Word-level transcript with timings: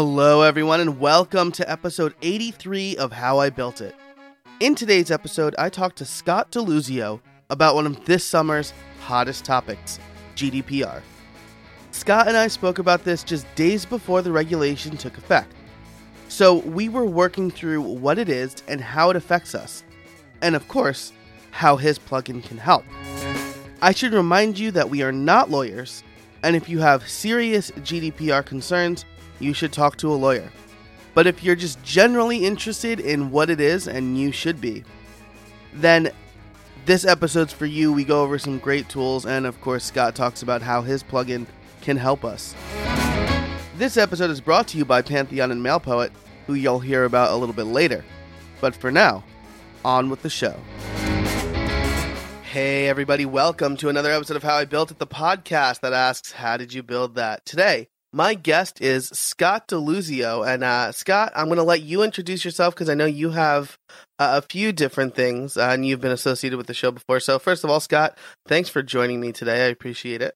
Hello, 0.00 0.42
everyone, 0.42 0.78
and 0.78 1.00
welcome 1.00 1.50
to 1.50 1.68
episode 1.68 2.14
83 2.22 2.96
of 2.98 3.10
How 3.10 3.40
I 3.40 3.50
Built 3.50 3.80
It. 3.80 3.96
In 4.60 4.76
today's 4.76 5.10
episode, 5.10 5.56
I 5.58 5.68
talked 5.68 5.98
to 5.98 6.04
Scott 6.04 6.52
DeLuzio 6.52 7.20
about 7.50 7.74
one 7.74 7.84
of 7.84 8.04
this 8.04 8.24
summer's 8.24 8.72
hottest 9.00 9.44
topics 9.44 9.98
GDPR. 10.36 11.02
Scott 11.90 12.28
and 12.28 12.36
I 12.36 12.46
spoke 12.46 12.78
about 12.78 13.02
this 13.02 13.24
just 13.24 13.52
days 13.56 13.84
before 13.84 14.22
the 14.22 14.30
regulation 14.30 14.96
took 14.96 15.18
effect. 15.18 15.52
So 16.28 16.58
we 16.58 16.88
were 16.88 17.04
working 17.04 17.50
through 17.50 17.80
what 17.80 18.20
it 18.20 18.28
is 18.28 18.54
and 18.68 18.80
how 18.80 19.10
it 19.10 19.16
affects 19.16 19.52
us, 19.52 19.82
and 20.42 20.54
of 20.54 20.68
course, 20.68 21.12
how 21.50 21.74
his 21.74 21.98
plugin 21.98 22.40
can 22.44 22.58
help. 22.58 22.84
I 23.82 23.90
should 23.90 24.12
remind 24.12 24.60
you 24.60 24.70
that 24.70 24.90
we 24.90 25.02
are 25.02 25.10
not 25.10 25.50
lawyers, 25.50 26.04
and 26.44 26.54
if 26.54 26.68
you 26.68 26.78
have 26.78 27.08
serious 27.08 27.72
GDPR 27.72 28.46
concerns, 28.46 29.04
you 29.40 29.52
should 29.52 29.72
talk 29.72 29.96
to 29.98 30.12
a 30.12 30.14
lawyer. 30.14 30.50
But 31.14 31.26
if 31.26 31.42
you're 31.42 31.56
just 31.56 31.82
generally 31.82 32.44
interested 32.44 33.00
in 33.00 33.30
what 33.30 33.50
it 33.50 33.60
is, 33.60 33.88
and 33.88 34.18
you 34.18 34.30
should 34.32 34.60
be, 34.60 34.84
then 35.72 36.12
this 36.86 37.04
episode's 37.04 37.52
for 37.52 37.66
you. 37.66 37.92
We 37.92 38.04
go 38.04 38.22
over 38.22 38.38
some 38.38 38.58
great 38.58 38.88
tools, 38.88 39.26
and 39.26 39.46
of 39.46 39.60
course, 39.60 39.84
Scott 39.84 40.14
talks 40.14 40.42
about 40.42 40.62
how 40.62 40.82
his 40.82 41.02
plugin 41.02 41.46
can 41.80 41.96
help 41.96 42.24
us. 42.24 42.54
This 43.76 43.96
episode 43.96 44.30
is 44.30 44.40
brought 44.40 44.68
to 44.68 44.78
you 44.78 44.84
by 44.84 45.02
Pantheon 45.02 45.50
and 45.50 45.64
MailPoet, 45.64 46.10
who 46.46 46.54
you'll 46.54 46.80
hear 46.80 47.04
about 47.04 47.30
a 47.30 47.36
little 47.36 47.54
bit 47.54 47.66
later. 47.66 48.04
But 48.60 48.74
for 48.74 48.90
now, 48.90 49.22
on 49.84 50.10
with 50.10 50.22
the 50.22 50.30
show. 50.30 50.56
Hey, 52.42 52.88
everybody, 52.88 53.26
welcome 53.26 53.76
to 53.76 53.88
another 53.88 54.10
episode 54.10 54.36
of 54.36 54.42
How 54.42 54.56
I 54.56 54.64
Built 54.64 54.90
It, 54.90 54.98
the 54.98 55.06
podcast 55.06 55.80
that 55.80 55.92
asks, 55.92 56.32
How 56.32 56.56
did 56.56 56.72
you 56.72 56.82
build 56.82 57.16
that? 57.16 57.44
Today, 57.44 57.88
my 58.12 58.34
guest 58.34 58.80
is 58.80 59.08
Scott 59.08 59.68
DeLuzio. 59.68 60.46
And 60.46 60.64
uh, 60.64 60.92
Scott, 60.92 61.32
I'm 61.34 61.46
going 61.46 61.58
to 61.58 61.62
let 61.62 61.82
you 61.82 62.02
introduce 62.02 62.44
yourself 62.44 62.74
because 62.74 62.88
I 62.88 62.94
know 62.94 63.06
you 63.06 63.30
have 63.30 63.78
uh, 64.18 64.40
a 64.42 64.46
few 64.46 64.72
different 64.72 65.14
things 65.14 65.56
uh, 65.56 65.68
and 65.70 65.86
you've 65.86 66.00
been 66.00 66.12
associated 66.12 66.56
with 66.56 66.66
the 66.66 66.74
show 66.74 66.90
before. 66.90 67.20
So, 67.20 67.38
first 67.38 67.64
of 67.64 67.70
all, 67.70 67.80
Scott, 67.80 68.16
thanks 68.46 68.68
for 68.68 68.82
joining 68.82 69.20
me 69.20 69.32
today. 69.32 69.66
I 69.66 69.68
appreciate 69.68 70.22
it. 70.22 70.34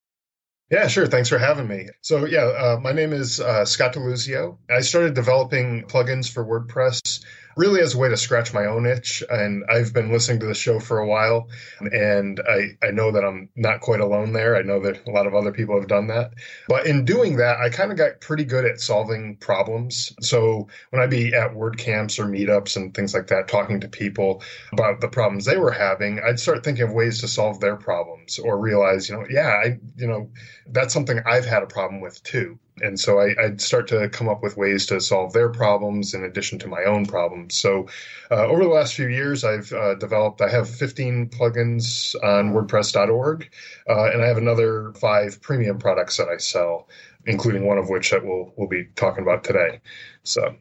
Yeah, 0.71 0.89
sure. 0.89 1.07
Thanks 1.07 1.29
for 1.29 1.37
having 1.37 1.69
me. 1.69 1.89
So, 2.01 2.25
yeah, 2.25 2.45
uh, 2.45 2.81
my 2.81 2.93
name 2.93 3.13
is 3.13 3.41
uh, 3.41 3.67
Scott 3.67 3.93
DeLuzio. 3.93 4.57
I 4.71 4.81
started 4.81 5.15
developing 5.15 5.85
plugins 5.85 6.33
for 6.33 6.45
WordPress 6.45 7.23
really 7.57 7.81
as 7.81 7.95
a 7.95 7.99
way 7.99 8.09
to 8.09 8.17
scratch 8.17 8.53
my 8.53 8.67
own 8.67 8.87
itch. 8.87 9.23
And 9.29 9.65
I've 9.71 9.93
been 9.93 10.13
listening 10.13 10.41
to 10.41 10.47
the 10.47 10.55
show 10.55 10.81
for 10.81 10.99
a 10.99 11.07
while, 11.07 11.49
and 11.81 12.41
I, 12.49 12.77
I 12.87 12.91
know 12.91 13.13
that 13.13 13.25
I'm 13.25 13.49
not 13.57 13.81
quite 13.81 14.01
alone 14.01 14.33
there. 14.33 14.57
I 14.57 14.63
know 14.63 14.81
that 14.81 15.07
a 15.07 15.11
lot 15.11 15.27
of 15.27 15.35
other 15.35 15.53
people 15.53 15.79
have 15.79 15.89
done 15.89 16.07
that. 16.09 16.33
But 16.69 16.87
in 16.87 17.05
doing 17.05 17.37
that, 17.37 17.59
I 17.59 17.69
kind 17.69 17.91
of 17.91 17.99
got 17.99 18.21
pretty 18.21 18.45
good 18.45 18.65
at 18.65 18.81
solving 18.81 19.37
problems. 19.37 20.13
So 20.21 20.69
when 20.91 21.03
I'd 21.03 21.11
be 21.11 21.35
at 21.35 21.55
WordCamps 21.55 22.19
or 22.19 22.27
meetups 22.27 22.77
and 22.77 22.95
things 22.95 23.15
like 23.15 23.29
that, 23.29 23.49
talking 23.49 23.81
to 23.81 23.89
people 23.89 24.43
about 24.73 25.01
the 25.01 25.09
problems 25.09 25.45
they 25.45 25.57
were 25.57 25.73
having, 25.73 26.21
I'd 26.21 26.41
start 26.41 26.65
thinking 26.65 26.85
of 26.85 26.93
ways 26.93 27.21
to 27.21 27.29
solve 27.29 27.61
their 27.61 27.77
problems 27.77 28.39
or 28.39 28.59
realize, 28.59 29.09
you 29.09 29.17
know, 29.17 29.27
yeah, 29.31 29.61
I, 29.65 29.79
you 29.97 30.07
know, 30.07 30.31
that's 30.67 30.95
something 30.95 31.21
I've 31.27 31.47
had 31.47 31.63
a 31.63 31.67
problem 31.67 32.01
with 32.01 32.23
too 32.23 32.59
and 32.81 32.99
so 32.99 33.21
I, 33.21 33.35
would 33.43 33.61
start 33.61 33.89
to 33.89 34.09
come 34.09 34.29
up 34.29 34.43
with 34.43 34.57
ways 34.57 34.87
to 34.87 35.01
solve 35.01 35.33
their 35.33 35.51
problems 35.51 36.15
in 36.15 36.25
addition 36.25 36.59
to 36.61 36.69
my 36.69 36.85
own 36.85 37.05
problems. 37.07 37.57
So 37.57 37.89
uh, 38.31 38.47
over 38.47 38.63
the 38.63 38.71
last 38.71 38.95
few 38.95 39.09
years, 39.09 39.45
I've 39.45 39.73
uh, 39.73 39.95
developed. 39.97 40.41
I 40.41 40.49
have 40.49 40.69
15 40.69 41.29
plugins 41.29 42.15
on 42.23 42.53
WordPress.org, 42.53 43.51
uh, 43.89 44.11
and 44.11 44.23
I 44.23 44.27
have 44.27 44.39
another 44.39 44.93
five 44.95 45.41
premium 45.43 45.79
products 45.79 46.17
that 46.17 46.29
I 46.29 46.39
sell, 46.39 46.89
including 47.27 47.67
one 47.67 47.79
of 47.79 47.91
which 47.91 48.11
that 48.11 48.25
we'll 48.25 48.53
we'll 48.57 48.69
be 48.69 48.87
talking 48.97 49.23
about 49.23 49.45
today. 49.45 49.81
So. 50.23 50.57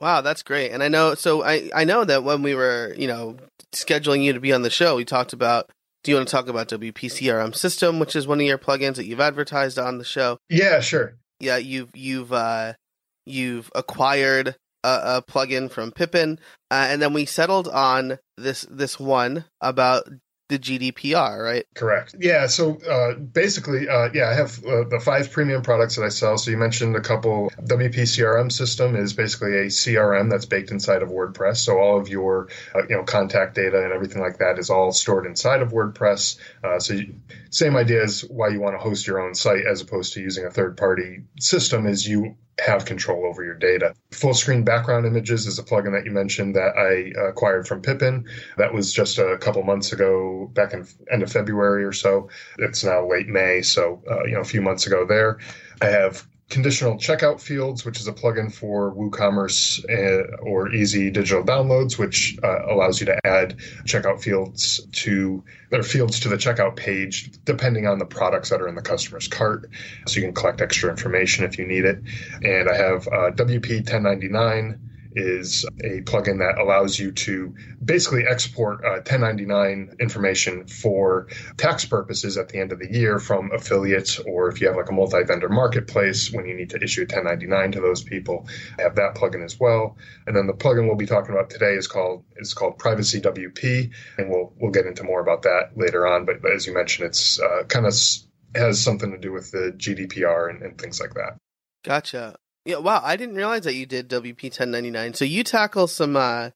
Wow, 0.00 0.20
that's 0.20 0.44
great. 0.44 0.70
And 0.70 0.80
I 0.80 0.88
know 0.88 1.14
so 1.14 1.42
I, 1.42 1.70
I 1.74 1.82
know 1.82 2.04
that 2.04 2.22
when 2.22 2.42
we 2.42 2.54
were, 2.54 2.94
you 2.96 3.08
know, 3.08 3.36
scheduling 3.72 4.22
you 4.22 4.32
to 4.32 4.38
be 4.38 4.52
on 4.52 4.62
the 4.62 4.70
show, 4.70 4.94
we 4.94 5.04
talked 5.04 5.32
about 5.32 5.72
do 6.04 6.12
you 6.12 6.16
want 6.16 6.28
to 6.28 6.32
talk 6.32 6.46
about 6.46 6.68
WP-CRM 6.68 7.56
system, 7.56 7.98
which 7.98 8.14
is 8.14 8.24
one 8.24 8.38
of 8.38 8.46
your 8.46 8.58
plugins 8.58 8.94
that 8.94 9.06
you've 9.06 9.18
advertised 9.18 9.76
on 9.76 9.98
the 9.98 10.04
show? 10.04 10.38
Yeah, 10.48 10.78
sure 10.78 11.18
yeah, 11.40 11.56
you've 11.56 11.90
you've 11.94 12.32
uh, 12.32 12.74
you've 13.26 13.70
acquired 13.74 14.56
a, 14.84 14.88
a 14.88 15.22
plugin 15.22 15.70
from 15.70 15.92
Pippin, 15.92 16.38
uh, 16.70 16.86
and 16.88 17.00
then 17.00 17.12
we 17.12 17.24
settled 17.24 17.68
on 17.68 18.18
this 18.36 18.66
this 18.70 18.98
one 18.98 19.44
about 19.60 20.04
the 20.48 20.58
GDPR, 20.58 21.42
right? 21.42 21.66
Correct. 21.74 22.14
Yeah. 22.18 22.46
So 22.46 22.78
uh, 22.78 23.14
basically, 23.14 23.88
uh, 23.88 24.08
yeah, 24.12 24.28
I 24.28 24.34
have 24.34 24.64
uh, 24.64 24.84
the 24.84 25.00
five 25.00 25.30
premium 25.30 25.62
products 25.62 25.96
that 25.96 26.04
I 26.04 26.08
sell. 26.08 26.38
So 26.38 26.50
you 26.50 26.56
mentioned 26.56 26.96
a 26.96 27.00
couple. 27.00 27.50
WP 27.62 27.94
CRM 27.94 28.50
system 28.50 28.96
is 28.96 29.12
basically 29.12 29.54
a 29.56 29.66
CRM 29.66 30.30
that's 30.30 30.46
baked 30.46 30.70
inside 30.70 31.02
of 31.02 31.10
WordPress. 31.10 31.58
So 31.58 31.78
all 31.78 32.00
of 32.00 32.08
your 32.08 32.48
uh, 32.74 32.82
you 32.88 32.96
know 32.96 33.04
contact 33.04 33.54
data 33.54 33.84
and 33.84 33.92
everything 33.92 34.22
like 34.22 34.38
that 34.38 34.58
is 34.58 34.70
all 34.70 34.92
stored 34.92 35.26
inside 35.26 35.62
of 35.62 35.70
WordPress. 35.70 36.38
Uh, 36.64 36.80
so 36.80 36.94
you, 36.94 37.14
same 37.50 37.76
idea 37.76 38.02
as 38.02 38.22
why 38.22 38.48
you 38.48 38.60
want 38.60 38.74
to 38.74 38.78
host 38.78 39.06
your 39.06 39.20
own 39.20 39.34
site 39.34 39.66
as 39.66 39.80
opposed 39.80 40.14
to 40.14 40.20
using 40.20 40.44
a 40.46 40.50
third 40.50 40.76
party 40.76 41.22
system 41.38 41.86
is 41.86 42.06
you 42.06 42.36
have 42.64 42.84
control 42.84 43.26
over 43.26 43.44
your 43.44 43.54
data. 43.54 43.94
Full 44.12 44.34
screen 44.34 44.64
background 44.64 45.06
images 45.06 45.46
is 45.46 45.58
a 45.58 45.62
plugin 45.62 45.92
that 45.92 46.04
you 46.04 46.10
mentioned 46.10 46.56
that 46.56 46.76
I 46.76 47.28
acquired 47.28 47.66
from 47.68 47.82
Pippin. 47.82 48.26
That 48.56 48.72
was 48.74 48.92
just 48.92 49.18
a 49.18 49.38
couple 49.38 49.62
months 49.62 49.92
ago, 49.92 50.50
back 50.54 50.72
in 50.72 50.86
end 51.10 51.22
of 51.22 51.30
February 51.30 51.84
or 51.84 51.92
so. 51.92 52.28
It's 52.58 52.84
now 52.84 53.06
late 53.08 53.28
May, 53.28 53.62
so 53.62 54.02
uh, 54.10 54.24
you 54.24 54.34
know 54.34 54.40
a 54.40 54.44
few 54.44 54.62
months 54.62 54.86
ago 54.86 55.06
there. 55.06 55.38
I 55.80 55.86
have 55.86 56.26
conditional 56.48 56.96
checkout 56.96 57.40
fields, 57.40 57.84
which 57.84 58.00
is 58.00 58.08
a 58.08 58.12
plugin 58.12 58.52
for 58.52 58.94
WooCommerce 58.94 59.84
uh, 59.90 60.36
or 60.38 60.72
Easy 60.72 61.10
Digital 61.10 61.44
Downloads, 61.44 61.98
which 61.98 62.38
uh, 62.42 62.66
allows 62.66 63.00
you 63.00 63.06
to 63.06 63.26
add 63.26 63.58
checkout 63.84 64.22
fields 64.22 64.86
to 64.92 65.44
their 65.70 65.82
fields 65.82 66.20
to 66.20 66.28
the 66.28 66.36
checkout 66.36 66.76
page, 66.76 67.30
depending 67.44 67.86
on 67.86 67.98
the 67.98 68.06
products 68.06 68.48
that 68.48 68.62
are 68.62 68.68
in 68.68 68.74
the 68.74 68.82
customer's 68.82 69.28
cart. 69.28 69.68
So 70.06 70.20
you 70.20 70.26
can 70.26 70.34
collect 70.34 70.62
extra 70.62 70.88
information 70.90 71.44
if 71.44 71.58
you 71.58 71.66
need 71.66 71.84
it. 71.84 72.02
And 72.42 72.68
I 72.68 72.76
have 72.76 73.06
uh, 73.08 73.30
WP 73.32 73.80
1099 73.80 74.87
is 75.18 75.64
a 75.82 76.00
plugin 76.02 76.38
that 76.38 76.60
allows 76.62 76.98
you 76.98 77.10
to 77.10 77.54
basically 77.84 78.24
export 78.26 78.84
uh, 78.84 79.02
1099 79.02 79.96
information 80.00 80.66
for 80.66 81.26
tax 81.56 81.84
purposes 81.84 82.38
at 82.38 82.48
the 82.48 82.58
end 82.58 82.70
of 82.70 82.78
the 82.78 82.90
year 82.90 83.18
from 83.18 83.50
affiliates 83.52 84.20
or 84.20 84.48
if 84.48 84.60
you 84.60 84.68
have 84.68 84.76
like 84.76 84.88
a 84.88 84.92
multi-vendor 84.92 85.48
marketplace 85.48 86.30
when 86.32 86.46
you 86.46 86.54
need 86.54 86.70
to 86.70 86.82
issue 86.82 87.02
a 87.02 87.04
1099 87.04 87.72
to 87.72 87.80
those 87.80 88.02
people 88.02 88.46
I 88.78 88.82
have 88.82 88.94
that 88.94 89.16
plugin 89.16 89.44
as 89.44 89.58
well 89.58 89.96
and 90.26 90.36
then 90.36 90.46
the 90.46 90.52
plugin 90.52 90.86
we'll 90.86 90.96
be 90.96 91.06
talking 91.06 91.34
about 91.34 91.50
today 91.50 91.74
is 91.74 91.88
called 91.88 92.24
is 92.36 92.54
called 92.54 92.78
privacy 92.78 93.20
wp 93.20 93.90
and 94.16 94.30
we'll 94.30 94.52
we'll 94.60 94.70
get 94.70 94.86
into 94.86 95.02
more 95.02 95.20
about 95.20 95.42
that 95.42 95.72
later 95.74 96.06
on 96.06 96.24
but, 96.24 96.40
but 96.40 96.52
as 96.52 96.66
you 96.66 96.72
mentioned 96.72 97.08
it's 97.08 97.40
uh, 97.40 97.64
kind 97.64 97.86
of 97.86 97.94
has 98.54 98.80
something 98.80 99.10
to 99.10 99.18
do 99.18 99.32
with 99.32 99.50
the 99.50 99.74
gdpr 99.76 100.48
and, 100.48 100.62
and 100.62 100.78
things 100.78 101.00
like 101.00 101.14
that 101.14 101.36
Gotcha. 101.84 102.36
Yeah, 102.64 102.78
wow, 102.78 103.00
I 103.02 103.16
didn't 103.16 103.36
realize 103.36 103.64
that 103.64 103.74
you 103.74 103.86
did 103.86 104.08
WP 104.08 104.44
1099. 104.44 105.14
So 105.14 105.24
you 105.24 105.44
tackle 105.44 105.86
some 105.86 106.16
uh 106.16 106.50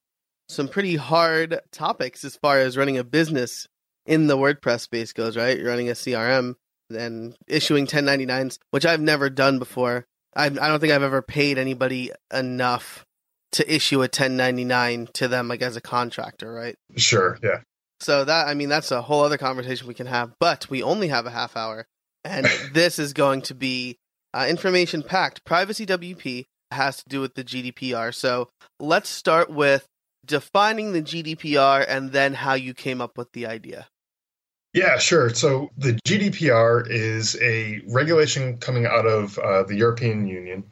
some 0.49 0.67
pretty 0.67 0.95
hard 0.95 1.59
topics 1.71 2.23
as 2.23 2.35
far 2.35 2.59
as 2.59 2.77
running 2.77 2.97
a 2.97 3.03
business 3.03 3.67
in 4.05 4.27
the 4.27 4.37
WordPress 4.37 4.81
space 4.81 5.13
goes, 5.13 5.37
right? 5.37 5.57
You're 5.57 5.69
running 5.69 5.89
a 5.89 5.93
CRM 5.93 6.55
and 6.89 7.35
issuing 7.47 7.87
1099s, 7.87 8.59
which 8.71 8.85
I've 8.85 9.01
never 9.01 9.29
done 9.29 9.59
before. 9.59 10.05
I 10.35 10.45
I 10.45 10.49
don't 10.49 10.79
think 10.79 10.93
I've 10.93 11.03
ever 11.03 11.21
paid 11.21 11.57
anybody 11.57 12.11
enough 12.31 13.05
to 13.53 13.73
issue 13.73 13.97
a 13.97 14.09
1099 14.09 15.09
to 15.13 15.27
them 15.27 15.47
like 15.47 15.61
as 15.61 15.75
a 15.75 15.81
contractor, 15.81 16.51
right? 16.51 16.75
Sure, 16.97 17.37
yeah. 17.41 17.61
So 17.99 18.25
that 18.25 18.47
I 18.47 18.53
mean 18.53 18.69
that's 18.69 18.91
a 18.91 19.01
whole 19.01 19.23
other 19.23 19.37
conversation 19.37 19.87
we 19.87 19.93
can 19.93 20.07
have, 20.07 20.33
but 20.39 20.69
we 20.69 20.83
only 20.83 21.07
have 21.07 21.25
a 21.25 21.31
half 21.31 21.55
hour 21.55 21.87
and 22.23 22.45
this 22.73 22.99
is 22.99 23.13
going 23.13 23.43
to 23.43 23.55
be 23.55 23.97
uh, 24.33 24.45
information 24.49 25.03
packed. 25.03 25.43
Privacy 25.45 25.85
WP 25.85 26.45
has 26.71 26.97
to 26.97 27.03
do 27.07 27.21
with 27.21 27.35
the 27.35 27.43
GDPR. 27.43 28.13
So 28.13 28.49
let's 28.79 29.09
start 29.09 29.49
with 29.49 29.87
defining 30.25 30.93
the 30.93 31.01
GDPR 31.01 31.85
and 31.87 32.11
then 32.11 32.33
how 32.33 32.53
you 32.53 32.73
came 32.73 33.01
up 33.01 33.17
with 33.17 33.31
the 33.33 33.45
idea. 33.45 33.87
Yeah, 34.73 34.97
sure. 34.97 35.29
So 35.29 35.69
the 35.77 35.93
GDPR 35.93 36.89
is 36.89 37.37
a 37.39 37.81
regulation 37.87 38.57
coming 38.57 38.87
out 38.87 39.05
of 39.05 39.37
uh, 39.37 39.63
the 39.63 39.75
European 39.75 40.25
Union 40.25 40.63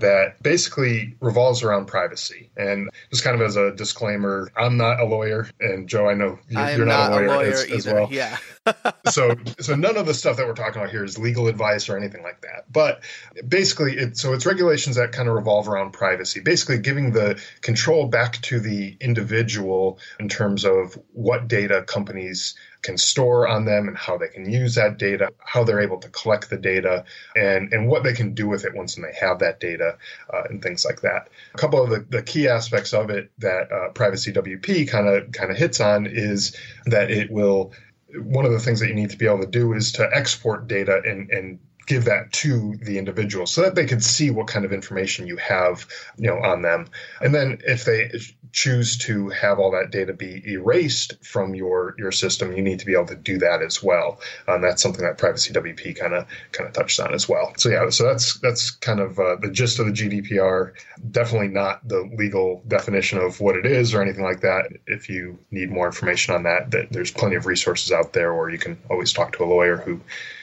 that 0.00 0.42
basically 0.42 1.14
revolves 1.20 1.62
around 1.62 1.86
privacy. 1.86 2.50
And 2.56 2.90
just 3.10 3.22
kind 3.22 3.40
of 3.40 3.46
as 3.46 3.56
a 3.56 3.72
disclaimer, 3.72 4.50
I'm 4.56 4.76
not 4.76 4.98
a 4.98 5.04
lawyer, 5.04 5.48
and 5.60 5.88
Joe, 5.88 6.08
I 6.08 6.14
know 6.14 6.38
you're, 6.48 6.70
you're 6.70 6.86
not, 6.86 7.10
not, 7.10 7.22
a 7.22 7.26
lawyer, 7.26 7.28
lawyer 7.28 7.52
as, 7.52 7.70
as, 7.70 7.86
well. 7.86 8.08
Yeah. 8.10 8.36
so, 9.10 9.36
so 9.60 9.76
none 9.76 9.96
of 9.96 10.06
the 10.06 10.14
stuff 10.14 10.36
that 10.38 10.46
we're 10.46 10.54
talking 10.54 10.80
about 10.80 10.90
here 10.90 11.04
is 11.04 11.16
legal 11.16 11.46
advice 11.46 11.88
or 11.88 11.96
anything 11.96 12.24
like 12.24 12.40
that. 12.40 12.72
But 12.72 13.02
basically, 13.46 13.96
it, 13.96 14.16
so 14.16 14.32
it's 14.32 14.46
regulations 14.46 14.96
that 14.96 15.12
kind 15.12 15.28
of 15.28 15.34
revolve 15.36 15.68
around 15.68 15.92
privacy, 15.92 16.40
basically 16.40 16.78
giving 16.78 17.12
the 17.12 17.40
control 17.60 18.06
back 18.06 18.40
to 18.42 18.58
the 18.58 18.96
individual 19.00 20.00
in 20.18 20.28
terms 20.28 20.64
of 20.64 20.98
what 21.12 21.46
data 21.46 21.82
companies 21.82 22.56
can 22.84 22.98
store 22.98 23.48
on 23.48 23.64
them 23.64 23.88
and 23.88 23.96
how 23.96 24.18
they 24.18 24.28
can 24.28 24.48
use 24.48 24.76
that 24.76 24.98
data, 24.98 25.30
how 25.38 25.64
they're 25.64 25.80
able 25.80 25.98
to 25.98 26.08
collect 26.10 26.50
the 26.50 26.56
data, 26.56 27.04
and, 27.34 27.72
and 27.72 27.88
what 27.88 28.04
they 28.04 28.12
can 28.12 28.34
do 28.34 28.46
with 28.46 28.64
it 28.64 28.74
once 28.74 28.94
they 28.94 29.14
have 29.18 29.40
that 29.40 29.58
data, 29.58 29.96
uh, 30.32 30.42
and 30.50 30.62
things 30.62 30.84
like 30.84 31.00
that. 31.00 31.28
A 31.54 31.58
couple 31.58 31.82
of 31.82 31.90
the, 31.90 32.06
the 32.08 32.22
key 32.22 32.46
aspects 32.46 32.92
of 32.92 33.10
it 33.10 33.30
that 33.38 33.72
uh, 33.72 33.88
Privacy 33.88 34.32
WP 34.32 34.88
kind 34.88 35.08
of 35.08 35.32
kind 35.32 35.50
of 35.50 35.56
hits 35.56 35.80
on 35.80 36.06
is 36.06 36.56
that 36.86 37.10
it 37.10 37.30
will. 37.30 37.72
One 38.16 38.44
of 38.44 38.52
the 38.52 38.60
things 38.60 38.78
that 38.78 38.88
you 38.88 38.94
need 38.94 39.10
to 39.10 39.16
be 39.16 39.26
able 39.26 39.40
to 39.40 39.46
do 39.48 39.72
is 39.72 39.92
to 39.92 40.08
export 40.12 40.68
data 40.68 41.02
and, 41.04 41.30
and 41.30 41.58
give 41.86 42.04
that 42.04 42.32
to 42.32 42.76
the 42.82 42.98
individual 42.98 43.46
so 43.46 43.62
that 43.62 43.74
they 43.74 43.86
can 43.86 44.00
see 44.00 44.30
what 44.30 44.46
kind 44.46 44.64
of 44.64 44.72
information 44.72 45.26
you 45.26 45.36
have 45.36 45.86
you 46.16 46.28
know 46.28 46.38
on 46.38 46.62
them 46.62 46.86
and 47.20 47.34
then 47.34 47.58
if 47.66 47.84
they 47.84 48.10
choose 48.54 48.96
to 48.96 49.28
have 49.30 49.58
all 49.58 49.72
that 49.72 49.90
data 49.90 50.12
be 50.12 50.40
erased 50.46 51.14
from 51.24 51.56
your 51.56 51.96
your 51.98 52.12
system 52.12 52.56
you 52.56 52.62
need 52.62 52.78
to 52.78 52.86
be 52.86 52.92
able 52.92 53.04
to 53.04 53.16
do 53.16 53.36
that 53.36 53.62
as 53.62 53.82
well. 53.82 54.20
And 54.46 54.62
that's 54.62 54.80
something 54.80 55.02
that 55.02 55.18
privacy 55.18 55.52
wp 55.52 55.98
kind 55.98 56.14
of 56.14 56.28
kind 56.52 56.68
of 56.68 56.72
touched 56.72 57.00
on 57.00 57.12
as 57.12 57.28
well. 57.28 57.52
So 57.56 57.68
yeah 57.68 57.90
so 57.90 58.04
that's 58.04 58.38
that's 58.38 58.70
kind 58.70 59.00
of 59.00 59.18
uh, 59.18 59.36
the 59.40 59.50
gist 59.50 59.80
of 59.80 59.86
the 59.86 59.92
gdpr 59.92 60.72
definitely 61.10 61.48
not 61.48 61.86
the 61.86 62.08
legal 62.16 62.62
definition 62.68 63.18
of 63.18 63.40
what 63.40 63.56
it 63.56 63.66
is 63.66 63.92
or 63.92 64.00
anything 64.00 64.24
like 64.24 64.42
that. 64.42 64.66
If 64.86 65.08
you 65.08 65.40
need 65.50 65.72
more 65.72 65.86
information 65.86 66.36
on 66.36 66.44
that, 66.44 66.70
that 66.70 66.92
there's 66.92 67.10
plenty 67.10 67.34
of 67.34 67.46
resources 67.46 67.90
out 67.90 68.12
there 68.12 68.32
or 68.32 68.50
you 68.50 68.58
can 68.58 68.78
always 68.88 69.12
talk 69.12 69.32
to 69.32 69.42
a 69.42 69.46
lawyer 69.46 69.78
who 69.78 70.00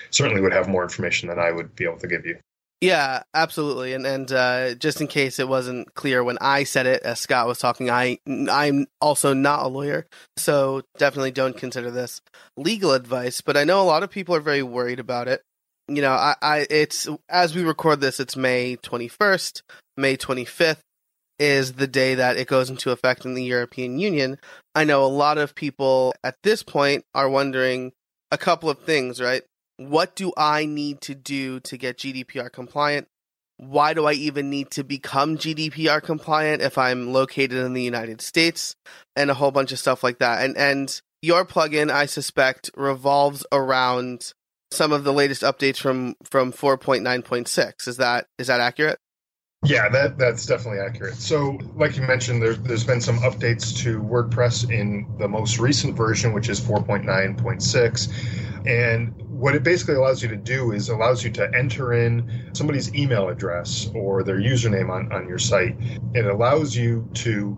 certainly 0.09 0.41
would 0.41 0.53
have 0.53 0.67
more 0.67 0.83
information 0.83 1.29
than 1.29 1.39
I 1.39 1.49
would 1.49 1.77
be 1.77 1.85
able 1.85 1.99
to 1.99 2.07
give 2.07 2.25
you. 2.25 2.39
Yeah, 2.81 3.21
absolutely. 3.35 3.93
And 3.93 4.07
and 4.07 4.31
uh, 4.31 4.73
just 4.73 5.01
in 5.01 5.07
case 5.07 5.37
it 5.37 5.47
wasn't 5.47 5.93
clear 5.93 6.23
when 6.23 6.39
I 6.41 6.63
said 6.63 6.87
it, 6.87 7.03
as 7.03 7.19
Scott 7.19 7.47
was 7.47 7.59
talking, 7.59 7.91
I 7.91 8.17
I'm 8.27 8.87
also 8.99 9.35
not 9.35 9.63
a 9.63 9.67
lawyer, 9.67 10.07
so 10.35 10.81
definitely 10.97 11.31
don't 11.31 11.55
consider 11.55 11.91
this 11.91 12.21
legal 12.57 12.93
advice. 12.93 13.41
But 13.41 13.55
I 13.55 13.65
know 13.65 13.81
a 13.81 13.85
lot 13.85 14.01
of 14.01 14.09
people 14.09 14.35
are 14.35 14.41
very 14.41 14.63
worried 14.63 14.99
about 14.99 15.27
it. 15.27 15.43
You 15.87 16.01
know, 16.01 16.11
I, 16.11 16.35
I 16.41 16.67
it's 16.71 17.07
as 17.29 17.55
we 17.55 17.63
record 17.63 18.01
this, 18.01 18.19
it's 18.19 18.35
May 18.35 18.77
21st, 18.77 19.61
May 19.95 20.17
25th 20.17 20.81
is 21.37 21.73
the 21.73 21.87
day 21.87 22.15
that 22.15 22.37
it 22.37 22.47
goes 22.47 22.69
into 22.69 22.91
effect 22.91 23.25
in 23.25 23.35
the 23.35 23.43
European 23.43 23.99
Union. 23.99 24.37
I 24.73 24.85
know 24.85 25.03
a 25.03 25.07
lot 25.07 25.37
of 25.37 25.53
people 25.55 26.13
at 26.23 26.35
this 26.43 26.63
point 26.63 27.03
are 27.13 27.29
wondering 27.29 27.93
a 28.31 28.37
couple 28.37 28.69
of 28.69 28.79
things, 28.79 29.19
right? 29.19 29.43
What 29.89 30.15
do 30.15 30.31
I 30.37 30.65
need 30.65 31.01
to 31.01 31.15
do 31.15 31.59
to 31.61 31.77
get 31.77 31.97
GDPR 31.97 32.51
compliant? 32.51 33.07
Why 33.57 33.93
do 33.93 34.05
I 34.05 34.13
even 34.13 34.49
need 34.49 34.71
to 34.71 34.83
become 34.83 35.37
GDPR 35.37 36.01
compliant 36.01 36.61
if 36.61 36.77
I'm 36.77 37.13
located 37.13 37.53
in 37.53 37.73
the 37.73 37.83
United 37.83 38.21
States? 38.21 38.75
And 39.15 39.29
a 39.29 39.35
whole 39.35 39.51
bunch 39.51 39.71
of 39.71 39.79
stuff 39.79 40.03
like 40.03 40.19
that. 40.19 40.43
And 40.43 40.57
and 40.57 41.01
your 41.21 41.45
plugin, 41.45 41.91
I 41.91 42.07
suspect, 42.07 42.71
revolves 42.75 43.45
around 43.51 44.33
some 44.71 44.91
of 44.91 45.03
the 45.03 45.13
latest 45.13 45.43
updates 45.43 45.77
from 45.77 46.15
from 46.23 46.51
4.9.6. 46.51 47.87
Is 47.87 47.97
that 47.97 48.25
is 48.39 48.47
that 48.47 48.59
accurate? 48.59 48.97
Yeah, 49.63 49.89
that 49.89 50.17
that's 50.17 50.47
definitely 50.47 50.79
accurate. 50.79 51.13
So, 51.15 51.59
like 51.75 51.95
you 51.95 52.01
mentioned, 52.01 52.41
there, 52.41 52.55
there's 52.55 52.83
been 52.83 53.01
some 53.01 53.19
updates 53.19 53.77
to 53.83 54.01
WordPress 54.01 54.71
in 54.71 55.05
the 55.19 55.27
most 55.27 55.59
recent 55.59 55.95
version, 55.95 56.33
which 56.33 56.49
is 56.49 56.59
4.9.6, 56.59 58.65
and 58.65 59.13
what 59.41 59.55
it 59.55 59.63
basically 59.63 59.95
allows 59.95 60.21
you 60.21 60.29
to 60.29 60.37
do 60.37 60.71
is 60.71 60.89
allows 60.89 61.23
you 61.23 61.31
to 61.31 61.49
enter 61.57 61.93
in 61.93 62.51
somebody's 62.53 62.93
email 62.93 63.27
address 63.27 63.89
or 63.95 64.21
their 64.21 64.37
username 64.37 64.91
on, 64.91 65.11
on 65.11 65.27
your 65.27 65.39
site. 65.39 65.75
It 66.13 66.27
allows 66.27 66.75
you 66.75 67.09
to 67.15 67.57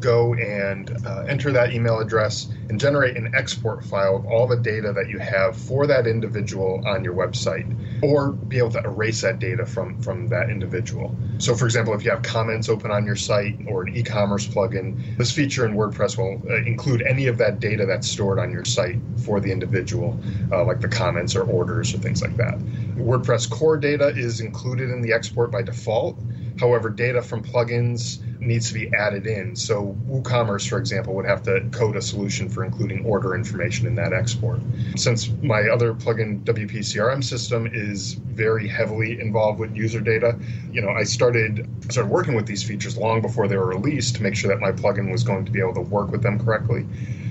go 0.00 0.34
and 0.34 0.96
uh, 1.06 1.24
enter 1.28 1.52
that 1.52 1.72
email 1.72 2.00
address 2.00 2.48
and 2.68 2.78
generate 2.78 3.16
an 3.16 3.32
export 3.34 3.84
file 3.84 4.16
of 4.16 4.26
all 4.26 4.46
the 4.46 4.56
data 4.56 4.92
that 4.92 5.08
you 5.08 5.18
have 5.18 5.56
for 5.56 5.86
that 5.86 6.06
individual 6.06 6.82
on 6.86 7.04
your 7.04 7.14
website 7.14 7.66
or 8.02 8.32
be 8.32 8.58
able 8.58 8.70
to 8.70 8.82
erase 8.84 9.22
that 9.22 9.38
data 9.38 9.64
from 9.64 10.00
from 10.02 10.28
that 10.28 10.50
individual. 10.50 11.14
So 11.38 11.54
for 11.54 11.64
example 11.64 11.94
if 11.94 12.04
you 12.04 12.10
have 12.10 12.22
comments 12.22 12.68
open 12.68 12.90
on 12.90 13.06
your 13.06 13.16
site 13.16 13.58
or 13.66 13.82
an 13.82 13.96
e-commerce 13.96 14.46
plugin 14.46 15.16
this 15.16 15.32
feature 15.32 15.64
in 15.64 15.74
wordpress 15.74 16.18
will 16.18 16.42
uh, 16.50 16.56
include 16.64 17.02
any 17.02 17.26
of 17.26 17.38
that 17.38 17.60
data 17.60 17.86
that's 17.86 18.08
stored 18.08 18.38
on 18.38 18.50
your 18.50 18.64
site 18.64 18.98
for 19.24 19.40
the 19.40 19.50
individual 19.50 20.18
uh, 20.52 20.64
like 20.64 20.80
the 20.80 20.88
comments 20.88 21.34
or 21.34 21.44
orders 21.44 21.94
or 21.94 21.98
things 21.98 22.22
like 22.22 22.36
that. 22.36 22.58
Wordpress 22.96 23.48
core 23.48 23.76
data 23.76 24.08
is 24.08 24.40
included 24.40 24.90
in 24.90 25.00
the 25.00 25.12
export 25.12 25.50
by 25.50 25.62
default 25.62 26.18
However, 26.58 26.88
data 26.88 27.22
from 27.22 27.42
plugins 27.42 28.20
needs 28.40 28.68
to 28.68 28.74
be 28.74 28.92
added 28.94 29.26
in. 29.26 29.56
So 29.56 29.96
WooCommerce, 30.08 30.68
for 30.68 30.78
example, 30.78 31.14
would 31.14 31.26
have 31.26 31.42
to 31.44 31.60
code 31.70 31.96
a 31.96 32.02
solution 32.02 32.48
for 32.48 32.64
including 32.64 33.04
order 33.04 33.34
information 33.34 33.86
in 33.86 33.94
that 33.96 34.12
export. 34.12 34.60
Since 34.96 35.28
my 35.42 35.62
other 35.62 35.92
plugin 35.94 36.44
WP 36.44 36.78
CRM 36.78 37.22
system 37.22 37.68
is 37.72 38.14
very 38.14 38.68
heavily 38.68 39.20
involved 39.20 39.58
with 39.58 39.74
user 39.76 40.00
data, 40.00 40.38
you 40.70 40.80
know, 40.80 40.90
I 40.90 41.04
started 41.04 41.68
started 41.90 42.10
working 42.10 42.34
with 42.34 42.46
these 42.46 42.62
features 42.62 42.96
long 42.96 43.20
before 43.20 43.48
they 43.48 43.56
were 43.56 43.68
released 43.68 44.16
to 44.16 44.22
make 44.22 44.34
sure 44.34 44.48
that 44.48 44.60
my 44.60 44.72
plugin 44.72 45.10
was 45.10 45.22
going 45.22 45.44
to 45.44 45.52
be 45.52 45.60
able 45.60 45.74
to 45.74 45.80
work 45.80 46.10
with 46.10 46.22
them 46.22 46.38
correctly. 46.38 46.86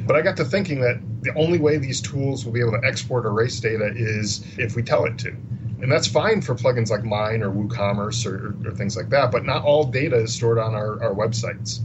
But 0.06 0.16
I 0.16 0.22
got 0.22 0.38
to 0.38 0.46
thinking 0.46 0.82
that 0.82 1.00
the 1.22 1.34
only 1.36 1.58
way 1.58 1.78
these 1.78 2.00
tools 2.00 2.46
will 2.46 2.54
be 2.54 2.60
able 2.60 2.74
to 2.74 2.82
export 2.86 3.26
or 3.26 3.30
erase 3.30 3.60
data 3.60 3.92
is 3.96 4.46
if 4.60 4.76
we 4.76 4.84
tell 4.84 5.06
it 5.06 5.18
to 5.20 5.36
and 5.86 5.92
that's 5.92 6.08
fine 6.08 6.42
for 6.42 6.56
plugins 6.56 6.90
like 6.90 7.04
mine 7.04 7.44
or 7.44 7.52
WooCommerce 7.52 8.26
or, 8.26 8.56
or, 8.68 8.72
things 8.72 8.98
like 8.98 9.08
that. 9.12 9.32
But 9.32 9.46
not 9.46 9.64
all 9.64 9.84
data 9.84 10.16
is 10.16 10.34
stored 10.34 10.58
on 10.58 10.74
our, 10.74 11.00
our 11.04 11.14
websites. 11.14 11.82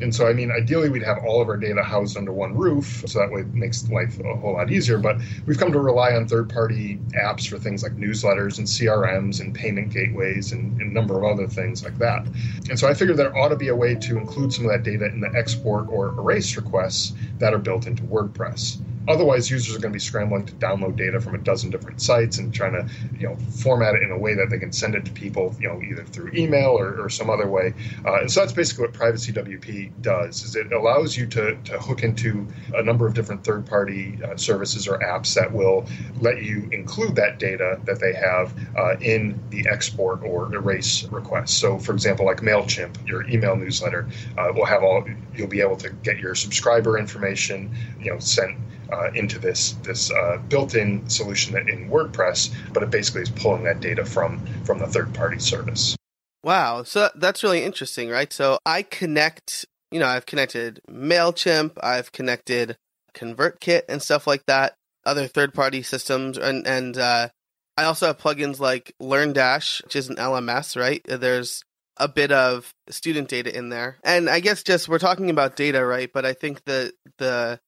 And 0.00 0.14
so, 0.14 0.28
I 0.28 0.32
mean, 0.32 0.52
ideally, 0.52 0.88
we'd 0.88 1.02
have 1.02 1.18
all 1.26 1.42
of 1.42 1.48
our 1.48 1.56
data 1.56 1.82
housed 1.82 2.16
under 2.16 2.32
one 2.32 2.56
roof, 2.56 3.02
so 3.08 3.18
that 3.18 3.32
way 3.32 3.40
it 3.40 3.52
makes 3.52 3.88
life 3.90 4.20
a 4.20 4.36
whole 4.36 4.52
lot 4.52 4.70
easier. 4.70 4.98
But 4.98 5.16
we've 5.46 5.58
come 5.58 5.72
to 5.72 5.80
rely 5.80 6.12
on 6.12 6.28
third-party 6.28 7.00
apps 7.20 7.48
for 7.48 7.58
things 7.58 7.82
like 7.82 7.96
newsletters 7.96 8.58
and 8.58 8.68
CRMs 8.68 9.40
and 9.40 9.52
payment 9.52 9.92
gateways 9.92 10.52
and, 10.52 10.80
and, 10.80 10.92
a 10.92 10.94
number 10.94 11.18
of 11.18 11.24
other 11.24 11.48
things 11.48 11.82
like 11.82 11.98
that. 11.98 12.24
And 12.68 12.78
so, 12.78 12.86
I 12.86 12.94
figured 12.94 13.16
there 13.16 13.36
ought 13.36 13.48
to 13.48 13.56
be 13.56 13.68
a 13.68 13.76
way 13.76 13.96
to 13.96 14.16
include 14.16 14.52
some 14.52 14.64
of 14.64 14.70
that 14.70 14.84
data 14.84 15.06
in 15.06 15.18
the 15.18 15.32
export 15.36 15.88
or 15.88 16.10
erase 16.10 16.56
requests 16.56 17.14
that 17.40 17.52
are 17.52 17.58
built 17.58 17.88
into 17.88 18.04
WordPress. 18.04 18.80
Otherwise, 19.08 19.50
users 19.50 19.74
are 19.74 19.78
going 19.78 19.92
to 19.92 19.96
be 19.96 20.00
scrambling 20.00 20.44
to 20.44 20.52
download 20.54 20.96
data 20.96 21.20
from 21.20 21.34
a 21.34 21.38
dozen 21.38 21.70
different 21.70 22.00
sites 22.02 22.38
and 22.38 22.52
trying 22.52 22.72
to, 22.72 22.86
you 23.18 23.26
know, 23.26 23.36
format 23.36 23.94
it 23.94 24.02
in 24.02 24.10
a 24.10 24.18
way 24.18 24.34
that 24.34 24.50
they 24.50 24.58
can 24.58 24.72
send 24.72 24.94
it 24.94 25.04
to 25.04 25.10
people, 25.12 25.54
you 25.58 25.68
know, 25.68 25.80
either 25.80 26.04
through 26.04 26.30
email 26.34 26.70
or, 26.70 27.00
or 27.00 27.08
some 27.08 27.30
other 27.30 27.48
way. 27.48 27.72
Uh, 28.04 28.20
and 28.20 28.30
so 28.30 28.40
that's 28.40 28.52
basically 28.52 28.84
what 28.84 28.92
Privacy 28.92 29.32
WP 29.32 29.90
does: 30.02 30.44
is 30.44 30.54
it 30.54 30.72
allows 30.72 31.16
you 31.16 31.26
to 31.26 31.56
to 31.64 31.78
hook 31.78 32.02
into 32.02 32.46
a 32.74 32.82
number 32.82 33.06
of 33.06 33.14
different 33.14 33.42
third-party 33.42 34.18
uh, 34.22 34.36
services 34.36 34.86
or 34.86 34.98
apps 34.98 35.34
that 35.34 35.50
will 35.50 35.86
let 36.20 36.42
you 36.42 36.68
include 36.70 37.16
that 37.16 37.38
data 37.38 37.80
that 37.84 38.00
they 38.00 38.12
have 38.12 38.54
uh, 38.76 38.96
in 39.00 39.40
the 39.50 39.66
export 39.68 40.22
or 40.22 40.54
erase 40.54 41.04
request. 41.04 41.58
So, 41.58 41.78
for 41.78 41.92
example, 41.92 42.26
like 42.26 42.40
Mailchimp, 42.42 43.08
your 43.08 43.28
email 43.28 43.56
newsletter 43.56 44.06
uh, 44.36 44.52
will 44.54 44.66
have 44.66 44.82
all. 44.82 45.04
You'll 45.34 45.48
be 45.48 45.62
able 45.62 45.76
to 45.76 45.90
get 45.90 46.18
your 46.18 46.34
subscriber 46.34 46.98
information, 46.98 47.74
you 47.98 48.12
know, 48.12 48.18
sent 48.18 48.56
uh, 48.92 49.10
into 49.14 49.38
this 49.38 49.72
this 49.82 50.10
uh, 50.10 50.38
built-in 50.48 51.08
solution 51.08 51.56
in 51.56 51.88
WordPress, 51.90 52.54
but 52.72 52.82
it 52.82 52.90
basically 52.90 53.22
is 53.22 53.30
pulling 53.30 53.64
that 53.64 53.80
data 53.80 54.04
from 54.04 54.44
from 54.64 54.78
the 54.78 54.86
third-party 54.86 55.38
service. 55.38 55.96
Wow, 56.42 56.84
so 56.84 57.10
that's 57.16 57.42
really 57.42 57.62
interesting, 57.64 58.08
right? 58.08 58.32
So 58.32 58.58
I 58.64 58.82
connect, 58.82 59.66
you 59.90 60.00
know, 60.00 60.06
I've 60.06 60.24
connected 60.24 60.80
Mailchimp, 60.90 61.72
I've 61.82 62.12
connected 62.12 62.76
ConvertKit 63.14 63.82
and 63.88 64.02
stuff 64.02 64.26
like 64.26 64.46
that, 64.46 64.74
other 65.04 65.26
third-party 65.26 65.82
systems, 65.82 66.38
and 66.38 66.66
and 66.66 66.96
uh, 66.96 67.28
I 67.76 67.84
also 67.84 68.06
have 68.06 68.18
plugins 68.18 68.58
like 68.58 68.94
LearnDash, 69.00 69.84
which 69.84 69.96
is 69.96 70.08
an 70.08 70.16
LMS, 70.16 70.80
right? 70.80 71.02
There's 71.06 71.62
a 71.96 72.08
bit 72.08 72.32
of 72.32 72.72
student 72.88 73.28
data 73.28 73.54
in 73.54 73.68
there, 73.68 73.98
and 74.02 74.30
I 74.30 74.40
guess 74.40 74.62
just 74.62 74.88
we're 74.88 74.98
talking 74.98 75.28
about 75.28 75.56
data, 75.56 75.84
right? 75.84 76.10
But 76.12 76.24
I 76.24 76.32
think 76.32 76.64
the 76.64 76.92
the 77.18 77.60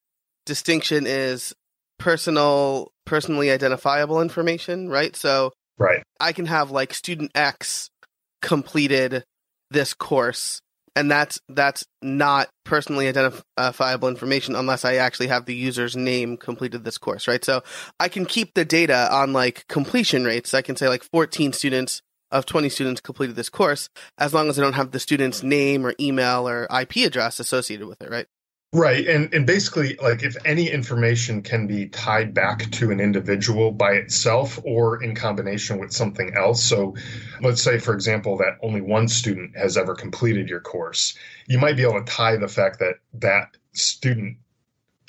distinction 0.47 1.07
is 1.07 1.55
personal 1.99 2.93
personally 3.05 3.51
identifiable 3.51 4.21
information, 4.21 4.89
right? 4.89 5.15
So 5.17 5.53
right. 5.79 6.03
I 6.21 6.33
can 6.33 6.47
have 6.47 6.71
like 6.71 6.95
student 6.95 7.31
X 7.35 7.91
completed 8.41 9.25
this 9.71 9.95
course 9.95 10.61
and 10.95 11.11
that's 11.11 11.41
that's 11.49 11.87
not 12.03 12.49
personally 12.65 13.09
identifiable 13.09 14.09
information 14.09 14.55
unless 14.55 14.85
I 14.85 14.97
actually 14.97 15.29
have 15.29 15.47
the 15.47 15.55
user's 15.55 15.97
name 15.97 16.37
completed 16.37 16.85
this 16.85 16.99
course, 16.99 17.27
right? 17.27 17.45
So 17.45 17.63
I 17.99 18.09
can 18.09 18.27
keep 18.27 18.55
the 18.55 18.65
data 18.65 19.09
on 19.13 19.33
like 19.33 19.67
completion 19.69 20.25
rates. 20.25 20.55
I 20.55 20.63
can 20.63 20.77
say 20.77 20.89
like 20.89 21.03
14 21.03 21.53
students 21.53 22.03
of 22.31 22.47
20 22.47 22.69
students 22.69 23.01
completed 23.01 23.37
this 23.37 23.49
course 23.49 23.89
as 24.19 24.33
long 24.33 24.49
as 24.49 24.59
I 24.59 24.63
don't 24.63 24.73
have 24.75 24.91
the 24.91 25.01
student's 25.01 25.43
name 25.43 25.87
or 25.87 25.95
email 26.01 26.49
or 26.49 26.67
IP 26.81 26.97
address 26.97 27.41
associated 27.41 27.87
with 27.87 28.01
it, 28.03 28.11
right? 28.11 28.27
Right. 28.75 29.07
And 29.07 29.33
and 29.35 29.47
basically 29.47 29.97
like 30.01 30.23
if 30.23 30.35
any 30.47 30.71
information 30.71 31.43
can 31.43 31.67
be 31.67 31.89
tied 31.89 32.33
back 32.33 32.71
to 32.71 32.91
an 32.91 33.01
individual 33.01 33.71
by 33.71 33.93
itself 33.93 34.59
or 34.65 35.03
in 35.03 35.15
combination 35.15 35.79
with 35.79 35.93
something 35.93 36.33
else. 36.35 36.65
So 36.65 36.97
let's 37.43 37.63
say 37.63 37.79
for 37.79 37.93
example 37.93 38.39
that 38.39 38.57
only 38.63 38.81
one 38.81 39.09
student 39.09 39.55
has 39.59 39.77
ever 39.77 39.95
completed 39.95 40.49
your 40.49 40.61
course. 40.61 41.15
You 41.49 41.59
might 41.59 41.77
be 41.77 41.83
able 41.83 42.03
to 42.03 42.11
tie 42.11 42.37
the 42.37 42.49
fact 42.49 42.79
that 42.79 42.95
that 43.15 43.57
student 43.75 44.39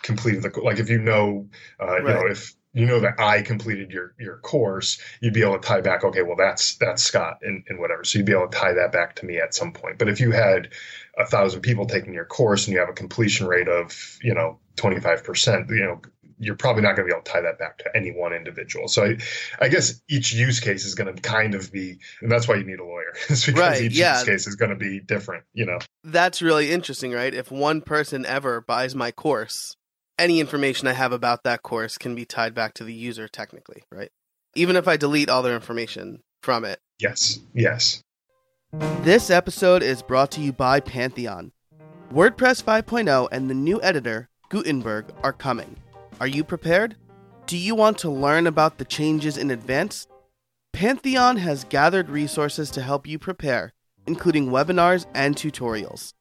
completed 0.02 0.44
the 0.44 0.60
like 0.60 0.80
if 0.80 0.90
you 0.90 1.00
know 1.00 1.48
uh, 1.80 1.86
right. 1.86 2.02
you 2.02 2.10
know 2.10 2.28
if 2.28 2.54
you 2.74 2.86
know 2.86 3.00
that 3.00 3.20
I 3.20 3.42
completed 3.42 3.92
your 3.92 4.14
your 4.20 4.38
course, 4.38 5.00
you'd 5.22 5.34
be 5.34 5.42
able 5.42 5.60
to 5.60 5.68
tie 5.68 5.82
back. 5.82 6.04
Okay, 6.04 6.24
well 6.24 6.36
that's 6.36 6.76
that's 6.78 7.04
Scott 7.04 7.40
and, 7.44 7.64
and 7.68 7.80
whatever. 7.80 8.04
So 8.04 8.18
you'd 8.18 8.26
be 8.26 8.34
able 8.34 8.48
to 8.48 8.58
tie 8.58 8.74
that 8.74 8.92
back 8.92 9.16
to 9.18 9.26
me 9.26 9.38
at 9.38 9.54
some 9.54 9.74
point. 9.74 10.00
But 10.00 10.10
if 10.10 10.20
you 10.20 10.32
had 10.32 10.70
a 11.18 11.26
thousand 11.26 11.62
people 11.62 11.86
taking 11.86 12.14
your 12.14 12.26
course 12.26 12.66
and 12.66 12.74
you 12.74 12.80
have 12.80 12.90
a 12.90 12.94
completion 12.94 13.48
rate 13.48 13.68
of 13.68 14.18
you 14.24 14.34
know 14.34 14.60
twenty 14.76 15.00
five 15.00 15.24
percent, 15.24 15.70
you 15.70 15.84
know 15.84 16.02
you're 16.40 16.56
probably 16.56 16.82
not 16.82 16.96
going 16.96 17.08
to 17.08 17.14
be 17.14 17.16
able 17.16 17.24
to 17.24 17.32
tie 17.32 17.42
that 17.42 17.58
back 17.58 17.78
to 17.78 17.96
any 17.96 18.12
one 18.12 18.34
individual. 18.34 18.88
So 18.88 19.06
I, 19.06 19.18
I 19.62 19.70
guess 19.70 20.02
each 20.10 20.34
use 20.34 20.60
case 20.60 20.86
is 20.86 20.96
going 20.96 21.14
to 21.14 21.22
kind 21.22 21.56
of 21.56 21.72
be, 21.72 22.00
and 22.22 22.32
that's 22.32 22.48
why 22.48 22.56
you 22.56 22.64
need 22.64 22.80
a 22.80 22.84
lawyer, 22.84 23.14
because 23.22 23.48
right, 23.54 23.82
each 23.82 23.94
yeah. 23.94 24.18
use 24.18 24.24
case 24.26 24.48
is 24.48 24.56
going 24.56 24.72
to 24.72 24.76
be 24.76 25.00
different. 25.00 25.46
You 25.54 25.66
know, 25.66 25.80
that's 26.04 26.42
really 26.42 26.72
interesting, 26.72 27.12
right? 27.12 27.34
If 27.34 27.52
one 27.52 27.82
person 27.82 28.26
ever 28.26 28.62
buys 28.62 28.96
my 28.96 29.12
course, 29.12 29.78
any 30.18 30.40
information 30.40 30.88
I 30.88 30.94
have 30.94 31.12
about 31.12 31.44
that 31.44 31.64
course 31.64 31.98
can 31.98 32.16
be 32.16 32.26
tied 32.26 32.54
back 32.54 32.74
to 32.76 32.84
the 32.84 32.94
user 32.94 33.28
technically, 33.28 33.84
right? 33.92 34.12
Even 34.56 34.76
if 34.76 34.88
I 34.88 34.98
delete 34.98 35.30
all 35.30 35.42
their 35.42 35.56
information 35.56 36.22
from 36.42 36.66
it. 36.66 36.80
Yes, 37.00 37.40
yes. 37.54 38.02
This 39.02 39.30
episode 39.30 39.84
is 39.84 40.02
brought 40.02 40.32
to 40.32 40.42
you 40.42 40.54
by 40.54 40.80
Pantheon. 40.80 41.52
WordPress 42.12 42.64
5.0 42.64 43.28
and 43.32 43.50
the 43.50 43.56
new 43.56 43.82
editor, 43.82 44.30
Gutenberg, 44.50 45.06
are 45.24 45.34
coming. 45.34 45.78
Are 46.20 46.28
you 46.28 46.44
prepared? 46.44 46.96
Do 47.48 47.58
you 47.58 47.76
want 47.76 47.98
to 48.00 48.10
learn 48.10 48.48
about 48.48 48.78
the 48.78 48.86
changes 48.86 49.38
in 49.38 49.52
advance? 49.52 50.08
Pantheon 50.72 51.38
has 51.38 51.66
gathered 51.66 52.10
resources 52.10 52.72
to 52.72 52.82
help 52.82 53.08
you 53.08 53.20
prepare, 53.20 53.74
including 54.06 54.50
webinars 54.50 55.06
and 55.14 55.36
tutorials. 55.36 56.14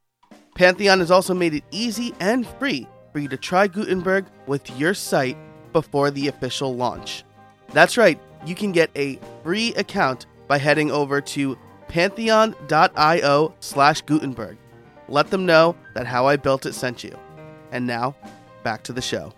Pantheon 0.55 1.01
has 1.01 1.11
also 1.11 1.35
made 1.35 1.55
it 1.55 1.65
easy 1.71 2.15
and 2.21 2.47
free 2.59 2.87
for 3.13 3.19
you 3.19 3.29
to 3.29 3.37
try 3.37 3.67
Gutenberg 3.67 4.27
with 4.47 4.69
your 4.79 4.95
site 4.95 5.37
before 5.73 6.11
the 6.11 6.29
official 6.29 6.75
launch. 6.75 7.25
That's 7.73 7.97
right, 7.97 8.21
you 8.45 8.55
can 8.55 8.73
get 8.73 8.91
a 8.97 9.19
free 9.43 9.75
account 9.75 10.27
by 10.49 10.59
heading 10.59 10.91
over 10.91 11.21
to 11.21 11.57
pantheon.io 11.89 13.55
slash 13.61 14.03
Gutenberg. 14.03 14.59
Let 15.09 15.31
them 15.31 15.47
know 15.47 15.77
that 15.95 16.07
How 16.07 16.27
I 16.27 16.37
Built 16.37 16.67
It 16.67 16.75
sent 16.75 17.05
you. 17.05 17.17
And 17.71 17.87
now, 17.87 18.15
back 18.63 18.83
to 18.85 18.93
the 18.93 19.03
show. 19.03 19.33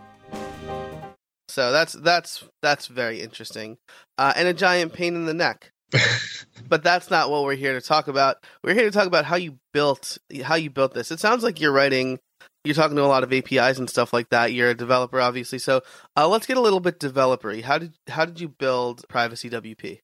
So 1.49 1.71
that's 1.71 1.93
that's 1.93 2.43
that's 2.63 2.89
very 2.89 3.21
interesting, 3.21 3.79
uh, 4.19 4.33
and 4.35 4.49
a 4.49 4.55
giant 4.55 4.93
pain 4.93 5.15
in 5.15 5.25
the 5.25 5.35
neck. 5.35 5.71
but 6.69 6.83
that's 6.83 7.11
not 7.11 7.31
what 7.31 7.45
we're 7.45 7.55
here 7.55 7.75
to 7.75 7.81
talk 7.81 8.09
about. 8.09 8.39
We're 8.65 8.75
here 8.75 8.85
to 8.87 8.91
talk 8.91 9.07
about 9.07 9.25
how 9.25 9.37
you 9.37 9.59
built 9.73 10.19
how 10.43 10.57
you 10.57 10.71
built 10.71 10.95
this. 10.95 11.13
It 11.13 11.21
sounds 11.21 11.45
like 11.45 11.61
you're 11.61 11.73
writing 11.73 12.19
you're 12.65 12.75
talking 12.75 12.97
to 12.97 13.05
a 13.05 13.07
lot 13.07 13.23
of 13.23 13.33
APIs 13.33 13.79
and 13.79 13.89
stuff 13.89 14.13
like 14.13 14.31
that. 14.31 14.53
You're 14.53 14.71
a 14.71 14.75
developer, 14.75 15.21
obviously. 15.21 15.59
So 15.59 15.83
uh, 16.17 16.27
let's 16.27 16.47
get 16.47 16.57
a 16.57 16.63
little 16.63 16.81
bit 16.81 16.99
developery. 16.99 17.63
How 17.63 17.79
did 17.79 17.95
how 18.09 18.25
did 18.25 18.41
you 18.41 18.49
build 18.49 19.07
Privacy 19.09 19.51
WP? 19.51 20.01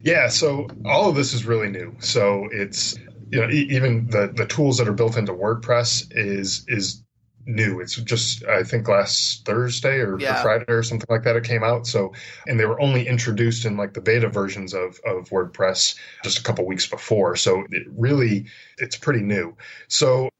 Yeah, 0.00 0.28
so 0.28 0.68
all 0.84 1.08
of 1.08 1.14
this 1.14 1.32
is 1.32 1.44
really 1.44 1.68
new. 1.68 1.94
So 2.00 2.48
it's 2.50 2.98
you 3.30 3.40
know 3.40 3.50
even 3.50 4.08
the 4.08 4.32
the 4.34 4.46
tools 4.46 4.78
that 4.78 4.88
are 4.88 4.92
built 4.92 5.16
into 5.16 5.32
WordPress 5.32 6.08
is 6.10 6.64
is 6.68 7.02
new. 7.46 7.80
It's 7.80 7.96
just 7.96 8.44
I 8.44 8.62
think 8.62 8.88
last 8.88 9.44
Thursday 9.44 9.98
or, 9.98 10.18
yeah. 10.18 10.40
or, 10.40 10.42
Friday 10.42 10.64
or 10.68 10.82
something 10.82 11.06
like 11.10 11.24
that 11.24 11.36
it 11.36 11.44
came 11.44 11.62
out. 11.62 11.86
So 11.86 12.12
and 12.46 12.58
they 12.58 12.64
were 12.64 12.80
only 12.80 13.06
introduced 13.06 13.66
in 13.66 13.76
like 13.76 13.92
the 13.92 14.00
beta 14.00 14.28
versions 14.28 14.72
of 14.72 14.98
of 15.06 15.28
WordPress 15.28 15.96
just 16.22 16.38
a 16.38 16.42
couple 16.42 16.64
weeks 16.66 16.86
before. 16.86 17.36
So 17.36 17.64
it 17.70 17.86
really 17.90 18.46
it's 18.78 18.96
pretty 18.96 19.20
new. 19.20 19.56
So 19.88 20.30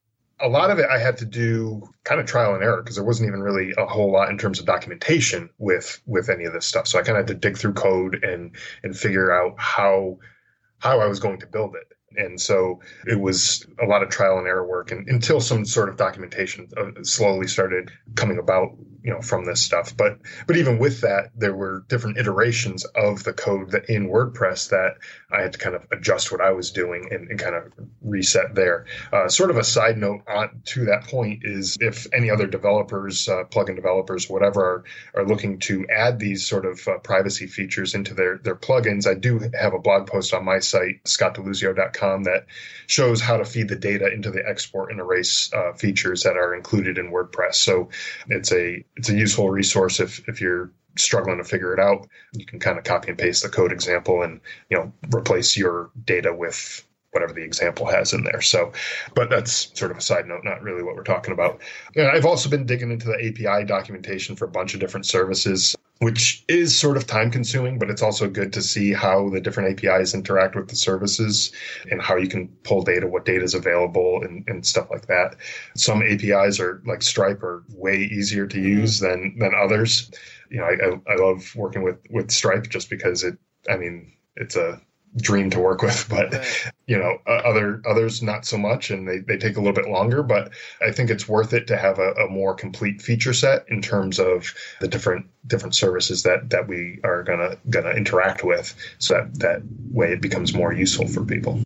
a 0.41 0.49
lot 0.49 0.71
of 0.71 0.79
it 0.79 0.87
I 0.91 0.99
had 0.99 1.19
to 1.19 1.25
do 1.25 1.89
kind 2.03 2.21
of 2.21 2.27
trial 2.27 2.55
and 2.55 2.63
error 2.63 2.83
because 2.83 2.97
there 2.97 3.05
wasn't 3.05 3.29
even 3.29 3.41
really 3.41 3.73
a 3.77 3.87
whole 3.87 4.11
lot 4.11 4.31
in 4.31 4.39
terms 4.39 4.59
of 4.59 4.67
documentation 4.67 5.51
with 5.59 6.01
with 6.07 6.29
any 6.29 6.45
of 6.45 6.53
this 6.53 6.67
stuff. 6.67 6.87
So 6.89 6.99
I 6.99 7.03
kind 7.03 7.19
of 7.19 7.27
had 7.27 7.29
to 7.29 7.49
dig 7.49 7.57
through 7.57 7.75
code 7.75 8.23
and 8.25 8.57
and 8.83 8.97
figure 8.97 9.33
out 9.33 9.55
how 9.59 10.19
how 10.79 11.01
I 11.01 11.07
was 11.07 11.21
going 11.21 11.41
to 11.41 11.47
build 11.47 11.77
it. 11.77 11.97
And 12.17 12.41
so 12.41 12.81
it 13.07 13.19
was 13.19 13.67
a 13.83 13.87
lot 13.87 14.03
of 14.03 14.09
trial 14.09 14.39
and 14.39 14.47
error 14.47 14.67
work 14.67 14.91
and, 14.91 15.09
until 15.09 15.41
some 15.41 15.65
sort 15.65 15.89
of 15.89 15.97
documentation 15.97 16.69
uh, 16.77 17.03
slowly 17.03 17.47
started 17.47 17.91
coming 18.15 18.39
about 18.39 18.77
you 19.05 19.13
know 19.13 19.21
from 19.21 19.45
this 19.45 19.63
stuff. 19.63 19.97
But 19.97 20.19
but 20.47 20.57
even 20.57 20.79
with 20.79 21.03
that 21.03 21.31
there 21.37 21.55
were 21.55 21.85
different 21.89 22.19
iterations 22.19 22.85
of 22.85 23.23
the 23.23 23.33
code 23.33 23.71
that 23.73 23.91
in 23.91 24.09
wordpress 24.09 24.71
that 24.71 24.97
i 25.31 25.43
had 25.43 25.53
to 25.53 25.59
kind 25.59 25.77
of 25.77 25.87
adjust 25.93 26.33
what 26.33 26.41
i 26.41 26.53
was 26.53 26.71
doing 26.71 27.09
and, 27.11 27.29
and 27.31 27.39
kind 27.39 27.55
of 27.55 27.73
reset 28.03 28.55
there. 28.55 28.87
Uh, 29.13 29.29
sort 29.29 29.51
of 29.51 29.59
a 29.59 29.65
side 29.65 29.99
note 29.99 30.23
on 30.27 30.63
to 30.65 30.87
that 30.87 31.05
point 31.05 31.41
is 31.45 31.77
if 31.81 32.07
any 32.15 32.31
other 32.31 32.47
developers 32.47 33.29
uh, 33.29 33.45
plugin 33.45 33.77
developers 33.77 34.29
whatever 34.29 34.65
are, 34.65 34.85
are 35.21 35.27
looking 35.27 35.59
to 35.59 35.87
add 35.89 36.19
these 36.19 36.47
sort 36.47 36.65
of 36.65 36.89
uh, 36.89 36.99
privacy 36.99 37.47
features 37.47 37.95
into 37.95 38.15
their 38.15 38.39
their 38.39 38.57
plugins 38.57 39.07
i 39.07 39.15
do 39.15 39.39
have 39.55 39.75
a 39.75 39.79
blog 39.79 40.07
post 40.07 40.33
on 40.33 40.45
my 40.45 40.59
site 40.59 41.05
scottdeluzio.com 41.05 42.04
that 42.25 42.47
shows 42.87 43.21
how 43.21 43.37
to 43.37 43.45
feed 43.45 43.69
the 43.69 43.77
data 43.77 44.13
into 44.13 44.31
the 44.31 44.47
export 44.47 44.91
and 44.91 45.01
erase 45.01 45.53
uh, 45.53 45.73
features 45.73 46.23
that 46.23 46.37
are 46.37 46.55
included 46.55 46.99
in 46.99 47.11
wordpress 47.11 47.55
so 47.55 47.89
it's 48.29 48.53
a 48.53 48.85
it's 48.97 49.09
a 49.09 49.15
useful 49.15 49.51
resource 49.51 50.01
if 50.01 50.29
if 50.29 50.41
you're 50.41 50.71
struggling 50.97 51.39
to 51.39 51.45
figure 51.45 51.73
it 51.73 51.81
out. 51.81 52.09
You 52.33 52.47
can 52.47 52.61
kind 52.61 52.79
of 52.79 52.85
copy 52.85 53.09
and 53.09 53.19
paste 53.19 53.43
the 53.43 53.49
code 53.49 53.73
example 53.73 54.23
and 54.23 54.41
you 54.71 54.77
know 54.77 54.93
replace 55.13 55.57
your 55.57 55.91
data 56.05 56.33
with 56.33 56.87
whatever 57.11 57.33
the 57.33 57.43
example 57.43 57.87
has 57.87 58.13
in 58.13 58.25
there. 58.25 58.41
So, 58.41 58.73
but 59.15 59.31
that's 59.31 59.71
sort 59.79 59.93
of 59.93 59.99
a 59.99 60.01
side 60.01 60.27
note, 60.27 60.41
not 60.43 60.63
really 60.63 60.83
what 60.83 60.97
we're 60.97 61.05
talking 61.05 61.33
about. 61.33 61.61
And 61.95 62.09
I've 62.09 62.27
also 62.27 62.51
been 62.51 62.67
digging 62.67 62.91
into 62.91 63.07
the 63.07 63.15
API 63.15 63.65
documentation 63.65 64.35
for 64.35 64.47
a 64.47 64.51
bunch 64.51 64.75
of 64.75 64.81
different 64.81 65.07
services, 65.07 65.77
which 66.01 66.45
is 66.49 66.77
sort 66.77 66.97
of 66.97 67.07
time 67.07 67.31
consuming, 67.31 67.79
but 67.79 67.89
it's 67.89 68.03
also 68.03 68.29
good 68.29 68.53
to 68.53 68.63
see 68.63 68.93
how 68.93 69.29
the 69.31 69.41
different 69.41 69.85
APIs 69.85 70.15
interact 70.15 70.57
with 70.57 70.69
the 70.69 70.77
services 70.77 71.53
and 71.91 72.03
how 72.03 72.17
you 72.17 72.29
can 72.29 72.49
pull 72.65 72.83
data, 72.83 73.07
what 73.07 73.25
data 73.25 73.45
is 73.45 73.55
available, 73.55 74.23
and, 74.23 74.45
and 74.49 74.67
stuff 74.67 74.91
like 74.91 75.07
that. 75.07 75.37
Some 75.77 76.03
APIs 76.03 76.59
are 76.59 76.83
like 76.85 77.03
Stripe 77.03 77.43
are 77.43 77.65
way 77.75 77.99
easier 77.99 78.47
to 78.47 78.57
mm-hmm. 78.57 78.81
use 78.81 78.99
than 79.01 79.39
than 79.39 79.53
others. 79.55 80.11
You 80.51 80.59
know, 80.59 80.65
I, 80.65 81.13
I 81.13 81.17
love 81.17 81.55
working 81.55 81.83
with 81.83 81.99
with 82.11 82.31
Stripe 82.31 82.69
just 82.69 82.91
because 82.91 83.23
it. 83.23 83.39
I 83.69 83.77
mean, 83.77 84.13
it's 84.37 84.57
a 84.57 84.81
dream 85.17 85.51
to 85.51 85.61
work 85.61 85.83
with 85.83 86.07
but 86.11 86.33
right. 86.33 86.73
you 86.87 86.99
know 86.99 87.19
other 87.27 87.81
others 87.87 88.23
not 88.23 88.45
so 88.45 88.59
much 88.59 88.91
and 88.91 89.09
they, 89.09 89.19
they 89.19 89.37
take 89.37 89.57
a 89.57 89.61
little 89.61 89.75
bit 89.75 89.89
longer 89.89 90.23
but 90.23 90.53
i 90.83 90.91
think 90.91 91.09
it's 91.11 91.29
worth 91.29 91.53
it 91.53 91.67
to 91.67 91.77
have 91.77 91.99
a, 91.99 92.13
a, 92.15 92.29
more 92.29 92.55
complete 92.55 93.01
feature 93.01 93.33
set 93.33 93.65
in 93.69 93.81
terms 93.81 94.19
of 94.19 94.53
the 94.81 94.89
different 94.89 95.27
different 95.47 95.75
services 95.75 96.23
that 96.23 96.51
that 96.51 96.67
we 96.67 96.99
are 97.05 97.23
gonna 97.23 97.57
gonna 97.71 97.91
interact 97.91 98.43
with 98.45 98.75
so 98.99 99.15
that 99.15 99.39
that 99.41 99.63
way 99.91 100.13
it 100.13 100.21
becomes 100.21 100.55
more 100.55 100.73
useful 100.73 101.07
for 101.07 101.25
people. 101.25 101.63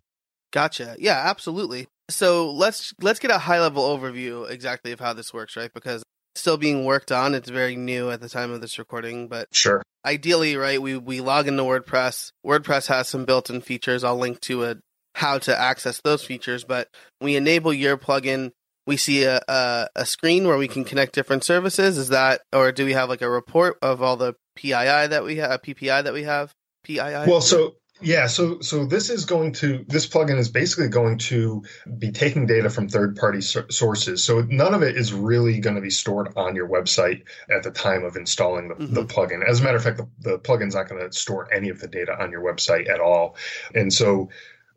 Gotcha. 0.51 0.95
Yeah 0.99 1.21
absolutely. 1.25 1.87
So 2.09 2.51
let's 2.51 2.93
let's 3.01 3.19
get 3.19 3.31
a 3.31 3.37
high 3.37 3.59
level 3.59 3.83
overview 3.83 4.49
exactly 4.49 4.91
of 4.91 4.99
how 4.99 5.13
this 5.13 5.33
works 5.33 5.55
right? 5.55 5.71
Because 5.73 6.03
still 6.35 6.57
being 6.57 6.85
worked 6.85 7.11
on. 7.11 7.35
It's 7.35 7.49
very 7.49 7.75
new 7.75 8.11
at 8.11 8.21
the 8.21 8.29
time 8.29 8.51
of 8.51 8.61
this 8.61 8.79
recording, 8.79 9.27
but 9.27 9.47
sure. 9.51 9.83
Ideally, 10.05 10.55
right, 10.55 10.81
we 10.81 10.97
we 10.97 11.21
log 11.21 11.47
into 11.47 11.63
WordPress. 11.63 12.31
WordPress 12.45 12.87
has 12.87 13.09
some 13.09 13.25
built-in 13.25 13.61
features. 13.61 14.03
I'll 14.03 14.17
link 14.17 14.39
to 14.41 14.63
it 14.63 14.79
how 15.15 15.37
to 15.39 15.59
access 15.59 15.99
those 16.01 16.23
features, 16.23 16.63
but 16.63 16.87
we 17.19 17.35
enable 17.35 17.73
your 17.73 17.97
plugin. 17.97 18.51
We 18.87 18.97
see 18.97 19.23
a, 19.23 19.41
a, 19.47 19.87
a 19.95 20.05
screen 20.05 20.47
where 20.47 20.57
we 20.57 20.67
can 20.67 20.83
connect 20.83 21.13
different 21.13 21.43
services. 21.43 21.97
Is 21.97 22.09
that, 22.09 22.41
or 22.53 22.71
do 22.71 22.85
we 22.85 22.93
have 22.93 23.09
like 23.09 23.21
a 23.21 23.29
report 23.29 23.77
of 23.81 24.01
all 24.01 24.15
the 24.15 24.35
PII 24.55 24.73
uh, 24.73 25.07
that 25.07 25.23
we 25.23 25.35
have, 25.35 25.61
PPI 25.61 26.05
that 26.05 26.13
we 26.13 26.23
have? 26.23 26.53
PII. 26.85 27.25
Well, 27.27 27.41
so 27.41 27.75
yeah, 28.01 28.27
so 28.27 28.59
so 28.61 28.85
this 28.85 29.09
is 29.09 29.25
going 29.25 29.51
to 29.53 29.85
this 29.87 30.07
plugin 30.07 30.37
is 30.37 30.49
basically 30.49 30.87
going 30.87 31.17
to 31.19 31.63
be 31.97 32.11
taking 32.11 32.45
data 32.45 32.69
from 32.69 32.87
third 32.87 33.15
party 33.15 33.41
sources. 33.41 34.23
So 34.23 34.41
none 34.41 34.73
of 34.73 34.83
it 34.83 34.95
is 34.95 35.11
really 35.13 35.59
going 35.59 35.75
to 35.75 35.81
be 35.81 35.89
stored 35.89 36.29
on 36.37 36.55
your 36.55 36.67
website 36.67 37.23
at 37.49 37.63
the 37.63 37.71
time 37.71 38.03
of 38.03 38.15
installing 38.15 38.69
the, 38.69 38.75
mm-hmm. 38.75 38.93
the 38.93 39.05
plugin. 39.05 39.47
As 39.47 39.59
a 39.59 39.63
matter 39.63 39.77
of 39.77 39.83
fact, 39.83 39.97
the, 39.97 40.07
the 40.19 40.39
plugin's 40.39 40.75
not 40.75 40.87
going 40.87 41.01
to 41.01 41.11
store 41.17 41.51
any 41.53 41.69
of 41.69 41.79
the 41.79 41.87
data 41.87 42.15
on 42.21 42.31
your 42.31 42.41
website 42.41 42.89
at 42.89 43.01
all. 43.01 43.35
And 43.75 43.91
so 43.91 44.29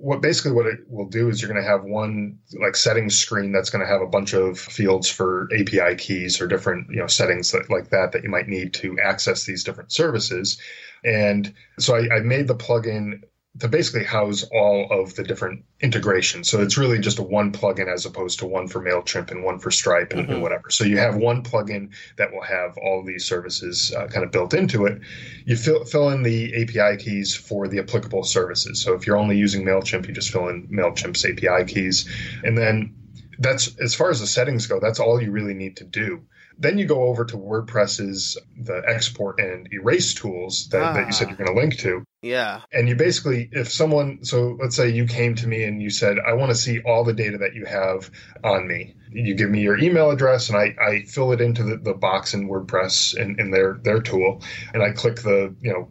what 0.02 0.20
basically 0.20 0.50
what 0.50 0.66
it 0.66 0.80
will 0.88 1.06
do 1.06 1.28
is 1.28 1.40
you're 1.40 1.50
going 1.50 1.62
to 1.62 1.68
have 1.68 1.84
one 1.84 2.36
like 2.60 2.74
settings 2.74 3.16
screen 3.16 3.52
that's 3.52 3.70
going 3.70 3.86
to 3.86 3.90
have 3.90 4.02
a 4.02 4.06
bunch 4.06 4.34
of 4.34 4.58
fields 4.58 5.08
for 5.08 5.48
API 5.54 5.94
keys 5.94 6.40
or 6.40 6.48
different 6.48 6.88
you 6.90 6.96
know 6.96 7.06
settings 7.06 7.52
that, 7.52 7.70
like 7.70 7.90
that 7.90 8.10
that 8.10 8.24
you 8.24 8.28
might 8.28 8.48
need 8.48 8.74
to 8.74 8.98
access 8.98 9.44
these 9.44 9.62
different 9.62 9.92
services. 9.92 10.60
And 11.04 11.54
so 11.78 11.94
I, 11.94 12.16
I 12.16 12.20
made 12.20 12.48
the 12.48 12.56
plugin 12.56 13.22
to 13.58 13.68
basically 13.68 14.04
house 14.04 14.44
all 14.44 14.88
of 14.90 15.14
the 15.14 15.22
different 15.22 15.64
integrations. 15.80 16.48
So 16.48 16.62
it's 16.62 16.78
really 16.78 16.98
just 16.98 17.18
a 17.18 17.22
one 17.22 17.52
plugin 17.52 17.92
as 17.92 18.06
opposed 18.06 18.38
to 18.38 18.46
one 18.46 18.66
for 18.66 18.80
MailChimp 18.80 19.30
and 19.30 19.44
one 19.44 19.58
for 19.58 19.70
Stripe 19.70 20.12
and, 20.12 20.22
mm-hmm. 20.22 20.32
and 20.32 20.42
whatever. 20.42 20.70
So 20.70 20.84
you 20.84 20.96
have 20.98 21.16
one 21.16 21.42
plugin 21.42 21.90
that 22.16 22.32
will 22.32 22.42
have 22.42 22.78
all 22.78 23.04
these 23.04 23.26
services 23.26 23.92
uh, 23.94 24.06
kind 24.06 24.24
of 24.24 24.32
built 24.32 24.54
into 24.54 24.86
it. 24.86 25.02
You 25.44 25.56
fill, 25.56 25.84
fill 25.84 26.08
in 26.10 26.22
the 26.22 26.62
API 26.62 27.02
keys 27.02 27.34
for 27.34 27.68
the 27.68 27.78
applicable 27.80 28.24
services. 28.24 28.80
So 28.80 28.94
if 28.94 29.06
you're 29.06 29.18
only 29.18 29.36
using 29.36 29.64
MailChimp, 29.64 30.08
you 30.08 30.14
just 30.14 30.30
fill 30.30 30.48
in 30.48 30.68
MailChimp's 30.68 31.24
API 31.26 31.70
keys. 31.70 32.08
And 32.42 32.56
then 32.56 32.94
that's 33.38 33.76
as 33.78 33.94
far 33.94 34.08
as 34.08 34.20
the 34.20 34.26
settings 34.26 34.66
go, 34.66 34.80
that's 34.80 34.98
all 34.98 35.20
you 35.20 35.30
really 35.30 35.54
need 35.54 35.76
to 35.76 35.84
do. 35.84 36.22
Then 36.58 36.78
you 36.78 36.86
go 36.86 37.04
over 37.04 37.24
to 37.24 37.36
WordPress's 37.36 38.38
the 38.58 38.82
export 38.86 39.40
and 39.40 39.68
erase 39.72 40.14
tools 40.14 40.68
that, 40.68 40.82
ah. 40.82 40.92
that 40.94 41.06
you 41.06 41.12
said 41.12 41.28
you're 41.28 41.36
going 41.36 41.54
to 41.54 41.60
link 41.60 41.78
to. 41.78 42.04
Yeah. 42.22 42.60
And 42.72 42.88
you 42.88 42.94
basically, 42.94 43.48
if 43.50 43.72
someone, 43.72 44.24
so 44.24 44.56
let's 44.60 44.76
say 44.76 44.90
you 44.90 45.06
came 45.06 45.34
to 45.36 45.46
me 45.46 45.64
and 45.64 45.82
you 45.82 45.90
said, 45.90 46.18
I 46.18 46.34
want 46.34 46.50
to 46.50 46.56
see 46.56 46.80
all 46.80 47.04
the 47.04 47.12
data 47.12 47.38
that 47.38 47.54
you 47.54 47.64
have 47.64 48.10
on 48.44 48.68
me. 48.68 48.94
You 49.10 49.34
give 49.34 49.50
me 49.50 49.60
your 49.60 49.78
email 49.78 50.10
address 50.10 50.48
and 50.48 50.56
I, 50.56 50.74
I 50.80 51.02
fill 51.02 51.32
it 51.32 51.40
into 51.40 51.64
the, 51.64 51.76
the 51.76 51.94
box 51.94 52.34
in 52.34 52.48
WordPress 52.48 53.16
in, 53.16 53.40
in 53.40 53.50
their, 53.50 53.78
their 53.82 54.00
tool. 54.00 54.42
And 54.72 54.82
I 54.82 54.92
click 54.92 55.16
the, 55.16 55.54
you 55.60 55.72
know, 55.72 55.88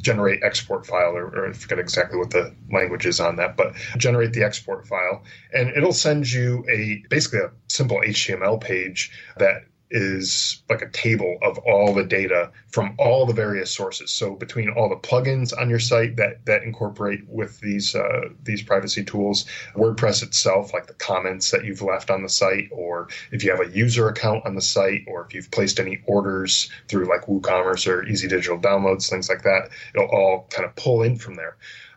generate 0.00 0.42
export 0.42 0.86
file, 0.86 1.14
or, 1.14 1.26
or, 1.26 1.48
I 1.48 1.52
forget 1.52 1.78
exactly 1.78 2.18
what 2.18 2.30
the 2.30 2.54
language 2.72 3.06
is 3.06 3.20
on 3.20 3.36
that, 3.36 3.56
but 3.56 3.74
generate 3.98 4.32
the 4.32 4.44
export 4.44 4.86
file, 4.86 5.22
and 5.52 5.70
it'll 5.70 5.92
send 5.92 6.30
you 6.30 6.64
a 6.70 7.04
basically 7.08 7.40
a 7.40 7.50
simple 7.68 7.98
HTML 7.98 8.60
page 8.60 9.12
that 9.36 9.64
is 9.90 10.62
like 10.68 10.82
a 10.82 10.88
table 10.90 11.38
of 11.42 11.58
all 11.58 11.92
the 11.92 12.04
data 12.04 12.50
from 12.68 12.94
all 12.98 13.26
the 13.26 13.34
various 13.34 13.74
sources. 13.74 14.10
So 14.10 14.34
between 14.34 14.70
all 14.70 14.88
the 14.88 14.96
plugins 14.96 15.52
on 15.58 15.68
your 15.68 15.80
site 15.80 16.16
that 16.16 16.44
that 16.46 16.62
incorporate 16.62 17.26
with 17.26 17.58
these 17.60 17.94
uh, 17.94 18.28
these 18.42 18.62
privacy 18.62 19.04
tools, 19.04 19.46
WordPress 19.74 20.22
itself, 20.22 20.72
like 20.72 20.86
the 20.86 20.94
comments 20.94 21.50
that 21.50 21.64
you've 21.64 21.82
left 21.82 22.10
on 22.10 22.22
the 22.22 22.28
site, 22.28 22.68
or 22.70 23.08
if 23.32 23.42
you 23.42 23.50
have 23.50 23.60
a 23.60 23.70
user 23.70 24.08
account 24.08 24.46
on 24.46 24.54
the 24.54 24.62
site, 24.62 25.04
or 25.08 25.24
if 25.24 25.34
you've 25.34 25.50
placed 25.50 25.80
any 25.80 26.00
orders 26.06 26.70
through 26.88 27.08
like 27.08 27.22
WooCommerce 27.22 27.88
or 27.88 28.06
Easy 28.06 28.28
Digital 28.28 28.58
Downloads, 28.58 29.10
things 29.10 29.28
like 29.28 29.42
that, 29.42 29.70
it'll 29.94 30.08
all 30.08 30.46
kind 30.50 30.64
of 30.64 30.76
pull 30.76 31.02
in 31.02 31.16
from 31.16 31.34
there. 31.34 31.56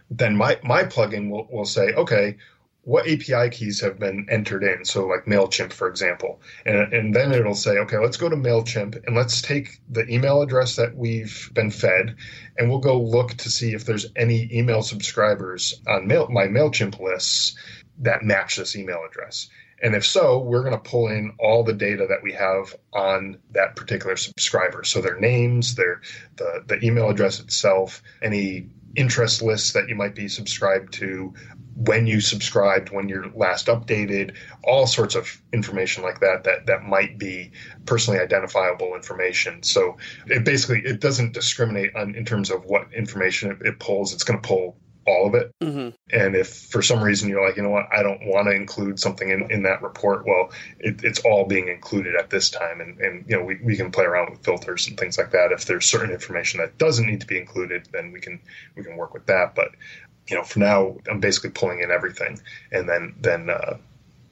Then 0.09 0.35
my 0.35 0.59
my 0.63 0.83
plugin 0.83 1.29
will 1.29 1.47
will 1.51 1.65
say, 1.65 1.93
okay, 1.93 2.37
what 2.85 3.07
API 3.07 3.49
keys 3.49 3.79
have 3.79 3.97
been 3.97 4.27
entered 4.29 4.63
in. 4.63 4.83
So, 4.83 5.07
like 5.07 5.25
MailChimp, 5.25 5.71
for 5.71 5.87
example. 5.87 6.41
And, 6.65 6.93
and 6.93 7.15
then 7.15 7.31
it'll 7.31 7.55
say, 7.55 7.77
okay, 7.79 7.97
let's 7.97 8.17
go 8.17 8.29
to 8.29 8.35
MailChimp 8.35 9.05
and 9.07 9.15
let's 9.15 9.41
take 9.41 9.79
the 9.89 10.05
email 10.09 10.41
address 10.41 10.75
that 10.75 10.95
we've 10.95 11.49
been 11.53 11.71
fed 11.71 12.15
and 12.57 12.69
we'll 12.69 12.79
go 12.79 12.99
look 12.99 13.35
to 13.35 13.49
see 13.49 13.73
if 13.73 13.85
there's 13.85 14.07
any 14.15 14.49
email 14.51 14.83
subscribers 14.83 15.81
on 15.87 16.07
mail, 16.07 16.27
my 16.29 16.47
MailChimp 16.47 16.99
lists 16.99 17.55
that 17.99 18.23
match 18.23 18.57
this 18.57 18.75
email 18.75 19.01
address. 19.07 19.49
And 19.81 19.95
if 19.95 20.05
so, 20.05 20.39
we're 20.39 20.63
going 20.63 20.73
to 20.73 20.89
pull 20.89 21.09
in 21.09 21.33
all 21.39 21.63
the 21.63 21.73
data 21.73 22.05
that 22.07 22.23
we 22.23 22.31
have 22.33 22.73
on 22.93 23.37
that 23.51 23.75
particular 23.75 24.15
subscriber. 24.15 24.83
So 24.85 25.01
their 25.01 25.19
names, 25.19 25.75
their 25.75 26.01
the, 26.37 26.63
the 26.65 26.85
email 26.85 27.09
address 27.09 27.41
itself, 27.41 28.01
any 28.21 28.69
interest 28.95 29.41
lists 29.41 29.73
that 29.73 29.89
you 29.89 29.95
might 29.95 30.15
be 30.15 30.27
subscribed 30.27 30.93
to, 30.93 31.33
when 31.75 32.05
you 32.05 32.21
subscribed, 32.21 32.91
when 32.91 33.09
you're 33.09 33.29
last 33.31 33.67
updated, 33.67 34.35
all 34.63 34.85
sorts 34.85 35.15
of 35.15 35.41
information 35.51 36.03
like 36.03 36.19
that 36.19 36.43
that 36.43 36.67
that 36.67 36.83
might 36.83 37.17
be 37.17 37.51
personally 37.85 38.19
identifiable 38.19 38.95
information. 38.95 39.63
So 39.63 39.97
it 40.27 40.43
basically 40.43 40.81
it 40.85 40.99
doesn't 40.99 41.33
discriminate 41.33 41.95
on 41.95 42.15
in 42.15 42.25
terms 42.25 42.51
of 42.51 42.65
what 42.65 42.93
information 42.93 43.51
it, 43.51 43.65
it 43.65 43.79
pulls. 43.79 44.13
It's 44.13 44.23
going 44.23 44.41
to 44.41 44.47
pull 44.47 44.77
all 45.05 45.27
of 45.27 45.35
it. 45.35 45.51
Mm-hmm. 45.61 45.89
And 46.11 46.35
if 46.35 46.49
for 46.49 46.81
some 46.81 47.03
reason 47.03 47.29
you're 47.29 47.45
like, 47.45 47.57
you 47.57 47.63
know 47.63 47.69
what, 47.69 47.87
I 47.91 48.03
don't 48.03 48.25
want 48.25 48.47
to 48.47 48.51
include 48.51 48.99
something 48.99 49.29
in, 49.29 49.51
in 49.51 49.63
that 49.63 49.81
report, 49.81 50.25
well, 50.25 50.51
it, 50.79 51.03
it's 51.03 51.19
all 51.19 51.45
being 51.45 51.67
included 51.67 52.15
at 52.15 52.29
this 52.29 52.49
time. 52.49 52.81
And, 52.81 52.99
and 52.99 53.25
you 53.27 53.37
know, 53.37 53.43
we, 53.43 53.59
we 53.63 53.75
can 53.75 53.91
play 53.91 54.05
around 54.05 54.31
with 54.31 54.43
filters 54.43 54.87
and 54.87 54.97
things 54.97 55.17
like 55.17 55.31
that. 55.31 55.51
If 55.51 55.65
there's 55.65 55.85
certain 55.85 56.11
information 56.11 56.59
that 56.59 56.77
doesn't 56.77 57.05
need 57.05 57.21
to 57.21 57.27
be 57.27 57.37
included, 57.37 57.87
then 57.91 58.11
we 58.11 58.19
can 58.19 58.39
we 58.75 58.83
can 58.83 58.97
work 58.97 59.13
with 59.13 59.25
that. 59.27 59.55
But 59.55 59.69
you 60.27 60.37
know, 60.37 60.43
for 60.43 60.59
now, 60.59 60.97
I'm 61.09 61.19
basically 61.19 61.49
pulling 61.49 61.81
in 61.81 61.91
everything, 61.91 62.39
and 62.71 62.87
then 62.87 63.15
then 63.19 63.49
uh, 63.49 63.77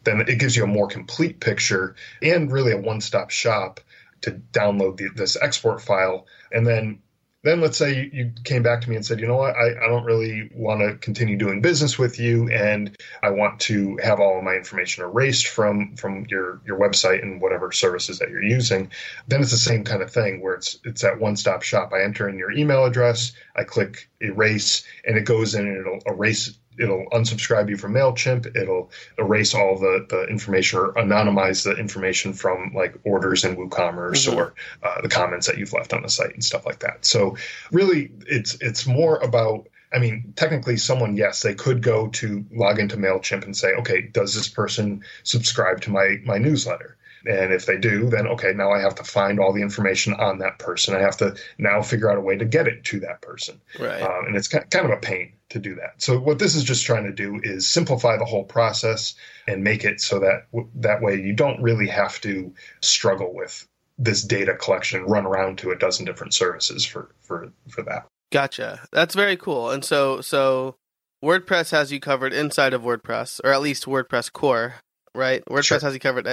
then 0.04 0.22
it 0.22 0.40
gives 0.40 0.56
you 0.56 0.64
a 0.64 0.68
more 0.68 0.88
complete 0.88 1.40
picture 1.40 1.96
and 2.22 2.52
really 2.52 2.72
a 2.72 2.78
one-stop 2.78 3.30
shop 3.30 3.80
to 4.22 4.32
download 4.54 4.98
the, 4.98 5.10
this 5.16 5.36
export 5.36 5.82
file, 5.82 6.28
and 6.52 6.66
then 6.66 7.00
then 7.44 7.60
let's 7.60 7.78
say 7.78 8.10
you, 8.14 8.32
came 8.44 8.62
back 8.62 8.82
to 8.82 8.90
me 8.90 8.96
and 8.96 9.06
said, 9.06 9.20
you 9.20 9.28
know 9.28 9.38
what, 9.38 9.56
I, 9.56 9.84
I 9.84 9.88
don't 9.88 10.04
really 10.04 10.50
want 10.54 10.82
to 10.82 10.98
continue 10.98 11.38
doing 11.38 11.62
business 11.62 11.98
with 11.98 12.20
you, 12.20 12.50
and 12.50 12.96
I 13.24 13.32
want 13.32 13.60
to 13.62 13.98
have 14.04 14.20
all 14.20 14.38
of 14.38 14.44
my 14.44 14.56
information 14.56 15.04
erased 15.04 15.48
from 15.48 15.96
from 15.96 16.26
your 16.30 16.62
your 16.66 16.80
website 16.80 17.24
and 17.24 17.42
whatever 17.42 17.72
services 17.72 18.20
that 18.20 18.30
you're 18.30 18.44
using. 18.44 18.92
Then 19.28 19.42
it's 19.42 19.52
the 19.52 19.58
same 19.58 19.84
kind 19.84 20.02
of 20.02 20.12
thing 20.12 20.42
where 20.42 20.54
it's 20.54 20.78
it's 20.84 21.02
that 21.02 21.20
one 21.20 21.36
stop 21.36 21.64
shop. 21.64 21.92
I 21.94 22.04
enter 22.04 22.30
in 22.30 22.38
your 22.38 22.52
email 22.52 22.86
address, 22.86 23.34
I 23.56 23.64
click 23.64 24.08
erase, 24.20 24.84
and 25.06 25.18
it 25.18 25.26
goes 25.26 25.56
in 25.56 25.68
and 25.68 25.78
it'll 25.78 26.02
erase 26.06 26.56
it'll 26.80 27.06
unsubscribe 27.12 27.70
you 27.70 27.78
from 27.78 27.94
MailChimp. 27.94 28.56
It'll 28.56 28.92
erase 29.18 29.54
all 29.54 29.78
the, 29.78 30.06
the 30.10 30.24
information 30.28 30.80
or 30.80 30.94
anonymize 30.94 31.64
the 31.64 31.76
information 31.76 32.34
from 32.34 32.74
like 32.74 32.96
orders 33.04 33.44
in 33.44 33.56
WooCommerce 33.56 34.28
mm-hmm. 34.28 34.38
or 34.38 34.54
uh, 34.84 35.02
the 35.02 35.10
comments 35.10 35.48
that 35.48 35.58
you've 35.58 35.74
left 35.74 35.94
on 35.94 36.02
the 36.02 36.10
site 36.10 36.34
and 36.34 36.44
stuff 36.44 36.66
like 36.66 36.80
that. 36.80 37.06
So 37.06 37.38
really, 37.72 38.12
it's 38.28 38.56
it's 38.62 38.86
more 38.88 39.18
about. 39.18 39.68
I 39.94 40.00
mean, 40.00 40.32
technically, 40.38 40.78
someone 40.78 41.18
yes, 41.18 41.42
they 41.42 41.54
could 41.54 41.82
go 41.82 42.08
to 42.08 42.46
log 42.50 42.80
into 42.80 42.96
Mailchimp 42.96 43.44
and 43.44 43.56
say, 43.56 43.74
okay, 43.80 44.02
does 44.02 44.34
this 44.34 44.48
person 44.48 45.04
subscribe 45.24 45.82
to 45.82 45.92
my 45.92 46.18
my 46.24 46.38
newsletter? 46.38 46.96
And 47.26 47.54
if 47.54 47.66
they 47.66 47.78
do, 47.78 48.10
then 48.10 48.28
okay, 48.28 48.54
now 48.54 48.72
I 48.72 48.80
have 48.80 48.96
to 48.96 49.04
find 49.04 49.40
all 49.40 49.54
the 49.54 49.62
information 49.62 50.14
on 50.14 50.40
that 50.40 50.60
person. 50.60 50.96
I 50.96 51.00
have 51.00 51.18
to 51.18 51.36
now 51.58 51.82
figure 51.82 52.10
out 52.10 52.18
a 52.18 52.22
way 52.22 52.38
to 52.38 52.46
get 52.46 52.68
it 52.68 52.84
to 52.86 53.00
that 53.02 53.22
person. 53.22 53.62
Right. 53.80 54.02
Um, 54.02 54.26
and 54.28 54.36
it's 54.36 54.48
kind 54.48 54.86
of 54.86 54.92
a 54.92 54.98
pain 54.98 55.34
to 55.50 55.60
do 55.60 55.76
that. 55.76 56.02
So 56.02 56.20
what 56.20 56.40
this 56.40 56.56
is 56.56 56.64
just 56.64 56.86
trying 56.86 57.04
to 57.04 57.12
do 57.12 57.40
is 57.44 57.68
simplify 57.68 58.18
the 58.18 58.26
whole 58.26 58.44
process 58.44 59.16
and 59.48 59.64
make 59.64 59.84
it 59.84 60.02
so 60.02 60.20
that 60.20 60.48
that 60.76 61.02
way 61.02 61.16
you 61.16 61.34
don't 61.34 61.62
really 61.62 61.88
have 61.88 62.20
to 62.22 62.54
struggle 62.82 63.34
with 63.34 63.68
this 63.98 64.24
data 64.24 64.56
collection 64.56 65.04
run 65.04 65.26
around 65.26 65.60
to 65.60 65.72
a 65.72 65.78
dozen 65.78 66.06
different 66.06 66.34
services 66.34 66.86
for 66.86 67.14
for 67.22 67.52
for 67.70 67.84
that. 67.84 68.08
Gotcha. 68.32 68.82
That's 68.92 69.14
very 69.14 69.38
cool. 69.38 69.70
And 69.70 69.86
so 69.86 70.22
so 70.22 70.76
WordPress 71.24 71.72
has 71.72 71.92
you 71.92 72.00
covered 72.00 72.34
inside 72.34 72.74
of 72.74 72.82
WordPress, 72.82 73.42
or 73.44 73.54
at 73.54 73.62
least 73.62 73.86
WordPress 73.86 74.32
core, 74.32 74.76
right? 75.14 75.44
WordPress 75.46 75.64
sure. 75.66 75.80
has 75.80 75.94
you 75.94 76.00
covered. 76.00 76.28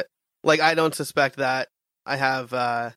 Like 0.49 0.61
I 0.61 0.75
don't 0.75 0.95
suspect 0.95 1.37
that 1.37 1.69
I 2.05 2.17
have 2.17 2.53
uh 2.53 2.91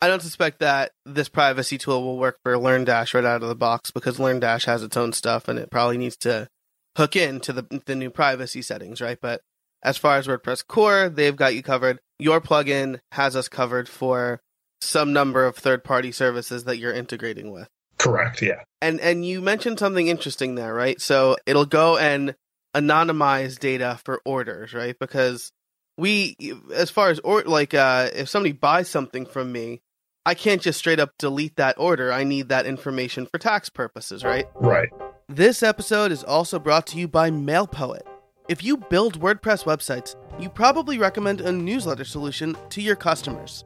I 0.00 0.06
don't 0.06 0.22
suspect 0.22 0.60
that 0.60 0.92
this 1.04 1.28
privacy 1.28 1.76
tool 1.76 2.02
will 2.04 2.18
work 2.18 2.38
for 2.44 2.54
LearnDash 2.54 3.14
right 3.14 3.24
out 3.24 3.42
of 3.42 3.48
the 3.48 3.56
box 3.56 3.90
because 3.90 4.18
LearnDash 4.18 4.64
has 4.66 4.82
its 4.82 4.96
own 4.96 5.12
stuff 5.12 5.48
and 5.48 5.58
it 5.58 5.70
probably 5.70 5.98
needs 5.98 6.16
to 6.18 6.48
hook 6.96 7.16
into 7.16 7.52
the 7.52 7.82
the 7.86 7.96
new 7.96 8.10
privacy 8.10 8.62
settings, 8.62 9.00
right? 9.00 9.18
But 9.20 9.40
as 9.82 9.98
far 9.98 10.16
as 10.16 10.26
WordPress 10.26 10.66
core, 10.66 11.08
they've 11.08 11.36
got 11.36 11.54
you 11.54 11.62
covered. 11.62 11.98
Your 12.18 12.40
plugin 12.40 13.00
has 13.12 13.36
us 13.36 13.48
covered 13.48 13.88
for 13.88 14.40
some 14.80 15.12
number 15.12 15.44
of 15.44 15.56
third-party 15.56 16.12
services 16.12 16.64
that 16.64 16.78
you're 16.78 16.92
integrating 16.92 17.50
with. 17.50 17.68
Correct, 17.98 18.40
yeah. 18.42 18.62
And 18.80 19.00
and 19.00 19.26
you 19.26 19.40
mentioned 19.40 19.80
something 19.80 20.06
interesting 20.06 20.54
there, 20.54 20.72
right? 20.72 21.00
So 21.00 21.36
it'll 21.46 21.66
go 21.66 21.98
and 21.98 22.36
anonymize 22.76 23.58
data 23.58 23.98
for 24.04 24.20
orders, 24.24 24.72
right? 24.72 24.96
Because 24.98 25.50
we 25.98 26.36
as 26.74 26.88
far 26.88 27.10
as 27.10 27.18
or 27.20 27.42
like 27.42 27.74
uh 27.74 28.08
if 28.14 28.28
somebody 28.28 28.52
buys 28.52 28.88
something 28.88 29.26
from 29.26 29.52
me 29.52 29.82
i 30.24 30.32
can't 30.32 30.62
just 30.62 30.78
straight 30.78 31.00
up 31.00 31.12
delete 31.18 31.56
that 31.56 31.78
order. 31.78 32.12
I 32.12 32.24
need 32.24 32.48
that 32.48 32.64
information 32.64 33.26
for 33.26 33.38
tax 33.38 33.68
purposes 33.68 34.24
right? 34.24 34.48
Right. 34.54 34.88
This 35.28 35.62
episode 35.62 36.10
is 36.10 36.24
also 36.24 36.58
brought 36.58 36.86
to 36.88 36.98
you 36.98 37.06
by 37.06 37.30
mailpoet 37.30 38.02
if 38.48 38.64
you 38.64 38.78
build 38.78 39.20
wordpress 39.20 39.64
websites 39.64 40.14
you 40.40 40.48
probably 40.48 40.98
recommend 40.98 41.40
a 41.40 41.52
newsletter 41.52 42.04
solution 42.04 42.56
to 42.70 42.80
your 42.80 42.96
customers. 42.96 43.64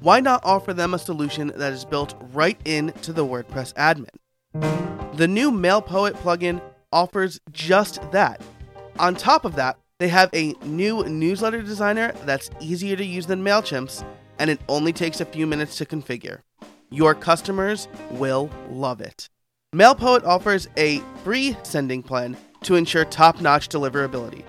Why 0.00 0.20
not 0.20 0.44
offer 0.44 0.72
them 0.72 0.94
a 0.94 0.98
solution 0.98 1.52
that 1.56 1.72
is 1.72 1.84
built 1.84 2.14
right 2.32 2.58
into 2.66 3.12
the 3.12 3.26
wordpress 3.26 3.74
admin? 3.74 5.16
The 5.16 5.28
new 5.28 5.50
mailpoet 5.50 6.12
plugin 6.12 6.62
offers 6.92 7.40
just 7.52 8.00
that. 8.12 8.40
On 8.98 9.14
top 9.14 9.44
of 9.44 9.56
that 9.56 9.76
they 9.98 10.08
have 10.08 10.30
a 10.32 10.54
new 10.64 11.04
newsletter 11.04 11.60
designer 11.60 12.12
that's 12.24 12.50
easier 12.60 12.94
to 12.94 13.04
use 13.04 13.26
than 13.26 13.42
MailChimp's, 13.42 14.04
and 14.38 14.48
it 14.48 14.60
only 14.68 14.92
takes 14.92 15.20
a 15.20 15.24
few 15.24 15.46
minutes 15.46 15.76
to 15.78 15.84
configure. 15.84 16.40
Your 16.90 17.14
customers 17.14 17.88
will 18.12 18.48
love 18.70 19.00
it. 19.00 19.28
MailPoet 19.74 20.24
offers 20.24 20.68
a 20.76 21.02
free 21.24 21.56
sending 21.64 22.02
plan 22.02 22.36
to 22.62 22.76
ensure 22.76 23.04
top 23.04 23.40
notch 23.40 23.68
deliverability. 23.68 24.44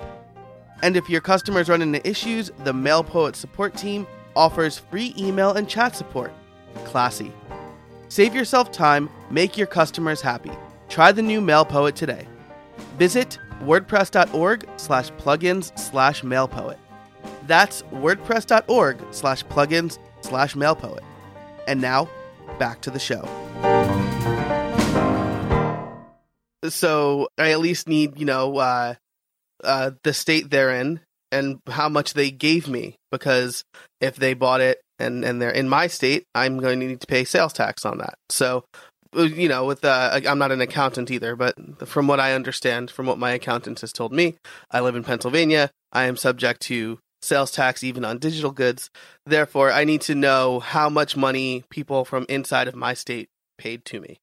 And 0.83 0.95
if 0.95 1.09
your 1.09 1.19
customers 1.19 1.67
run 1.67 1.81
into 1.81 2.07
issues, 2.07 2.51
the 2.63 2.71
MailPoet 2.71 3.35
support 3.35 3.75
team 3.75 4.07
offers 4.35 4.77
free 4.77 5.13
email 5.17 5.53
and 5.53 5.67
chat 5.67 5.95
support. 5.95 6.31
Classy. 6.85 7.33
Save 8.07 8.33
yourself 8.35 8.71
time, 8.71 9.09
make 9.29 9.57
your 9.57 9.67
customers 9.67 10.21
happy. 10.21 10.51
Try 10.87 11.11
the 11.11 11.21
new 11.21 11.41
MailPoet 11.41 11.95
today. 11.95 12.27
Visit 12.97 13.39
wordpress.org 13.61 14.67
slash 14.77 15.11
plugins 15.11 15.77
slash 15.77 16.21
mailpoet. 16.21 16.77
That's 17.47 17.81
wordpress.org 17.83 19.01
slash 19.11 19.45
plugins 19.45 19.97
slash 20.21 20.55
mailpoet. 20.55 21.01
And 21.67 21.81
now, 21.81 22.09
back 22.57 22.81
to 22.81 22.91
the 22.91 22.99
show. 22.99 23.23
So 26.69 27.29
I 27.37 27.51
at 27.51 27.59
least 27.59 27.87
need, 27.87 28.19
you 28.19 28.25
know, 28.25 28.57
uh, 28.57 28.95
uh, 29.63 29.91
the 30.03 30.13
state 30.13 30.49
they're 30.49 30.75
in, 30.75 30.99
and 31.31 31.59
how 31.67 31.89
much 31.89 32.13
they 32.13 32.31
gave 32.31 32.67
me 32.67 32.95
because 33.11 33.63
if 34.01 34.15
they 34.15 34.33
bought 34.33 34.61
it 34.61 34.81
and 34.97 35.23
and 35.23 35.41
they're 35.41 35.49
in 35.49 35.69
my 35.69 35.87
state, 35.87 36.23
I'm 36.33 36.59
going 36.59 36.79
to 36.79 36.87
need 36.87 37.01
to 37.01 37.07
pay 37.07 37.23
sales 37.23 37.53
tax 37.53 37.85
on 37.85 37.99
that. 37.99 38.15
So 38.29 38.65
you 39.15 39.47
know, 39.47 39.65
with 39.65 39.83
uh, 39.83 40.19
I'm 40.27 40.39
not 40.39 40.51
an 40.51 40.61
accountant 40.61 41.11
either, 41.11 41.35
but 41.35 41.55
from 41.87 42.07
what 42.07 42.19
I 42.19 42.33
understand, 42.33 42.91
from 42.91 43.05
what 43.05 43.17
my 43.17 43.31
accountant 43.31 43.81
has 43.81 43.93
told 43.93 44.13
me, 44.13 44.35
I 44.71 44.79
live 44.81 44.95
in 44.95 45.03
Pennsylvania. 45.03 45.71
I 45.91 46.05
am 46.05 46.17
subject 46.17 46.61
to 46.63 46.99
sales 47.21 47.51
tax 47.51 47.83
even 47.83 48.05
on 48.05 48.17
digital 48.17 48.51
goods. 48.51 48.89
Therefore, 49.25 49.71
I 49.71 49.83
need 49.83 50.01
to 50.01 50.15
know 50.15 50.59
how 50.59 50.89
much 50.89 51.17
money 51.17 51.63
people 51.69 52.05
from 52.05 52.25
inside 52.29 52.67
of 52.67 52.75
my 52.75 52.93
state 52.93 53.29
paid 53.57 53.85
to 53.85 53.99
me. 53.99 54.19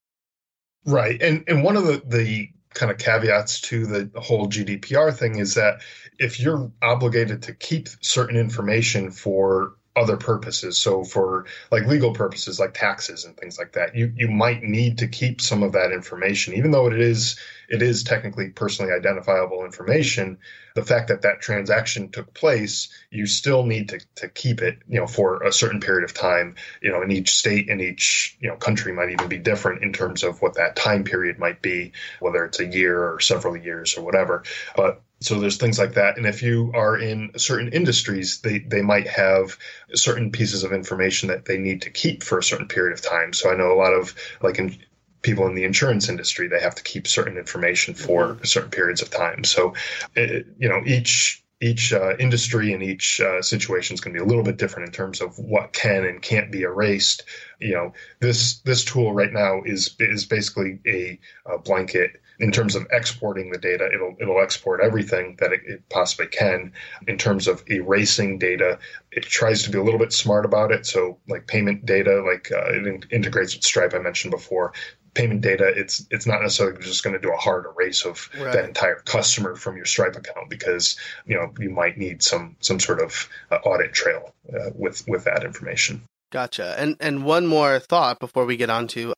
Right, 0.85 1.21
and 1.21 1.43
and 1.47 1.63
one 1.63 1.75
of 1.75 1.85
the 1.85 2.01
the 2.05 2.49
kind 2.73 2.91
of 2.91 2.97
caveats 2.97 3.59
to 3.61 3.85
the 3.85 4.21
whole 4.21 4.47
GDPR 4.47 5.13
thing 5.15 5.39
is 5.39 5.55
that 5.55 5.81
if 6.19 6.39
you're 6.39 6.71
obligated 6.81 7.43
to 7.43 7.53
keep 7.53 7.89
certain 8.01 8.37
information 8.37 9.09
for 9.11 9.76
other 9.97 10.15
purposes. 10.15 10.77
So 10.77 11.03
for 11.03 11.45
like 11.71 11.85
legal 11.85 12.13
purposes, 12.13 12.59
like 12.59 12.73
taxes 12.75 13.25
and 13.25 13.35
things 13.35 13.57
like 13.57 13.73
that, 13.73 13.95
you 13.95 14.13
you 14.15 14.27
might 14.27 14.61
need 14.61 14.99
to 14.99 15.07
keep 15.07 15.41
some 15.41 15.63
of 15.63 15.73
that 15.73 15.91
information, 15.91 16.53
even 16.53 16.71
though 16.71 16.87
it 16.87 16.99
is 16.99 17.37
it 17.67 17.81
is 17.81 18.03
technically 18.03 18.49
personally 18.49 18.93
identifiable 18.93 19.65
information. 19.65 20.37
The 20.75 20.85
fact 20.85 21.07
that 21.07 21.23
that 21.23 21.41
transaction 21.41 22.09
took 22.09 22.33
place, 22.33 22.89
you 23.09 23.25
still 23.25 23.63
need 23.63 23.89
to 23.89 23.99
to 24.15 24.29
keep 24.29 24.61
it, 24.61 24.77
you 24.87 24.99
know, 24.99 25.07
for 25.07 25.43
a 25.43 25.51
certain 25.51 25.81
period 25.81 26.03
of 26.03 26.13
time. 26.13 26.55
You 26.81 26.91
know, 26.91 27.01
in 27.01 27.11
each 27.11 27.31
state 27.31 27.69
and 27.69 27.81
each 27.81 28.37
you 28.39 28.49
know 28.49 28.55
country 28.55 28.93
might 28.93 29.09
even 29.09 29.27
be 29.27 29.39
different 29.39 29.83
in 29.83 29.93
terms 29.93 30.23
of 30.23 30.41
what 30.41 30.55
that 30.55 30.75
time 30.75 31.03
period 31.03 31.39
might 31.39 31.61
be, 31.61 31.93
whether 32.19 32.45
it's 32.45 32.59
a 32.59 32.65
year 32.65 33.11
or 33.11 33.19
several 33.19 33.57
years 33.57 33.97
or 33.97 34.03
whatever. 34.03 34.43
But 34.75 35.01
so 35.19 35.39
there's 35.39 35.57
things 35.57 35.79
like 35.79 35.93
that 35.93 36.17
and 36.17 36.25
if 36.25 36.43
you 36.43 36.71
are 36.75 36.97
in 36.97 37.31
certain 37.37 37.69
industries 37.69 38.41
they 38.41 38.59
they 38.59 38.81
might 38.81 39.07
have 39.07 39.57
certain 39.93 40.31
pieces 40.31 40.63
of 40.63 40.71
information 40.71 41.29
that 41.29 41.45
they 41.45 41.57
need 41.57 41.81
to 41.81 41.89
keep 41.89 42.23
for 42.23 42.37
a 42.37 42.43
certain 42.43 42.67
period 42.67 42.93
of 42.93 43.03
time 43.03 43.33
so 43.33 43.51
i 43.51 43.55
know 43.55 43.71
a 43.71 43.75
lot 43.75 43.93
of 43.93 44.13
like 44.41 44.59
in 44.59 44.77
people 45.23 45.47
in 45.47 45.55
the 45.55 45.63
insurance 45.63 46.09
industry 46.09 46.47
they 46.47 46.59
have 46.59 46.75
to 46.75 46.83
keep 46.83 47.07
certain 47.07 47.37
information 47.37 47.93
for 47.93 48.27
mm-hmm. 48.27 48.45
certain 48.45 48.71
periods 48.71 49.01
of 49.01 49.09
time 49.09 49.43
so 49.43 49.73
it, 50.15 50.45
you 50.57 50.69
know 50.69 50.81
each 50.85 51.43
each 51.59 51.91
uh, 51.91 52.15
industry 52.17 52.73
and 52.73 52.83
each 52.83 53.19
uh, 53.19 53.41
situation 53.41 53.95
is 53.95 54.01
going 54.01 54.13
to 54.13 54.19
be 54.19 54.23
a 54.23 54.27
little 54.27 54.43
bit 54.43 54.57
different 54.57 54.87
in 54.87 54.93
terms 54.93 55.21
of 55.21 55.39
what 55.39 55.73
can 55.73 56.05
and 56.05 56.21
can't 56.21 56.51
be 56.51 56.61
erased. 56.61 57.23
You 57.59 57.73
know, 57.73 57.93
this 58.19 58.59
this 58.59 58.85
tool 58.85 59.11
right 59.13 59.33
now 59.33 59.63
is 59.65 59.95
is 59.99 60.25
basically 60.25 60.79
a, 60.85 61.19
a 61.45 61.57
blanket 61.57 62.21
in 62.39 62.51
terms 62.51 62.75
of 62.75 62.85
exporting 62.91 63.51
the 63.51 63.57
data, 63.57 63.89
it'll 63.93 64.15
it'll 64.19 64.41
export 64.41 64.81
everything 64.81 65.37
that 65.39 65.53
it, 65.53 65.61
it, 65.65 65.89
possibly 65.89 66.27
can. 66.27 66.73
In 67.07 67.17
terms 67.17 67.47
of 67.47 67.63
erasing 67.67 68.37
data, 68.37 68.79
it 69.11 69.23
tries 69.23 69.63
to 69.63 69.71
be 69.71 69.77
a 69.77 69.83
little 69.83 69.99
bit 69.99 70.13
smart 70.13 70.45
about 70.45 70.71
it. 70.71 70.85
So, 70.85 71.19
like 71.27 71.47
payment 71.47 71.85
data, 71.85 72.23
like 72.23 72.51
uh, 72.51 72.73
it 72.73 72.87
in- 72.87 73.03
integrates 73.11 73.55
with 73.55 73.63
Stripe, 73.63 73.93
I 73.93 73.99
mentioned 73.99 74.31
before. 74.31 74.73
Payment 75.15 75.41
data, 75.41 75.73
it's 75.75 76.05
it's 76.11 76.27
not 76.27 76.41
necessarily 76.43 76.77
just 76.79 77.03
going 77.03 77.15
to 77.15 77.19
do 77.19 77.33
a 77.33 77.37
hard 77.37 77.65
erase 77.65 78.05
of 78.05 78.29
right. 78.39 78.53
that 78.53 78.65
entire 78.65 78.99
customer 78.99 79.55
from 79.55 79.75
your 79.75 79.85
Stripe 79.85 80.15
account 80.15 80.49
because 80.49 80.95
you 81.25 81.35
know 81.35 81.51
you 81.59 81.71
might 81.71 81.97
need 81.97 82.21
some 82.21 82.55
some 82.59 82.79
sort 82.79 83.01
of 83.01 83.27
uh, 83.49 83.55
audit 83.55 83.93
trail 83.93 84.35
uh, 84.53 84.69
with 84.75 85.07
with 85.07 85.23
that 85.23 85.43
information. 85.43 86.03
Gotcha. 86.31 86.75
And 86.77 86.97
and 86.99 87.23
one 87.23 87.47
more 87.47 87.79
thought 87.79 88.19
before 88.19 88.45
we 88.45 88.57
get 88.57 88.69
on 88.69 88.87
to 88.89 89.13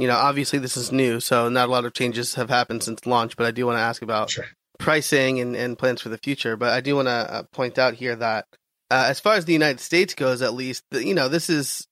you 0.00 0.06
know, 0.06 0.16
obviously 0.16 0.58
this 0.58 0.78
is 0.78 0.90
new, 0.90 1.20
so 1.20 1.50
not 1.50 1.68
a 1.68 1.72
lot 1.72 1.84
of 1.84 1.92
changes 1.92 2.34
have 2.36 2.48
happened 2.48 2.82
since 2.82 3.04
launch, 3.04 3.36
but 3.36 3.44
I 3.44 3.50
do 3.50 3.66
want 3.66 3.76
to 3.76 3.82
ask 3.82 4.00
about 4.00 4.30
sure. 4.30 4.46
pricing 4.78 5.40
and, 5.40 5.54
and 5.54 5.78
plans 5.78 6.00
for 6.00 6.08
the 6.08 6.16
future. 6.16 6.56
But 6.56 6.70
I 6.70 6.80
do 6.80 6.96
want 6.96 7.08
to 7.08 7.12
uh, 7.12 7.42
point 7.52 7.78
out 7.78 7.92
here 7.92 8.16
that 8.16 8.46
uh, 8.90 9.04
as 9.08 9.20
far 9.20 9.34
as 9.34 9.44
the 9.44 9.52
United 9.52 9.78
States 9.78 10.14
goes, 10.14 10.40
at 10.40 10.54
least, 10.54 10.84
you 10.90 11.12
know, 11.12 11.28
this 11.28 11.50
is, 11.50 11.86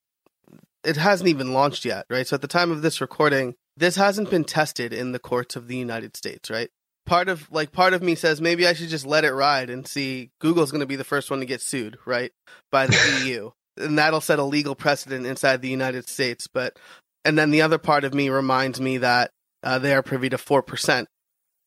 it 0.85 0.97
hasn't 0.97 1.29
even 1.29 1.53
launched 1.53 1.85
yet, 1.85 2.07
right? 2.09 2.27
So 2.27 2.35
at 2.35 2.41
the 2.41 2.49
time 2.49 2.71
of 2.71 2.81
this 2.81 3.03
recording, 3.03 3.57
this 3.77 3.97
hasn't 3.97 4.31
been 4.31 4.45
tested 4.45 4.95
in 4.95 5.13
the 5.13 5.19
courts 5.19 5.55
of 5.55 5.69
the 5.69 5.77
United 5.77 6.17
States, 6.17 6.49
right? 6.49 6.71
Part 7.05 7.29
of, 7.29 7.47
like, 7.53 7.73
part 7.73 7.93
of 7.93 8.03
me 8.03 8.15
says 8.15 8.41
maybe 8.41 8.67
I 8.67 8.73
should 8.73 8.89
just 8.89 9.07
let 9.07 9.27
it 9.27 9.35
ride 9.35 9.69
and 9.69 9.87
see 9.87 10.31
Google's 10.41 10.71
going 10.71 10.81
to 10.81 10.87
be 10.87 10.97
the 10.97 11.05
first 11.05 11.31
one 11.31 11.41
to 11.41 11.47
get 11.47 11.61
sued, 11.61 11.99
right? 12.07 12.33
By 12.73 12.87
the 12.87 13.23
EU. 13.27 13.51
And 13.77 13.99
that'll 13.99 14.23
set 14.23 14.39
a 14.39 14.45
legal 14.45 14.75
precedent 14.75 15.27
inside 15.27 15.61
the 15.61 15.69
United 15.69 16.09
States. 16.09 16.49
But 16.49 16.79
and 17.25 17.39
then 17.39 17.51
the 17.51 17.63
other 17.63 17.79
part 17.79 18.05
of 18.05 18.15
me 18.15 18.29
reminds 18.29 18.81
me 18.81 18.99
that 18.99 19.31
uh, 19.63 19.79
they 19.79 19.95
are 19.95 20.03
privy 20.03 20.29
to 20.31 20.39
four 20.39 20.63
percent 20.63 21.09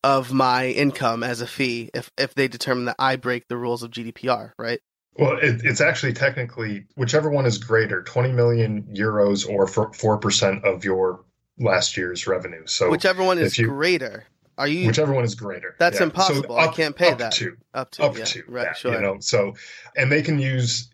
of 0.04 0.34
my 0.34 0.68
income 0.68 1.24
as 1.24 1.42
a 1.42 1.48
fee 1.48 1.90
if 1.94 2.12
if 2.18 2.34
they 2.34 2.48
determine 2.48 2.86
that 2.86 2.96
I 2.98 3.16
break 3.16 3.48
the 3.48 3.58
rules 3.58 3.84
of 3.84 3.92
GDPR, 3.92 4.52
right? 4.58 4.80
Well, 5.18 5.38
it, 5.38 5.62
it's 5.64 5.82
actually 5.82 6.14
technically 6.14 6.86
whichever 6.96 7.30
one 7.30 7.46
is 7.46 7.58
greater, 7.58 8.02
twenty 8.02 8.32
million 8.32 8.84
euros 8.94 9.48
or 9.48 9.68
four 9.68 10.18
percent 10.18 10.66
of 10.66 10.86
your 10.86 11.24
last 11.60 11.98
year's 11.98 12.28
revenue. 12.28 12.66
So 12.66 12.90
whichever 12.90 13.24
one 13.24 13.38
is 13.38 13.58
you, 13.58 13.68
greater. 13.68 14.26
Are 14.58 14.68
you 14.68 14.88
whichever 14.88 15.14
one 15.14 15.24
is 15.24 15.36
greater? 15.36 15.76
That's 15.80 16.00
yeah. 16.00 16.06
impossible. 16.06 16.44
So 16.50 16.56
up, 16.56 16.70
I 16.70 16.74
can't 16.74 16.96
pay 16.96 17.12
up 17.12 17.18
that. 17.20 17.34
To, 17.34 17.58
up 17.74 17.92
to 17.92 18.04
up 18.04 18.18
yeah. 18.18 18.24
to 18.26 18.44
right. 18.48 18.64
Yeah, 18.68 18.74
sure. 18.74 18.94
You 18.94 19.02
know, 19.02 19.18
so 19.20 19.56
and 19.96 20.12
they 20.12 20.22
can 20.22 20.40
use 20.40 20.90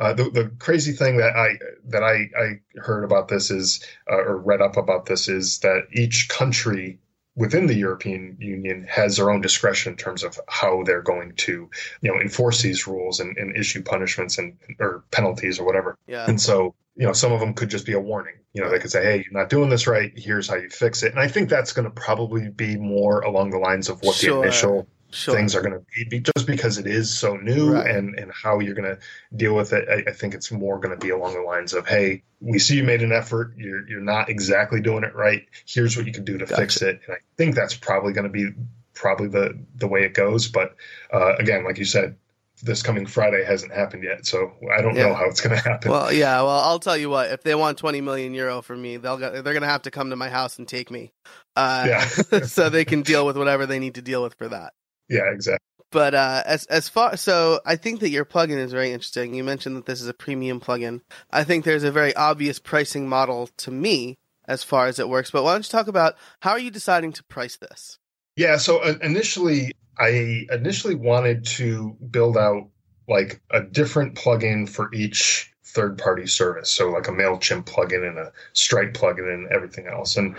uh, 0.00 0.14
the, 0.14 0.30
the 0.30 0.50
crazy 0.58 0.92
thing 0.92 1.18
that 1.18 1.36
I 1.36 1.58
that 1.88 2.02
I, 2.02 2.30
I 2.36 2.60
heard 2.80 3.04
about 3.04 3.28
this 3.28 3.50
is 3.50 3.84
uh, 4.10 4.16
or 4.16 4.38
read 4.38 4.62
up 4.62 4.78
about 4.78 5.04
this 5.04 5.28
is 5.28 5.58
that 5.58 5.88
each 5.92 6.30
country 6.30 6.98
within 7.36 7.66
the 7.66 7.74
European 7.74 8.36
Union 8.40 8.86
has 8.90 9.18
their 9.18 9.30
own 9.30 9.42
discretion 9.42 9.92
in 9.92 9.96
terms 9.98 10.24
of 10.24 10.40
how 10.48 10.82
they're 10.84 11.02
going 11.02 11.34
to 11.36 11.68
you 12.00 12.12
know 12.12 12.18
enforce 12.18 12.62
these 12.62 12.86
rules 12.86 13.20
and, 13.20 13.36
and 13.36 13.54
issue 13.54 13.82
punishments 13.82 14.38
and 14.38 14.56
or 14.78 15.04
penalties 15.10 15.60
or 15.60 15.66
whatever. 15.66 15.98
Yeah. 16.06 16.24
And 16.26 16.40
so 16.40 16.74
you 16.96 17.06
know 17.06 17.12
some 17.12 17.32
of 17.32 17.40
them 17.40 17.52
could 17.52 17.68
just 17.68 17.84
be 17.84 17.92
a 17.92 18.00
warning. 18.00 18.36
You 18.54 18.62
know 18.62 18.70
they 18.70 18.78
could 18.78 18.90
say, 18.90 19.04
hey, 19.04 19.16
you're 19.16 19.38
not 19.38 19.50
doing 19.50 19.68
this 19.68 19.86
right. 19.86 20.12
Here's 20.16 20.48
how 20.48 20.56
you 20.56 20.70
fix 20.70 21.02
it. 21.02 21.12
And 21.12 21.20
I 21.20 21.28
think 21.28 21.50
that's 21.50 21.74
going 21.74 21.84
to 21.84 21.90
probably 21.90 22.48
be 22.48 22.76
more 22.76 23.20
along 23.20 23.50
the 23.50 23.58
lines 23.58 23.90
of 23.90 24.00
what 24.00 24.16
sure. 24.16 24.36
the 24.36 24.42
initial 24.44 24.88
sure. 25.10 25.34
things 25.34 25.54
are 25.54 25.62
going 25.62 25.72
to 25.72 26.06
be 26.08 26.20
just 26.20 26.46
because 26.46 26.78
it 26.78 26.86
is 26.86 27.16
so 27.16 27.36
new 27.36 27.74
right. 27.74 27.90
and 27.90 28.18
and 28.18 28.30
how 28.32 28.58
you're 28.58 28.74
going 28.74 28.96
to 28.96 28.98
deal 29.36 29.54
with 29.54 29.72
it 29.72 29.88
I, 29.88 30.10
I, 30.10 30.12
think 30.12 30.34
it's 30.34 30.50
more 30.50 30.78
going 30.78 30.96
to 30.98 31.04
be 31.04 31.10
along 31.10 31.34
the 31.34 31.42
lines 31.42 31.74
of 31.74 31.86
hey 31.86 32.22
we 32.40 32.58
see 32.58 32.76
you 32.76 32.84
made 32.84 33.02
an 33.02 33.12
effort 33.12 33.54
you're 33.56 33.88
you're 33.88 34.00
not 34.00 34.28
exactly 34.28 34.80
doing 34.80 35.04
it 35.04 35.14
right 35.14 35.46
here's 35.66 35.96
what 35.96 36.06
you 36.06 36.12
can 36.12 36.24
do 36.24 36.38
to 36.38 36.44
gotcha. 36.44 36.60
fix 36.60 36.82
it 36.82 37.00
and 37.06 37.14
i 37.14 37.18
think 37.36 37.54
that's 37.54 37.74
probably 37.74 38.12
going 38.12 38.24
to 38.24 38.30
be 38.30 38.50
probably 38.94 39.28
the 39.28 39.58
the 39.76 39.88
way 39.88 40.04
it 40.04 40.14
goes 40.14 40.48
but 40.48 40.76
uh, 41.12 41.34
again 41.36 41.64
like 41.64 41.78
you 41.78 41.84
said 41.84 42.16
this 42.62 42.82
coming 42.82 43.06
Friday 43.06 43.44
hasn't 43.44 43.72
happened 43.72 44.04
yet, 44.04 44.26
so 44.26 44.52
I 44.76 44.82
don't 44.82 44.94
yeah. 44.94 45.06
know 45.06 45.14
how 45.14 45.26
it's 45.26 45.40
going 45.40 45.56
to 45.56 45.62
happen. 45.62 45.90
Well, 45.90 46.12
yeah, 46.12 46.42
well, 46.42 46.60
I'll 46.60 46.78
tell 46.78 46.96
you 46.96 47.08
what. 47.08 47.30
If 47.30 47.42
they 47.42 47.54
want 47.54 47.78
20 47.78 48.00
million 48.00 48.34
euro 48.34 48.62
from 48.62 48.82
me, 48.82 48.96
they'll 48.96 49.16
go, 49.16 49.30
they're 49.30 49.42
going 49.42 49.62
to 49.62 49.68
have 49.68 49.82
to 49.82 49.90
come 49.90 50.10
to 50.10 50.16
my 50.16 50.28
house 50.28 50.58
and 50.58 50.68
take 50.68 50.90
me, 50.90 51.12
uh, 51.56 51.86
yeah. 51.88 52.04
so 52.44 52.68
they 52.68 52.84
can 52.84 53.02
deal 53.02 53.24
with 53.24 53.36
whatever 53.36 53.66
they 53.66 53.78
need 53.78 53.94
to 53.94 54.02
deal 54.02 54.22
with 54.22 54.34
for 54.34 54.48
that. 54.48 54.74
Yeah, 55.10 55.30
exactly. 55.32 55.58
But 55.90 56.14
uh, 56.14 56.42
as 56.46 56.66
as 56.66 56.88
far 56.88 57.16
so, 57.16 57.60
I 57.66 57.74
think 57.74 58.00
that 58.00 58.10
your 58.10 58.24
plugin 58.24 58.58
is 58.58 58.72
very 58.72 58.92
interesting. 58.92 59.34
You 59.34 59.42
mentioned 59.42 59.76
that 59.76 59.86
this 59.86 60.00
is 60.00 60.06
a 60.06 60.14
premium 60.14 60.60
plugin. 60.60 61.00
I 61.32 61.42
think 61.42 61.64
there's 61.64 61.82
a 61.82 61.90
very 61.90 62.14
obvious 62.14 62.60
pricing 62.60 63.08
model 63.08 63.48
to 63.58 63.72
me 63.72 64.16
as 64.46 64.62
far 64.62 64.86
as 64.86 65.00
it 65.00 65.08
works. 65.08 65.32
But 65.32 65.42
why 65.42 65.52
don't 65.52 65.66
you 65.66 65.70
talk 65.70 65.88
about 65.88 66.14
how 66.40 66.52
are 66.52 66.60
you 66.60 66.70
deciding 66.70 67.12
to 67.14 67.24
price 67.24 67.56
this? 67.56 67.98
Yeah. 68.36 68.56
So 68.58 68.78
uh, 68.78 68.94
initially, 69.02 69.72
I 69.98 70.46
initially 70.52 70.94
wanted 70.94 71.44
to 71.46 71.96
build 72.08 72.36
out 72.36 72.68
like 73.08 73.40
a 73.50 73.60
different 73.60 74.14
plugin 74.14 74.68
for 74.68 74.94
each 74.94 75.52
third 75.64 75.98
party 75.98 76.26
service. 76.26 76.70
So 76.70 76.90
like 76.90 77.08
a 77.08 77.12
Mailchimp 77.12 77.64
plugin 77.64 78.08
and 78.08 78.18
a 78.18 78.32
Stripe 78.52 78.94
plugin 78.94 79.32
and 79.32 79.48
everything 79.48 79.88
else. 79.88 80.16
And 80.16 80.36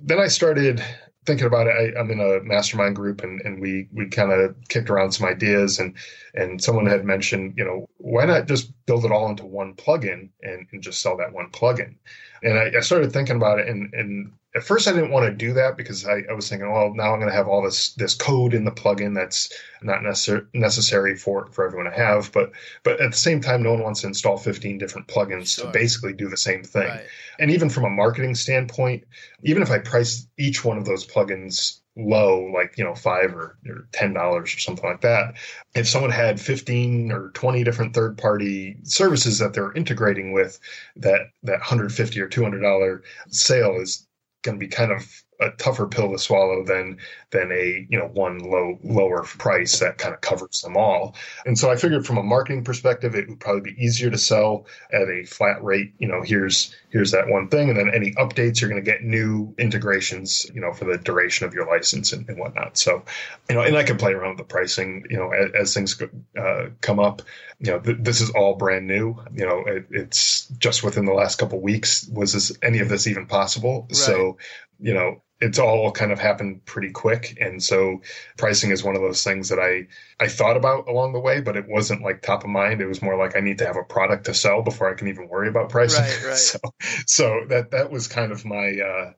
then 0.00 0.18
I 0.18 0.28
started 0.28 0.82
thinking 1.26 1.46
about 1.46 1.66
it, 1.66 1.94
I, 1.96 2.00
am 2.00 2.10
in 2.10 2.20
a 2.20 2.40
mastermind 2.42 2.96
group, 2.96 3.22
and, 3.22 3.40
and 3.42 3.60
we 3.60 3.88
we 3.92 4.06
kind 4.06 4.32
of 4.32 4.56
kicked 4.68 4.88
around 4.88 5.12
some 5.12 5.26
ideas, 5.26 5.78
and 5.78 5.94
and 6.34 6.62
someone 6.62 6.86
had 6.86 7.04
mentioned, 7.04 7.54
you 7.56 7.64
know, 7.64 7.88
why 7.98 8.24
not 8.24 8.46
just 8.46 8.72
build 8.86 9.04
it 9.04 9.12
all 9.12 9.28
into 9.28 9.44
one 9.44 9.74
plugin 9.74 10.30
and, 10.42 10.66
and 10.72 10.82
just 10.82 11.02
sell 11.02 11.16
that 11.16 11.32
one 11.32 11.50
plugin? 11.50 11.96
And 12.42 12.58
I, 12.58 12.78
I 12.78 12.80
started 12.80 13.12
thinking 13.12 13.36
about 13.36 13.58
it, 13.58 13.68
and 13.68 13.92
and 13.92 14.32
at 14.56 14.64
first 14.64 14.88
I 14.88 14.92
didn't 14.92 15.10
want 15.10 15.26
to 15.26 15.32
do 15.32 15.52
that 15.52 15.76
because 15.76 16.06
I, 16.06 16.22
I 16.30 16.32
was 16.32 16.48
thinking, 16.48 16.72
well, 16.72 16.92
now 16.94 17.12
I'm 17.12 17.20
going 17.20 17.30
to 17.30 17.36
have 17.36 17.46
all 17.46 17.62
this 17.62 17.92
this 17.92 18.14
code 18.14 18.54
in 18.54 18.64
the 18.64 18.70
plugin 18.70 19.14
that's 19.14 19.52
not 19.82 20.00
necessar- 20.00 20.46
necessary 20.54 21.14
for 21.14 21.46
for 21.52 21.66
everyone 21.66 21.90
to 21.90 21.96
have. 21.96 22.32
But 22.32 22.52
but 22.82 23.00
at 23.00 23.10
the 23.10 23.16
same 23.18 23.42
time, 23.42 23.62
no 23.62 23.72
one 23.72 23.82
wants 23.82 24.00
to 24.00 24.06
install 24.06 24.38
15 24.38 24.78
different 24.78 25.08
plugins 25.08 25.56
sure. 25.56 25.66
to 25.66 25.70
basically 25.72 26.14
do 26.14 26.28
the 26.28 26.38
same 26.38 26.64
thing. 26.64 26.88
Right. 26.88 27.04
And 27.38 27.50
even 27.50 27.68
from 27.68 27.84
a 27.84 27.90
marketing 27.90 28.34
standpoint, 28.34 29.04
even 29.42 29.62
if 29.62 29.70
I 29.70 29.78
price 29.78 30.26
each 30.38 30.64
one 30.64 30.78
of 30.78 30.86
those 30.86 31.06
plugins 31.06 31.80
low, 31.94 32.50
like 32.54 32.78
you 32.78 32.84
know 32.84 32.94
five 32.94 33.34
or, 33.34 33.58
or 33.68 33.88
ten 33.92 34.14
dollars 34.14 34.54
or 34.54 34.58
something 34.58 34.88
like 34.88 35.02
that. 35.02 35.34
If 35.74 35.86
someone 35.86 36.10
had 36.10 36.40
fifteen 36.40 37.12
or 37.12 37.28
twenty 37.30 37.62
different 37.62 37.92
third 37.92 38.16
party 38.16 38.78
services 38.84 39.38
that 39.38 39.52
they're 39.52 39.74
integrating 39.74 40.32
with, 40.32 40.58
that 40.96 41.28
that 41.42 41.60
hundred 41.60 41.92
fifty 41.92 42.20
or 42.20 42.28
two 42.28 42.42
hundred 42.42 42.60
dollar 42.60 43.02
sale 43.28 43.76
is 43.78 44.06
going 44.46 44.58
to 44.58 44.66
be 44.66 44.68
kind 44.68 44.92
of 44.92 45.24
a 45.40 45.50
tougher 45.50 45.86
pill 45.86 46.12
to 46.12 46.18
swallow 46.18 46.64
than 46.64 46.98
than 47.30 47.50
a 47.52 47.86
you 47.88 47.98
know 47.98 48.06
one 48.06 48.38
low 48.38 48.78
lower 48.82 49.22
price 49.22 49.78
that 49.80 49.98
kind 49.98 50.14
of 50.14 50.20
covers 50.20 50.62
them 50.62 50.76
all. 50.76 51.14
And 51.44 51.58
so 51.58 51.70
I 51.70 51.76
figured 51.76 52.06
from 52.06 52.18
a 52.18 52.22
marketing 52.22 52.64
perspective, 52.64 53.14
it 53.14 53.28
would 53.28 53.40
probably 53.40 53.72
be 53.72 53.84
easier 53.84 54.10
to 54.10 54.18
sell 54.18 54.66
at 54.92 55.08
a 55.08 55.24
flat 55.24 55.62
rate. 55.62 55.92
You 55.98 56.08
know, 56.08 56.22
here's 56.22 56.74
here's 56.90 57.10
that 57.10 57.28
one 57.28 57.48
thing, 57.48 57.68
and 57.68 57.78
then 57.78 57.90
any 57.94 58.12
updates 58.12 58.60
you're 58.60 58.70
going 58.70 58.82
to 58.82 58.90
get 58.90 59.02
new 59.02 59.54
integrations. 59.58 60.46
You 60.54 60.60
know, 60.60 60.72
for 60.72 60.84
the 60.84 60.98
duration 60.98 61.46
of 61.46 61.54
your 61.54 61.66
license 61.66 62.12
and, 62.12 62.28
and 62.28 62.38
whatnot. 62.38 62.78
So, 62.78 63.04
you 63.48 63.54
know, 63.54 63.62
and 63.62 63.76
I 63.76 63.82
can 63.82 63.96
play 63.96 64.12
around 64.12 64.30
with 64.30 64.38
the 64.38 64.44
pricing. 64.44 65.04
You 65.10 65.18
know, 65.18 65.30
as, 65.32 65.50
as 65.60 65.74
things 65.74 66.00
uh, 66.38 66.66
come 66.80 66.98
up. 66.98 67.22
You 67.58 67.72
know, 67.72 67.80
th- 67.80 67.98
this 68.00 68.20
is 68.20 68.30
all 68.30 68.54
brand 68.54 68.86
new. 68.86 69.16
You 69.34 69.46
know, 69.46 69.64
it, 69.66 69.86
it's 69.90 70.46
just 70.58 70.82
within 70.82 71.06
the 71.06 71.14
last 71.14 71.38
couple 71.38 71.60
weeks 71.60 72.06
was 72.12 72.32
this 72.32 72.52
any 72.62 72.80
of 72.80 72.88
this 72.88 73.06
even 73.06 73.26
possible? 73.26 73.82
Right. 73.82 73.96
So, 73.96 74.38
you 74.78 74.94
know, 74.94 75.22
it's 75.40 75.58
all 75.58 75.92
kind 75.92 76.12
of 76.12 76.18
happened 76.18 76.64
pretty 76.64 76.90
quick. 76.90 77.36
And 77.40 77.62
so 77.62 78.00
pricing 78.38 78.70
is 78.70 78.82
one 78.82 78.96
of 78.96 79.02
those 79.02 79.22
things 79.22 79.48
that 79.50 79.58
i 79.58 79.86
i 80.18 80.28
thought 80.28 80.56
about 80.56 80.88
along 80.88 81.12
the 81.12 81.20
way 81.20 81.40
but 81.40 81.56
it 81.56 81.68
wasn't 81.68 82.02
like 82.02 82.22
top 82.22 82.44
of 82.44 82.50
mind. 82.50 82.80
It 82.80 82.86
was 82.86 83.02
more 83.02 83.16
like 83.16 83.36
i 83.36 83.40
need 83.40 83.58
to 83.58 83.66
have 83.66 83.76
a 83.76 83.84
product 83.84 84.26
to 84.26 84.34
sell 84.34 84.62
before 84.62 84.90
i 84.90 84.94
can 84.94 85.08
even 85.08 85.28
worry 85.28 85.48
about 85.48 85.68
pricing. 85.68 86.04
Right, 86.04 86.24
right. 86.26 86.36
so 86.36 86.58
so 87.06 87.40
that 87.48 87.70
that 87.72 87.90
was 87.90 88.08
kind 88.08 88.32
of 88.32 88.44
my 88.44 88.78
uh 88.78 89.12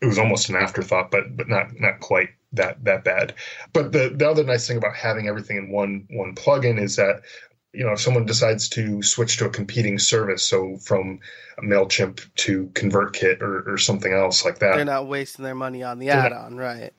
it 0.00 0.06
was 0.06 0.18
almost 0.18 0.48
an 0.48 0.56
afterthought 0.56 1.10
but 1.10 1.36
but 1.36 1.48
not 1.48 1.78
not 1.78 2.00
quite 2.00 2.30
that 2.52 2.84
that 2.84 3.04
bad. 3.04 3.34
But 3.72 3.92
the 3.92 4.12
the 4.14 4.28
other 4.28 4.44
nice 4.44 4.66
thing 4.66 4.76
about 4.76 4.96
having 4.96 5.28
everything 5.28 5.56
in 5.56 5.70
one 5.70 6.06
one 6.10 6.34
plugin 6.34 6.80
is 6.80 6.96
that 6.96 7.22
you 7.72 7.84
know, 7.84 7.92
if 7.92 8.00
someone 8.00 8.26
decides 8.26 8.68
to 8.70 9.02
switch 9.02 9.36
to 9.38 9.46
a 9.46 9.50
competing 9.50 9.98
service, 9.98 10.42
so 10.42 10.76
from 10.78 11.20
MailChimp 11.62 12.34
to 12.36 12.66
ConvertKit 12.68 13.42
or, 13.42 13.72
or 13.72 13.78
something 13.78 14.12
else 14.12 14.44
like 14.44 14.58
that. 14.58 14.76
They're 14.76 14.84
not 14.84 15.06
wasting 15.06 15.44
their 15.44 15.54
money 15.54 15.82
on 15.82 15.98
the 15.98 16.10
add 16.10 16.32
on, 16.32 16.56
right? 16.56 16.92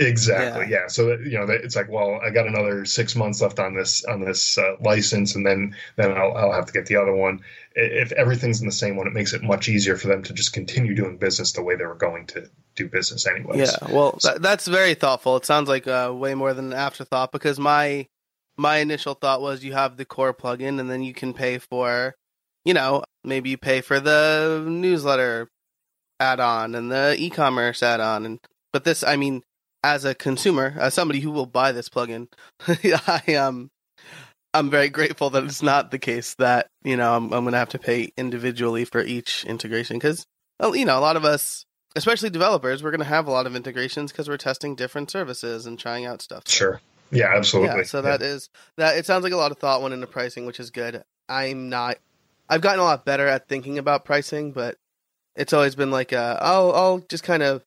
Exactly. 0.00 0.66
Yeah. 0.68 0.82
yeah. 0.82 0.86
So 0.88 1.06
that, 1.06 1.20
you 1.22 1.38
know, 1.38 1.46
it's 1.48 1.74
like, 1.74 1.88
well, 1.88 2.20
I 2.24 2.30
got 2.30 2.46
another 2.46 2.84
six 2.84 3.16
months 3.16 3.40
left 3.40 3.58
on 3.58 3.74
this 3.74 4.04
on 4.04 4.20
this 4.20 4.56
uh, 4.56 4.76
license, 4.80 5.34
and 5.34 5.44
then 5.44 5.74
then 5.96 6.12
I'll, 6.12 6.36
I'll 6.36 6.52
have 6.52 6.66
to 6.66 6.72
get 6.72 6.86
the 6.86 6.96
other 6.96 7.14
one. 7.14 7.40
If 7.74 8.12
everything's 8.12 8.60
in 8.60 8.66
the 8.66 8.72
same 8.72 8.96
one, 8.96 9.08
it 9.08 9.12
makes 9.12 9.32
it 9.32 9.42
much 9.42 9.68
easier 9.68 9.96
for 9.96 10.06
them 10.06 10.22
to 10.24 10.32
just 10.32 10.52
continue 10.52 10.94
doing 10.94 11.16
business 11.16 11.52
the 11.52 11.62
way 11.62 11.74
they 11.74 11.84
were 11.84 11.96
going 11.96 12.26
to 12.28 12.48
do 12.76 12.88
business 12.88 13.26
anyways. 13.26 13.58
Yeah. 13.72 13.92
Well, 13.92 14.20
so, 14.20 14.38
that's 14.38 14.68
very 14.68 14.94
thoughtful. 14.94 15.36
It 15.36 15.46
sounds 15.46 15.68
like 15.68 15.88
uh, 15.88 16.12
way 16.14 16.34
more 16.34 16.54
than 16.54 16.66
an 16.66 16.78
afterthought 16.78 17.32
because 17.32 17.58
my 17.58 18.06
my 18.58 18.78
initial 18.78 19.14
thought 19.14 19.40
was 19.40 19.64
you 19.64 19.72
have 19.72 19.96
the 19.96 20.04
core 20.04 20.34
plugin 20.34 20.80
and 20.80 20.90
then 20.90 21.02
you 21.02 21.14
can 21.14 21.32
pay 21.32 21.58
for, 21.58 22.14
you 22.64 22.74
know, 22.74 23.04
maybe 23.24 23.50
you 23.50 23.56
pay 23.56 23.80
for 23.80 24.00
the 24.00 24.64
newsletter 24.66 25.48
add-on 26.20 26.74
and 26.74 26.90
the 26.90 27.14
e-commerce 27.18 27.82
add-on 27.82 28.26
and 28.26 28.40
but 28.72 28.84
this 28.84 29.04
I 29.04 29.16
mean 29.16 29.42
as 29.84 30.04
a 30.04 30.14
consumer, 30.14 30.74
as 30.78 30.92
somebody 30.92 31.20
who 31.20 31.30
will 31.30 31.46
buy 31.46 31.70
this 31.70 31.88
plugin, 31.88 32.26
I 33.06 33.34
um, 33.36 33.70
I'm 34.52 34.70
very 34.70 34.88
grateful 34.88 35.30
that 35.30 35.44
it's 35.44 35.62
not 35.62 35.92
the 35.92 36.00
case 36.00 36.34
that, 36.34 36.66
you 36.82 36.96
know, 36.96 37.14
I'm 37.14 37.32
I'm 37.32 37.44
going 37.44 37.52
to 37.52 37.58
have 37.58 37.68
to 37.70 37.78
pay 37.78 38.10
individually 38.16 38.84
for 38.84 39.00
each 39.00 39.44
integration 39.44 40.00
cuz 40.00 40.26
you 40.60 40.84
know, 40.84 40.98
a 40.98 41.00
lot 41.00 41.16
of 41.16 41.24
us 41.24 41.64
especially 41.96 42.30
developers, 42.30 42.82
we're 42.82 42.90
going 42.90 42.98
to 43.00 43.06
have 43.06 43.26
a 43.26 43.30
lot 43.30 43.46
of 43.46 43.56
integrations 43.56 44.12
because 44.12 44.28
we're 44.28 44.36
testing 44.36 44.74
different 44.74 45.10
services 45.10 45.66
and 45.66 45.78
trying 45.78 46.04
out 46.04 46.22
stuff. 46.22 46.44
Sure. 46.46 46.80
Yeah, 47.10 47.34
absolutely. 47.34 47.78
Yeah, 47.78 47.84
so 47.84 48.02
that 48.02 48.20
yeah. 48.20 48.26
is 48.26 48.50
that. 48.76 48.96
It 48.96 49.06
sounds 49.06 49.24
like 49.24 49.32
a 49.32 49.36
lot 49.36 49.50
of 49.50 49.58
thought 49.58 49.82
went 49.82 49.94
into 49.94 50.06
pricing, 50.06 50.46
which 50.46 50.60
is 50.60 50.70
good. 50.70 51.02
I'm 51.28 51.68
not. 51.68 51.98
I've 52.48 52.60
gotten 52.60 52.80
a 52.80 52.84
lot 52.84 53.04
better 53.04 53.26
at 53.26 53.48
thinking 53.48 53.78
about 53.78 54.04
pricing, 54.04 54.52
but 54.52 54.76
it's 55.36 55.52
always 55.52 55.74
been 55.74 55.90
like 55.90 56.12
a, 56.12 56.38
I'll 56.40 56.72
I'll 56.72 56.98
just 56.98 57.24
kind 57.24 57.42
of 57.42 57.64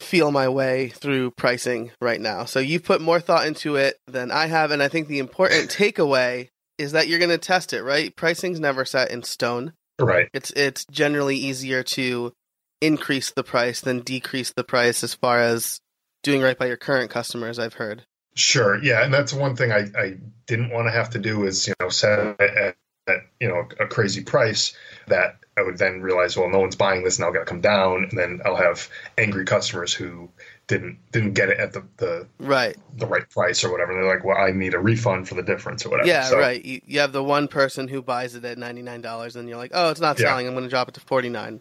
feel 0.00 0.30
my 0.30 0.48
way 0.48 0.88
through 0.88 1.32
pricing 1.32 1.90
right 2.00 2.20
now. 2.20 2.44
So 2.44 2.60
you've 2.60 2.84
put 2.84 3.00
more 3.00 3.20
thought 3.20 3.46
into 3.46 3.76
it 3.76 3.98
than 4.06 4.30
I 4.30 4.46
have, 4.46 4.70
and 4.70 4.82
I 4.82 4.88
think 4.88 5.08
the 5.08 5.18
important 5.18 5.70
takeaway 5.70 6.48
is 6.78 6.92
that 6.92 7.08
you're 7.08 7.18
going 7.18 7.30
to 7.30 7.38
test 7.38 7.72
it. 7.72 7.82
Right? 7.82 8.14
Pricing's 8.14 8.60
never 8.60 8.84
set 8.84 9.10
in 9.10 9.22
stone. 9.22 9.72
Right. 10.00 10.28
It's 10.32 10.50
it's 10.52 10.84
generally 10.86 11.36
easier 11.36 11.82
to 11.82 12.32
increase 12.80 13.32
the 13.32 13.42
price 13.42 13.80
than 13.80 14.00
decrease 14.00 14.52
the 14.52 14.64
price 14.64 15.02
as 15.02 15.14
far 15.14 15.40
as 15.40 15.80
doing 16.22 16.40
right 16.40 16.58
by 16.58 16.66
your 16.66 16.76
current 16.76 17.10
customers. 17.10 17.58
I've 17.58 17.74
heard. 17.74 18.04
Sure. 18.38 18.82
Yeah, 18.82 19.04
and 19.04 19.12
that's 19.12 19.32
one 19.32 19.56
thing 19.56 19.72
I, 19.72 19.86
I 19.96 20.16
didn't 20.46 20.70
want 20.70 20.86
to 20.86 20.92
have 20.92 21.10
to 21.10 21.18
do 21.18 21.44
is 21.44 21.66
you 21.66 21.74
know 21.80 21.88
set 21.88 22.18
it 22.18 22.40
at, 22.40 22.76
at 23.08 23.20
you 23.40 23.48
know 23.48 23.68
a 23.80 23.86
crazy 23.86 24.22
price 24.22 24.76
that 25.08 25.38
I 25.56 25.62
would 25.62 25.78
then 25.78 26.00
realize 26.00 26.36
well 26.36 26.48
no 26.48 26.60
one's 26.60 26.76
buying 26.76 27.02
this 27.02 27.18
and 27.18 27.24
I'll 27.24 27.32
got 27.32 27.40
to 27.40 27.44
come 27.44 27.60
down 27.60 28.04
and 28.04 28.18
then 28.18 28.40
I'll 28.44 28.56
have 28.56 28.88
angry 29.16 29.44
customers 29.44 29.92
who 29.92 30.30
didn't 30.68 30.98
didn't 31.10 31.32
get 31.32 31.48
it 31.48 31.58
at 31.58 31.72
the, 31.72 31.84
the 31.96 32.28
right 32.38 32.76
the 32.96 33.06
right 33.06 33.28
price 33.28 33.64
or 33.64 33.72
whatever. 33.72 33.92
And 33.92 34.04
they're 34.04 34.14
like, 34.14 34.24
well, 34.24 34.36
I 34.36 34.52
need 34.52 34.74
a 34.74 34.78
refund 34.78 35.28
for 35.28 35.34
the 35.34 35.42
difference 35.42 35.84
or 35.84 35.88
whatever. 35.88 36.06
Yeah, 36.06 36.24
so, 36.24 36.38
right. 36.38 36.64
You, 36.64 36.80
you 36.86 37.00
have 37.00 37.12
the 37.12 37.24
one 37.24 37.48
person 37.48 37.88
who 37.88 38.02
buys 38.02 38.36
it 38.36 38.44
at 38.44 38.58
ninety 38.58 38.82
nine 38.82 39.00
dollars, 39.00 39.34
and 39.34 39.48
you're 39.48 39.58
like, 39.58 39.72
oh, 39.74 39.90
it's 39.90 40.00
not 40.00 40.18
selling. 40.18 40.44
Yeah. 40.44 40.50
I'm 40.50 40.54
going 40.54 40.66
to 40.66 40.70
drop 40.70 40.88
it 40.88 40.94
to 40.94 41.00
forty 41.00 41.30
nine. 41.30 41.60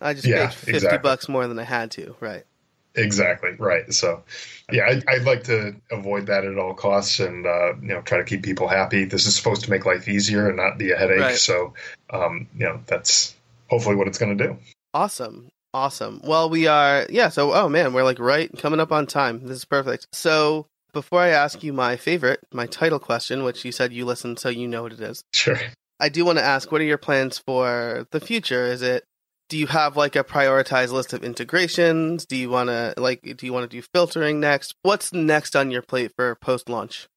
I 0.00 0.14
just 0.14 0.26
yeah, 0.26 0.46
paid 0.46 0.54
fifty 0.54 0.72
exactly. 0.72 0.98
bucks 0.98 1.28
more 1.28 1.46
than 1.46 1.58
I 1.58 1.64
had 1.64 1.92
to. 1.92 2.16
Right. 2.20 2.44
Exactly 2.94 3.50
right. 3.58 3.92
So, 3.92 4.24
yeah, 4.72 5.00
I, 5.06 5.18
would 5.18 5.24
like 5.26 5.44
to 5.44 5.76
avoid 5.90 6.26
that 6.26 6.44
at 6.44 6.58
all 6.58 6.74
costs, 6.74 7.20
and 7.20 7.46
uh, 7.46 7.74
you 7.80 7.88
know, 7.88 8.02
try 8.02 8.18
to 8.18 8.24
keep 8.24 8.42
people 8.42 8.66
happy. 8.66 9.04
This 9.04 9.26
is 9.26 9.36
supposed 9.36 9.64
to 9.64 9.70
make 9.70 9.86
life 9.86 10.08
easier 10.08 10.48
and 10.48 10.56
not 10.56 10.76
be 10.76 10.90
a 10.90 10.96
headache. 10.96 11.20
Right. 11.20 11.36
So, 11.36 11.74
um, 12.10 12.48
you 12.56 12.66
know, 12.66 12.80
that's 12.86 13.34
hopefully 13.68 13.94
what 13.94 14.08
it's 14.08 14.18
going 14.18 14.36
to 14.36 14.46
do. 14.46 14.56
Awesome, 14.92 15.50
awesome. 15.72 16.20
Well, 16.24 16.50
we 16.50 16.66
are, 16.66 17.06
yeah. 17.10 17.28
So, 17.28 17.52
oh 17.52 17.68
man, 17.68 17.92
we're 17.92 18.02
like 18.02 18.18
right 18.18 18.50
coming 18.58 18.80
up 18.80 18.90
on 18.90 19.06
time. 19.06 19.46
This 19.46 19.58
is 19.58 19.64
perfect. 19.64 20.08
So, 20.12 20.66
before 20.92 21.20
I 21.20 21.28
ask 21.28 21.62
you 21.62 21.72
my 21.72 21.96
favorite, 21.96 22.40
my 22.52 22.66
title 22.66 22.98
question, 22.98 23.44
which 23.44 23.64
you 23.64 23.70
said 23.70 23.92
you 23.92 24.04
listened, 24.04 24.40
so 24.40 24.48
you 24.48 24.66
know 24.66 24.82
what 24.82 24.92
it 24.92 25.00
is. 25.00 25.22
Sure. 25.32 25.58
I 26.00 26.08
do 26.08 26.24
want 26.24 26.38
to 26.38 26.44
ask, 26.44 26.72
what 26.72 26.80
are 26.80 26.84
your 26.84 26.98
plans 26.98 27.38
for 27.38 28.06
the 28.10 28.20
future? 28.20 28.64
Is 28.64 28.82
it 28.82 29.04
do 29.50 29.58
you 29.58 29.66
have 29.66 29.96
like 29.96 30.16
a 30.16 30.24
prioritized 30.24 30.92
list 30.92 31.12
of 31.12 31.22
integrations? 31.22 32.24
Do 32.24 32.36
you 32.36 32.48
want 32.48 32.70
to 32.70 32.94
like 32.96 33.36
do 33.36 33.44
you 33.44 33.52
want 33.52 33.70
to 33.70 33.76
do 33.76 33.82
filtering 33.82 34.40
next? 34.40 34.74
What's 34.82 35.12
next 35.12 35.54
on 35.54 35.70
your 35.70 35.82
plate 35.82 36.12
for 36.16 36.36
post 36.36 36.70
launch? 36.70 37.08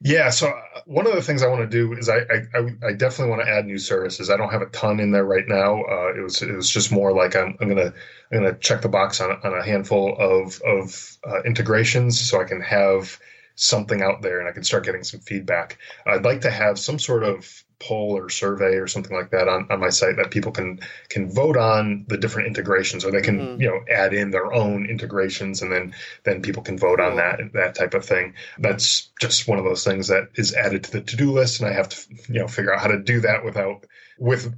Yeah, 0.00 0.30
so 0.30 0.48
uh, 0.48 0.80
one 0.86 1.08
of 1.08 1.14
the 1.14 1.22
things 1.22 1.42
I 1.42 1.48
want 1.48 1.62
to 1.62 1.66
do 1.66 1.92
is 1.94 2.08
I, 2.08 2.18
I, 2.18 2.60
I 2.86 2.92
definitely 2.92 3.30
want 3.30 3.42
to 3.42 3.52
add 3.52 3.66
new 3.66 3.78
services. 3.78 4.30
I 4.30 4.36
don't 4.36 4.52
have 4.52 4.62
a 4.62 4.66
ton 4.66 5.00
in 5.00 5.10
there 5.10 5.24
right 5.24 5.48
now. 5.48 5.82
Uh, 5.82 6.12
it 6.16 6.22
was 6.22 6.40
it 6.40 6.54
was 6.54 6.70
just 6.70 6.92
more 6.92 7.12
like 7.12 7.34
I'm, 7.34 7.56
I'm 7.60 7.68
gonna 7.68 7.92
I'm 8.30 8.38
gonna 8.38 8.54
check 8.58 8.82
the 8.82 8.88
box 8.88 9.20
on, 9.20 9.32
on 9.42 9.54
a 9.54 9.64
handful 9.64 10.14
of 10.16 10.60
of 10.62 11.18
uh, 11.26 11.42
integrations 11.42 12.20
so 12.20 12.40
I 12.40 12.44
can 12.44 12.60
have 12.60 13.18
something 13.56 14.02
out 14.02 14.22
there 14.22 14.38
and 14.38 14.48
I 14.48 14.52
can 14.52 14.62
start 14.62 14.84
getting 14.84 15.02
some 15.02 15.18
feedback. 15.18 15.78
I'd 16.06 16.24
like 16.24 16.42
to 16.42 16.50
have 16.50 16.78
some 16.78 17.00
sort 17.00 17.24
of 17.24 17.64
poll 17.80 18.16
or 18.16 18.28
survey 18.28 18.74
or 18.74 18.88
something 18.88 19.16
like 19.16 19.30
that 19.30 19.46
on, 19.48 19.66
on 19.70 19.78
my 19.78 19.88
site 19.88 20.16
that 20.16 20.30
people 20.30 20.50
can 20.50 20.80
can 21.08 21.30
vote 21.30 21.56
on 21.56 22.04
the 22.08 22.16
different 22.16 22.48
integrations 22.48 23.04
or 23.04 23.12
they 23.12 23.22
can 23.22 23.38
mm-hmm. 23.38 23.60
you 23.60 23.68
know 23.68 23.80
add 23.88 24.12
in 24.12 24.30
their 24.30 24.52
own 24.52 24.86
integrations 24.86 25.62
and 25.62 25.70
then 25.70 25.94
then 26.24 26.42
people 26.42 26.62
can 26.62 26.76
vote 26.76 27.00
on 27.00 27.16
that 27.16 27.38
that 27.52 27.76
type 27.76 27.94
of 27.94 28.04
thing 28.04 28.34
that's 28.58 29.10
just 29.20 29.46
one 29.46 29.58
of 29.58 29.64
those 29.64 29.84
things 29.84 30.08
that 30.08 30.28
is 30.34 30.54
added 30.54 30.82
to 30.82 30.90
the 30.90 31.00
to-do 31.00 31.30
list 31.30 31.60
and 31.60 31.68
i 31.68 31.72
have 31.72 31.88
to 31.88 32.04
you 32.28 32.40
know 32.40 32.48
figure 32.48 32.74
out 32.74 32.80
how 32.80 32.88
to 32.88 32.98
do 32.98 33.20
that 33.20 33.44
without 33.44 33.86
with 34.18 34.52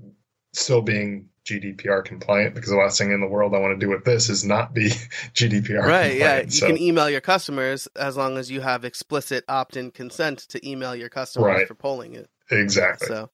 still 0.52 0.80
being 0.80 1.28
GDPR 1.44 2.04
compliant 2.04 2.54
because 2.54 2.70
the 2.70 2.76
last 2.76 2.98
thing 2.98 3.12
in 3.12 3.20
the 3.20 3.26
world 3.26 3.54
I 3.54 3.58
want 3.58 3.78
to 3.78 3.84
do 3.84 3.90
with 3.90 4.04
this 4.04 4.28
is 4.28 4.44
not 4.44 4.74
be 4.74 4.88
GDPR 5.34 5.66
compliant 5.66 5.86
right. 5.86 6.16
Yeah, 6.16 6.40
you 6.42 6.50
so. 6.50 6.66
can 6.66 6.78
email 6.78 7.10
your 7.10 7.20
customers 7.20 7.88
as 7.96 8.16
long 8.16 8.36
as 8.36 8.50
you 8.50 8.60
have 8.60 8.84
explicit 8.84 9.44
opt-in 9.48 9.90
consent 9.90 10.40
to 10.50 10.68
email 10.68 10.94
your 10.94 11.08
customers 11.08 11.46
right. 11.46 11.68
for 11.68 11.74
polling 11.74 12.14
it. 12.14 12.28
Exactly. 12.50 13.08
So 13.08 13.30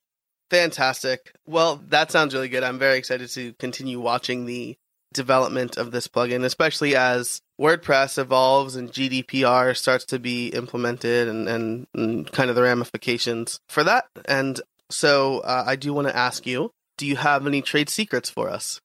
fantastic. 0.49 1.33
Well, 1.45 1.81
that 1.89 2.11
sounds 2.11 2.33
really 2.33 2.49
good. 2.49 2.63
I'm 2.63 2.79
very 2.79 2.97
excited 2.97 3.29
to 3.29 3.53
continue 3.53 3.99
watching 3.99 4.45
the 4.45 4.77
development 5.13 5.77
of 5.77 5.91
this 5.91 6.07
plugin, 6.07 6.43
especially 6.43 6.95
as 6.95 7.41
WordPress 7.59 8.17
evolves 8.17 8.75
and 8.75 8.91
GDPR 8.91 9.75
starts 9.75 10.05
to 10.05 10.19
be 10.19 10.49
implemented 10.49 11.27
and, 11.27 11.47
and, 11.47 11.87
and 11.93 12.31
kind 12.31 12.49
of 12.49 12.55
the 12.55 12.61
ramifications 12.61 13.59
for 13.67 13.83
that. 13.83 14.05
And 14.25 14.61
so 14.89 15.39
uh, 15.39 15.63
I 15.65 15.75
do 15.75 15.93
want 15.93 16.07
to 16.07 16.15
ask 16.15 16.45
you 16.45 16.71
do 16.97 17.05
you 17.05 17.15
have 17.15 17.45
any 17.45 17.61
trade 17.61 17.89
secrets 17.89 18.29
for 18.29 18.49
us? 18.49 18.81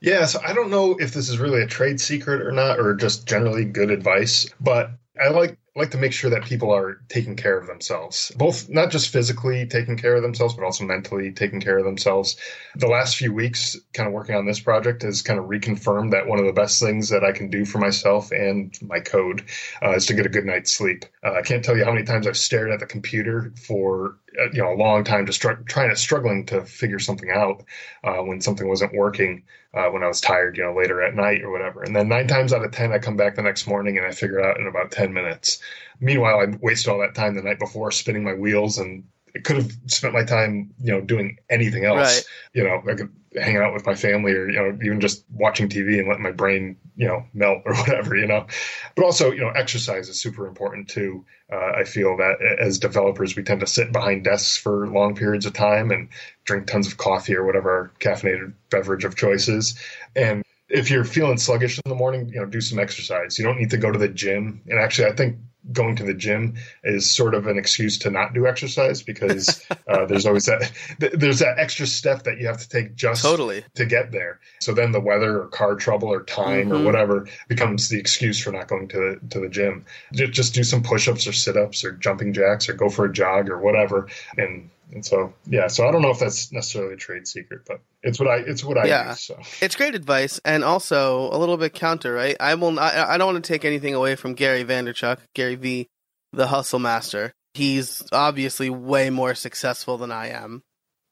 Yeah, 0.00 0.26
so 0.26 0.40
I 0.44 0.52
don't 0.52 0.70
know 0.70 0.96
if 0.98 1.14
this 1.14 1.28
is 1.28 1.38
really 1.38 1.62
a 1.62 1.66
trade 1.66 2.00
secret 2.00 2.42
or 2.42 2.52
not, 2.52 2.78
or 2.78 2.94
just 2.94 3.26
generally 3.26 3.64
good 3.64 3.90
advice, 3.90 4.46
but 4.60 4.90
I 5.20 5.28
like 5.28 5.58
like 5.76 5.90
to 5.90 5.98
make 5.98 6.12
sure 6.12 6.30
that 6.30 6.42
people 6.42 6.72
are 6.74 7.00
taking 7.08 7.36
care 7.36 7.58
of 7.58 7.66
themselves, 7.66 8.32
both 8.36 8.68
not 8.70 8.90
just 8.90 9.10
physically 9.10 9.66
taking 9.66 9.96
care 9.96 10.16
of 10.16 10.22
themselves, 10.22 10.54
but 10.54 10.64
also 10.64 10.84
mentally 10.84 11.30
taking 11.30 11.60
care 11.60 11.76
of 11.76 11.84
themselves. 11.84 12.36
The 12.76 12.88
last 12.88 13.16
few 13.16 13.32
weeks, 13.32 13.76
kind 13.92 14.06
of 14.06 14.14
working 14.14 14.34
on 14.34 14.46
this 14.46 14.58
project, 14.58 15.02
has 15.02 15.20
kind 15.20 15.38
of 15.38 15.46
reconfirmed 15.46 16.12
that 16.12 16.26
one 16.26 16.38
of 16.38 16.46
the 16.46 16.52
best 16.52 16.82
things 16.82 17.10
that 17.10 17.22
I 17.22 17.32
can 17.32 17.50
do 17.50 17.66
for 17.66 17.78
myself 17.78 18.32
and 18.32 18.76
my 18.80 19.00
code 19.00 19.44
uh, 19.82 19.92
is 19.92 20.06
to 20.06 20.14
get 20.14 20.24
a 20.24 20.30
good 20.30 20.46
night's 20.46 20.72
sleep. 20.72 21.04
Uh, 21.22 21.34
I 21.34 21.42
can't 21.42 21.62
tell 21.62 21.76
you 21.76 21.84
how 21.84 21.92
many 21.92 22.04
times 22.04 22.26
I've 22.26 22.38
stared 22.38 22.70
at 22.70 22.80
the 22.80 22.86
computer 22.86 23.52
for 23.56 24.16
uh, 24.40 24.50
you 24.52 24.62
know 24.62 24.72
a 24.72 24.76
long 24.76 25.04
time, 25.04 25.26
just 25.26 25.42
try, 25.42 25.54
trying 25.66 25.90
to 25.90 25.96
struggling 25.96 26.46
to 26.46 26.64
figure 26.64 26.98
something 26.98 27.30
out 27.30 27.64
uh, 28.02 28.22
when 28.22 28.40
something 28.40 28.66
wasn't 28.66 28.94
working 28.94 29.42
uh, 29.76 29.90
when 29.90 30.02
I 30.02 30.08
was 30.08 30.20
tired, 30.20 30.56
you 30.56 30.64
know, 30.64 30.74
later 30.74 31.02
at 31.02 31.14
night 31.14 31.42
or 31.42 31.50
whatever. 31.50 31.82
And 31.82 31.94
then 31.94 32.08
nine 32.08 32.26
times 32.26 32.52
out 32.52 32.64
of 32.64 32.72
10, 32.72 32.92
I 32.92 32.98
come 32.98 33.16
back 33.16 33.34
the 33.36 33.42
next 33.42 33.66
morning 33.66 33.98
and 33.98 34.06
I 34.06 34.10
figure 34.10 34.38
it 34.38 34.46
out 34.46 34.58
in 34.58 34.66
about 34.66 34.90
10 34.90 35.12
minutes. 35.12 35.60
Meanwhile, 36.00 36.40
I 36.40 36.56
wasted 36.60 36.92
all 36.92 37.00
that 37.00 37.14
time 37.14 37.34
the 37.34 37.42
night 37.42 37.58
before 37.58 37.90
spinning 37.90 38.24
my 38.24 38.34
wheels 38.34 38.78
and 38.78 39.04
I 39.36 39.40
could 39.40 39.56
have 39.56 39.70
spent 39.86 40.14
my 40.14 40.24
time, 40.24 40.72
you 40.80 40.92
know, 40.92 41.00
doing 41.02 41.38
anything 41.50 41.84
else. 41.84 42.16
Right. 42.16 42.24
You 42.54 42.64
know, 42.64 42.82
I 42.90 42.94
could 42.94 43.12
hang 43.36 43.58
out 43.58 43.74
with 43.74 43.84
my 43.84 43.94
family 43.94 44.32
or, 44.32 44.48
you 44.48 44.56
know, 44.56 44.78
even 44.82 44.98
just 44.98 45.24
watching 45.30 45.68
TV 45.68 45.98
and 45.98 46.08
letting 46.08 46.22
my 46.22 46.30
brain, 46.30 46.76
you 46.96 47.06
know, 47.06 47.22
melt 47.34 47.62
or 47.66 47.74
whatever, 47.76 48.16
you 48.16 48.26
know. 48.26 48.46
But 48.94 49.04
also, 49.04 49.32
you 49.32 49.40
know, 49.40 49.50
exercise 49.50 50.08
is 50.08 50.18
super 50.20 50.46
important 50.46 50.88
too. 50.88 51.26
Uh, 51.52 51.72
I 51.76 51.84
feel 51.84 52.16
that 52.16 52.36
as 52.58 52.78
developers, 52.78 53.36
we 53.36 53.42
tend 53.42 53.60
to 53.60 53.66
sit 53.66 53.92
behind 53.92 54.24
desks 54.24 54.56
for 54.56 54.88
long 54.88 55.14
periods 55.14 55.44
of 55.44 55.52
time 55.52 55.90
and 55.90 56.08
drink 56.44 56.66
tons 56.66 56.86
of 56.86 56.96
coffee 56.96 57.36
or 57.36 57.44
whatever 57.44 57.70
our 57.70 57.92
caffeinated 58.00 58.54
beverage 58.70 59.04
of 59.04 59.16
choice 59.16 59.48
is. 59.48 59.78
And 60.14 60.42
if 60.70 60.90
you're 60.90 61.04
feeling 61.04 61.36
sluggish 61.36 61.78
in 61.84 61.90
the 61.90 61.94
morning, 61.94 62.28
you 62.28 62.40
know, 62.40 62.46
do 62.46 62.62
some 62.62 62.78
exercise. 62.78 63.38
You 63.38 63.44
don't 63.44 63.58
need 63.58 63.70
to 63.70 63.76
go 63.76 63.92
to 63.92 63.98
the 63.98 64.08
gym. 64.08 64.62
And 64.66 64.78
actually, 64.78 65.08
I 65.08 65.12
think 65.12 65.36
going 65.72 65.96
to 65.96 66.04
the 66.04 66.14
gym 66.14 66.54
is 66.84 67.10
sort 67.10 67.34
of 67.34 67.46
an 67.46 67.58
excuse 67.58 67.98
to 67.98 68.10
not 68.10 68.32
do 68.34 68.46
exercise 68.46 69.02
because 69.02 69.64
uh, 69.88 70.06
there's 70.06 70.24
always 70.26 70.44
that 70.46 70.70
there's 71.14 71.40
that 71.40 71.58
extra 71.58 71.86
step 71.86 72.22
that 72.22 72.38
you 72.38 72.46
have 72.46 72.58
to 72.58 72.68
take 72.68 72.94
just 72.94 73.22
Totally. 73.22 73.64
to 73.74 73.84
get 73.84 74.12
there. 74.12 74.38
So 74.60 74.72
then 74.74 74.92
the 74.92 75.00
weather 75.00 75.42
or 75.42 75.48
car 75.48 75.74
trouble 75.74 76.08
or 76.08 76.22
time 76.22 76.72
or 76.72 76.76
Mhm. 76.76 76.84
whatever 76.84 77.26
becomes 77.48 77.88
the 77.88 77.98
excuse 77.98 78.38
for 78.40 78.52
not 78.52 78.68
going 78.68 78.88
to 78.88 78.96
the, 79.20 79.28
to 79.30 79.40
the 79.40 79.48
gym. 79.48 79.84
Ju- 80.12 80.28
Just 80.28 80.54
do 80.54 80.62
some 80.62 80.82
push-ups 80.82 81.26
or 81.26 81.32
sit-ups 81.32 81.84
or 81.84 81.92
jumping 81.92 82.32
jacks 82.32 82.68
or 82.68 82.72
go 82.74 82.88
for 82.88 83.04
a 83.06 83.12
jog 83.12 83.48
or 83.50 83.58
whatever. 83.58 84.08
And 84.36 84.70
and 84.92 85.04
so 85.04 85.32
yeah, 85.46 85.66
so 85.68 85.86
I 85.86 85.92
don't 85.92 86.02
know 86.02 86.10
if 86.10 86.18
that's 86.18 86.52
necessarily 86.52 86.94
a 86.94 86.96
trade 86.96 87.26
secret, 87.26 87.62
but 87.66 87.80
it's 88.02 88.18
what 88.18 88.28
I 88.28 88.36
it's 88.38 88.62
what 88.64 88.78
I 88.78 88.86
Yeah. 88.86 89.08
use. 89.10 89.20
So 89.22 89.38
It's 89.60 89.76
great 89.76 89.94
advice, 89.94 90.40
and 90.44 90.62
also 90.64 91.30
a 91.32 91.38
little 91.38 91.56
bit 91.56 91.74
counter, 91.74 92.12
right? 92.12 92.36
I 92.40 92.54
will. 92.54 92.72
Not, 92.72 92.94
I 92.94 93.16
don't 93.18 93.32
want 93.32 93.44
to 93.44 93.52
take 93.52 93.64
anything 93.64 93.94
away 93.94 94.16
from 94.16 94.34
Gary 94.34 94.64
Vaynerchuk, 94.64 95.18
Gary 95.34 95.54
V, 95.56 95.86
the 96.32 96.48
hustle 96.48 96.78
master. 96.78 97.32
He's 97.54 98.02
obviously 98.12 98.68
way 98.70 99.08
more 99.10 99.34
successful 99.34 99.96
than 99.96 100.12
I 100.12 100.28
am, 100.28 100.62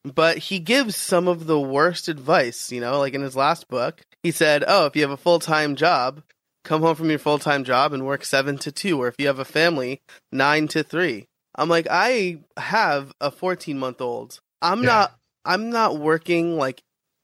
but 0.04 0.38
he 0.38 0.58
gives 0.58 0.94
some 0.94 1.26
of 1.26 1.46
the 1.46 1.58
worst 1.58 2.08
advice. 2.08 2.70
You 2.70 2.80
know, 2.80 2.98
like 2.98 3.14
in 3.14 3.22
his 3.22 3.34
last 3.36 3.68
book, 3.68 4.02
he 4.22 4.30
said, 4.30 4.62
"Oh, 4.66 4.86
if 4.86 4.94
you 4.94 5.02
have 5.02 5.10
a 5.10 5.16
full 5.16 5.38
time 5.38 5.74
job, 5.74 6.22
come 6.64 6.82
home 6.82 6.94
from 6.96 7.10
your 7.10 7.18
full 7.18 7.38
time 7.38 7.64
job 7.64 7.92
and 7.92 8.04
work 8.06 8.24
seven 8.24 8.58
to 8.58 8.70
two, 8.70 9.00
or 9.00 9.08
if 9.08 9.14
you 9.18 9.26
have 9.26 9.38
a 9.38 9.44
family, 9.44 10.00
nine 10.30 10.68
to 10.68 10.82
three. 10.82 11.26
I'm 11.54 11.68
like, 11.68 11.86
I 11.90 12.38
have 12.56 13.12
a 13.20 13.30
14 13.30 13.78
month 13.78 14.00
old. 14.00 14.38
I'm 14.62 14.82
Yeah. 14.82 14.88
not. 14.88 15.14
I'm 15.44 15.70
not 15.70 15.98
working 15.98 16.56
like 16.56 16.80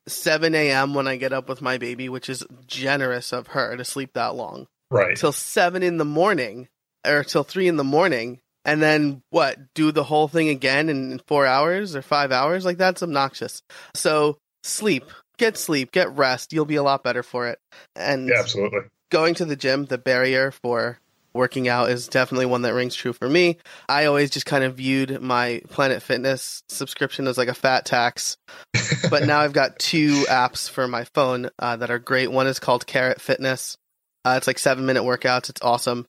7 0.07 0.55
a.m. 0.55 0.95
when 0.95 1.09
I 1.09 1.17
get 1.17 1.33
up 1.33 1.49
with 1.49 1.63
my 1.63 1.79
baby, 1.79 2.09
which 2.09 2.29
is 2.29 2.45
generous 2.67 3.33
of 3.33 3.49
her 3.49 3.77
to 3.77 3.85
sleep 3.85 4.11
that 4.15 4.35
long, 4.35 4.67
right. 4.91 5.17
till 5.17 5.33
7 5.33 5.83
in 5.83 5.97
the 5.97 6.05
morning 6.05 6.69
or 7.07 7.25
till 7.25 7.45
3 7.45 7.67
in 7.69 7.77
the 7.77 7.85
morning. 7.85 8.41
And 8.67 8.83
then 8.83 9.23
what? 9.31 9.59
Do 9.75 9.91
the 9.91 10.05
whole 10.05 10.29
thing 10.29 10.51
again 10.51 10.91
in 10.91 11.19
four 11.27 11.47
hours 11.47 11.97
or 11.97 12.03
five 12.03 12.31
hours? 12.31 12.65
Like 12.65 12.77
that's 12.77 13.03
obnoxious. 13.03 13.63
So 13.95 14.37
sleep, 14.65 15.05
get 15.39 15.57
sleep, 15.57 15.93
get 15.93 16.15
rest. 16.15 16.53
You'll 16.53 16.67
be 16.67 16.77
a 16.77 16.83
lot 16.83 17.03
better 17.03 17.23
for 17.23 17.49
it. 17.49 17.59
And 17.97 18.29
yeah, 18.29 18.39
absolutely. 18.41 18.81
going 19.11 19.35
to 19.37 19.47
the 19.47 19.57
gym, 19.57 19.87
the 19.87 19.97
barrier 19.97 20.51
for 20.51 20.99
working 21.33 21.69
out 21.69 21.91
is 21.91 22.09
definitely 22.09 22.47
one 22.47 22.63
that 22.63 22.75
rings 22.75 22.95
true 22.95 23.13
for 23.13 23.29
me. 23.29 23.59
I 23.89 24.07
always 24.07 24.31
just 24.31 24.47
kind 24.47 24.65
of 24.65 24.77
viewed 24.77 25.21
my 25.21 25.63
Planet 25.69 26.03
Fitness 26.03 26.63
subscription 26.69 27.27
as 27.27 27.39
like 27.39 27.49
a 27.49 27.55
fat 27.55 27.85
tax, 27.85 28.37
but 29.11 29.25
now 29.25 29.41
I've 29.41 29.53
got 29.53 29.79
two 29.79 30.25
apps 30.29 30.69
for 30.69 30.89
my 30.89 31.05
phone 31.15 31.51
uh, 31.59 31.77
that 31.77 31.91
are 31.91 31.99
great. 31.99 32.31
One 32.31 32.47
is 32.47 32.59
called 32.59 32.87
Carrot 32.87 33.21
Fitness. 33.21 33.77
Uh, 34.25 34.35
it's 34.37 34.47
like 34.47 34.59
seven 34.59 34.87
minute 34.87 35.03
workouts. 35.03 35.49
It's 35.51 35.63
awesome. 35.63 36.07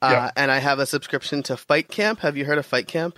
Uh, 0.00 0.08
Yeah. 0.10 0.30
And 0.36 0.50
I 0.50 0.58
have 0.58 0.78
a 0.78 0.86
subscription 0.86 1.42
to 1.44 1.54
FightCamp. 1.54 2.18
Have 2.18 2.36
you 2.36 2.44
heard 2.44 2.58
of 2.58 2.68
FightCamp? 2.68 3.16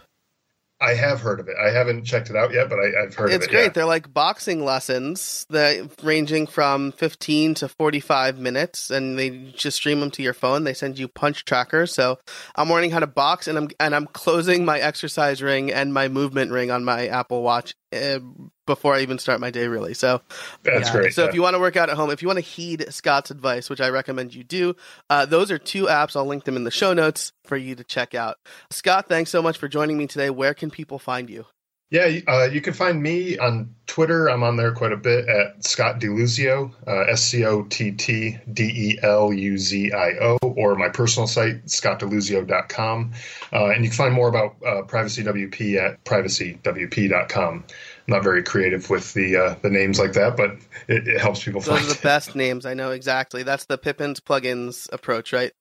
I 0.84 0.94
have 0.94 1.20
heard 1.20 1.40
of 1.40 1.48
it. 1.48 1.56
I 1.62 1.70
haven't 1.70 2.04
checked 2.04 2.30
it 2.30 2.36
out 2.36 2.52
yet, 2.52 2.68
but 2.68 2.78
I, 2.78 3.04
I've 3.04 3.14
heard 3.14 3.30
it's 3.30 3.46
of 3.46 3.50
it. 3.50 3.50
great. 3.50 3.62
yeah. 3.62 3.68
They're 3.70 3.84
like 3.86 4.12
boxing 4.12 4.64
lessons 4.64 5.46
that 5.50 5.90
ranging 6.02 6.46
from 6.46 6.92
15 6.92 7.54
to 7.54 7.68
45 7.68 8.38
minutes 8.38 8.90
and 8.90 9.18
they 9.18 9.30
just 9.56 9.76
stream 9.78 10.00
them 10.00 10.10
to 10.12 10.22
your 10.22 10.34
phone. 10.34 10.64
They 10.64 10.74
send 10.74 10.98
you 10.98 11.08
punch 11.08 11.44
trackers. 11.44 11.94
So 11.94 12.18
I'm 12.54 12.68
learning 12.68 12.90
how 12.90 13.00
to 13.00 13.06
box 13.06 13.48
and 13.48 13.56
I'm 13.56 13.68
and 13.80 13.94
I'm 13.94 14.06
closing 14.06 14.64
my 14.64 14.78
exercise 14.78 15.42
ring 15.42 15.72
and 15.72 15.94
my 15.94 16.08
movement 16.08 16.52
ring 16.52 16.70
on 16.70 16.84
my 16.84 17.06
Apple 17.06 17.42
Watch 17.42 17.74
before 18.66 18.94
I 18.94 19.00
even 19.00 19.18
start 19.18 19.40
my 19.40 19.50
day 19.50 19.66
really. 19.66 19.94
So 19.94 20.20
That's 20.62 20.88
yeah. 20.88 20.92
great. 20.92 21.14
So 21.14 21.22
yeah. 21.22 21.28
if 21.28 21.34
you 21.34 21.42
want 21.42 21.54
to 21.54 21.60
work 21.60 21.76
out 21.76 21.90
at 21.90 21.96
home, 21.96 22.10
if 22.10 22.22
you 22.22 22.28
want 22.28 22.38
to 22.38 22.44
heed 22.44 22.86
Scott's 22.90 23.30
advice, 23.30 23.68
which 23.68 23.80
I 23.80 23.88
recommend 23.88 24.34
you 24.34 24.44
do, 24.44 24.76
uh, 25.10 25.26
those 25.26 25.50
are 25.50 25.58
two 25.58 25.86
apps. 25.86 26.16
I'll 26.16 26.26
link 26.26 26.44
them 26.44 26.56
in 26.56 26.64
the 26.64 26.70
show 26.70 26.92
notes 26.92 27.32
for 27.44 27.56
you 27.56 27.74
to 27.74 27.84
check 27.84 28.14
out. 28.14 28.36
Scott, 28.70 29.08
thanks 29.08 29.30
so 29.30 29.42
much 29.42 29.58
for 29.58 29.68
joining 29.68 29.98
me 29.98 30.06
today. 30.06 30.30
Where 30.30 30.54
can 30.54 30.70
people 30.70 30.98
find 30.98 31.28
you? 31.28 31.46
Yeah, 31.94 32.18
uh, 32.26 32.48
you 32.50 32.60
can 32.60 32.72
find 32.72 33.00
me 33.00 33.38
on 33.38 33.72
Twitter. 33.86 34.28
I'm 34.28 34.42
on 34.42 34.56
there 34.56 34.72
quite 34.72 34.90
a 34.90 34.96
bit 34.96 35.28
at 35.28 35.64
Scott 35.64 36.00
DeLuzio, 36.00 36.72
uh, 36.88 37.02
S 37.12 37.22
C 37.22 37.44
O 37.44 37.62
T 37.62 37.92
T 37.92 38.36
D 38.52 38.64
E 38.64 38.98
L 39.00 39.32
U 39.32 39.56
Z 39.56 39.92
I 39.92 40.14
O, 40.20 40.38
or 40.42 40.74
my 40.74 40.88
personal 40.88 41.28
site, 41.28 41.66
scottdeluzio.com. 41.66 43.12
Uh, 43.52 43.66
and 43.66 43.84
you 43.84 43.90
can 43.90 43.96
find 43.96 44.12
more 44.12 44.28
about 44.28 44.56
uh, 44.66 44.82
PrivacyWP 44.82 45.76
at 45.76 46.02
privacywp.com. 46.04 47.54
I'm 47.54 47.64
not 48.08 48.24
very 48.24 48.42
creative 48.42 48.90
with 48.90 49.14
the 49.14 49.36
uh, 49.36 49.54
the 49.62 49.70
names 49.70 50.00
like 50.00 50.14
that, 50.14 50.36
but 50.36 50.56
it, 50.88 51.06
it 51.06 51.20
helps 51.20 51.44
people 51.44 51.60
Those 51.60 51.78
find 51.78 51.90
are 51.90 51.94
the 51.94 52.00
best 52.02 52.34
names. 52.34 52.66
I 52.66 52.74
know 52.74 52.90
exactly. 52.90 53.44
That's 53.44 53.66
the 53.66 53.78
Pippin's 53.78 54.18
Plugins 54.18 54.92
approach, 54.92 55.32
right? 55.32 55.52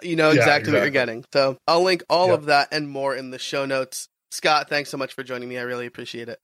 You 0.00 0.14
know 0.14 0.30
Yeah, 0.30 0.36
exactly, 0.36 0.72
what 0.74 0.82
you're 0.82 0.90
getting. 0.90 1.24
So 1.32 1.56
I'll 1.66 1.82
link 1.82 2.04
all 2.08 2.28
Yep. 2.28 2.38
of 2.38 2.44
that 2.46 2.68
and 2.70 2.88
more 2.88 3.16
in 3.16 3.30
the 3.30 3.38
show 3.40 3.64
notes. 3.64 4.08
Scott, 4.32 4.70
thanks 4.70 4.88
so 4.88 4.96
much 4.96 5.12
for 5.12 5.22
joining 5.22 5.46
me. 5.46 5.58
I 5.58 5.62
really 5.62 5.84
appreciate 5.84 6.30
it. 6.30 6.40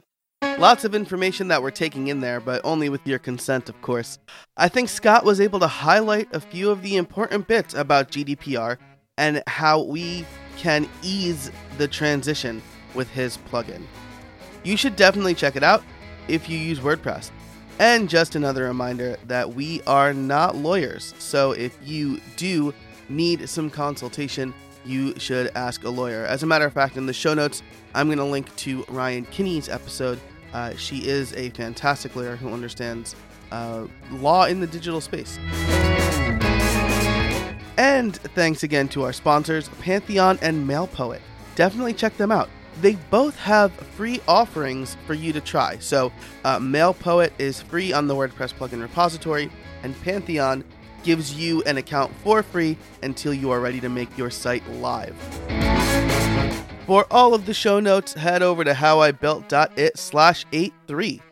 Lots 0.59 0.85
of 0.85 0.95
information 0.95 1.49
that 1.49 1.63
we're 1.63 1.71
taking 1.71 2.09
in 2.09 2.21
there, 2.21 2.39
but 2.39 2.61
only 2.63 2.91
with 2.91 3.07
your 3.07 3.19
consent, 3.19 3.71
of 3.71 3.81
course. 3.81 4.19
I 4.59 4.69
think 4.69 4.91
Scott 4.91 5.25
was 5.25 5.41
able 5.41 5.59
to 5.61 5.67
highlight 5.67 6.29
a 6.35 6.39
few 6.39 6.71
of 6.71 6.83
the 6.83 6.97
important 6.99 7.49
bits 7.49 7.73
about 7.73 8.11
GDPR 8.11 8.77
and 9.17 9.43
how 9.47 9.81
we 9.81 10.27
can 10.59 10.87
ease 11.03 11.51
the 11.79 11.89
transition 11.89 12.61
with 12.95 13.09
his 13.09 13.39
plugin. 13.51 13.85
You 14.65 14.77
should 14.77 14.95
definitely 14.95 15.35
check 15.35 15.57
it 15.57 15.63
out 15.63 15.83
if 16.29 16.47
you 16.47 16.59
use 16.59 16.81
WordPress. 16.81 17.31
And 17.79 18.07
just 18.07 18.35
another 18.35 18.65
reminder 18.65 19.17
that 19.29 19.55
we 19.55 19.81
are 19.87 20.13
not 20.13 20.57
lawyers, 20.57 21.15
so 21.19 21.53
if 21.53 21.79
you 21.83 22.21
do 22.37 22.75
need 23.09 23.49
some 23.49 23.71
consultation, 23.71 24.53
you 24.89 25.19
should 25.19 25.51
ask 25.55 25.85
a 25.85 25.91
lawyer. 25.91 26.25
As 26.25 26.43
a 26.43 26.47
matter 26.47 26.65
of 26.65 26.73
fact, 26.73 26.97
in 26.97 27.07
the 27.07 27.13
show 27.13 27.35
notes, 27.35 27.63
I'm 27.95 28.09
going 28.09 28.19
to 28.19 28.25
link 28.25 28.55
to 28.57 28.83
Rian 28.85 29.29
Kinney's 29.31 29.69
episode. 29.69 30.19
Uh, 30.53 30.75
she 30.77 31.07
is 31.07 31.35
a 31.35 31.51
fantastic 31.51 32.17
lawyer 32.17 32.37
who 32.37 32.53
understands 32.53 33.15
uh, 33.53 33.87
law 34.13 34.47
in 34.47 34.61
the 34.61 34.67
digital 34.67 35.01
space. 35.01 35.39
And 37.77 38.17
thanks 38.17 38.63
again 38.63 38.89
to 38.89 39.05
our 39.05 39.13
sponsors, 39.13 39.69
Pantheon 39.81 40.39
and 40.43 40.69
MailPoet. 40.69 41.21
Definitely 41.55 41.95
check 41.95 42.17
them 42.17 42.33
out. 42.33 42.49
They 42.81 42.97
both 43.11 43.37
have 43.39 43.73
free 43.73 44.21
offerings 44.27 44.97
for 45.07 45.15
you 45.15 45.33
to 45.33 45.41
try. 45.41 45.79
So, 45.79 46.13
uh, 46.45 46.59
MailPoet 46.59 47.33
is 47.39 47.61
free 47.61 47.93
on 47.93 48.07
the 48.07 48.15
WordPress 48.15 48.55
plugin 48.55 48.81
repository, 48.81 49.51
and 49.83 50.01
Pantheon 50.03 50.65
gives 51.09 51.33
you 51.33 51.63
an 51.63 51.79
account 51.79 52.15
for 52.23 52.43
free 52.43 52.77
until 53.03 53.33
you 53.33 53.51
are 53.51 53.61
ready 53.61 53.81
to 53.81 53.89
make 53.89 54.19
your 54.19 54.29
site 54.29 54.63
live. 54.73 55.17
For 56.85 57.07
all 57.11 57.33
of 57.33 57.47
the 57.47 57.55
show 57.55 57.81
notes, 57.81 58.13
head 58.13 58.43
over 58.43 58.63
to 58.63 58.75
howibuilt.it 58.75 59.97
slash 59.97 60.45
83. 60.53 61.23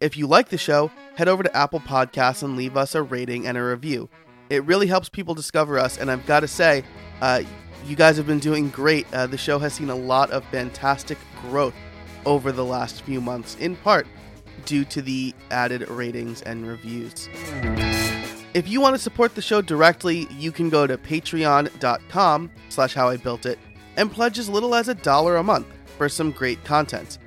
If 0.00 0.16
you 0.16 0.26
like 0.26 0.48
the 0.48 0.58
show, 0.58 0.90
head 1.14 1.28
over 1.28 1.44
to 1.44 1.56
Apple 1.56 1.78
Podcasts 1.78 2.42
and 2.42 2.56
leave 2.56 2.76
us 2.76 2.96
a 2.96 3.02
rating 3.04 3.46
and 3.46 3.56
a 3.56 3.62
review. 3.62 4.08
It 4.50 4.64
really 4.64 4.88
helps 4.88 5.08
people 5.08 5.36
discover 5.36 5.78
us, 5.78 5.98
and 5.98 6.10
I've 6.10 6.26
got 6.26 6.40
to 6.40 6.48
say, 6.48 6.82
uh, 7.20 7.44
you 7.86 7.94
guys 7.94 8.16
have 8.16 8.26
been 8.26 8.40
doing 8.40 8.70
great. 8.70 9.06
Uh, 9.14 9.28
the 9.28 9.38
show 9.38 9.60
has 9.60 9.72
seen 9.72 9.90
a 9.90 9.94
lot 9.94 10.32
of 10.32 10.44
fantastic 10.46 11.18
growth 11.42 11.76
over 12.26 12.50
the 12.50 12.64
last 12.64 13.02
few 13.02 13.20
months, 13.20 13.54
in 13.60 13.76
part 13.76 14.08
due 14.64 14.84
to 14.86 15.00
the 15.00 15.32
added 15.52 15.88
ratings 15.88 16.42
and 16.42 16.66
reviews. 16.66 17.28
If 18.54 18.68
you 18.68 18.82
want 18.82 18.94
to 18.94 18.98
support 18.98 19.34
the 19.34 19.40
show 19.40 19.62
directly, 19.62 20.26
you 20.30 20.52
can 20.52 20.68
go 20.68 20.86
to 20.86 20.98
patreon.com 20.98 22.50
slash 22.68 22.92
how 22.92 23.08
I 23.08 23.16
built 23.16 23.46
it 23.46 23.58
and 23.96 24.12
pledge 24.12 24.38
as 24.38 24.48
little 24.48 24.74
as 24.74 24.88
a 24.88 24.94
dollar 24.94 25.36
a 25.36 25.42
month 25.42 25.66
for 25.96 26.08
some 26.08 26.30
great 26.30 26.62
content. 26.64 27.18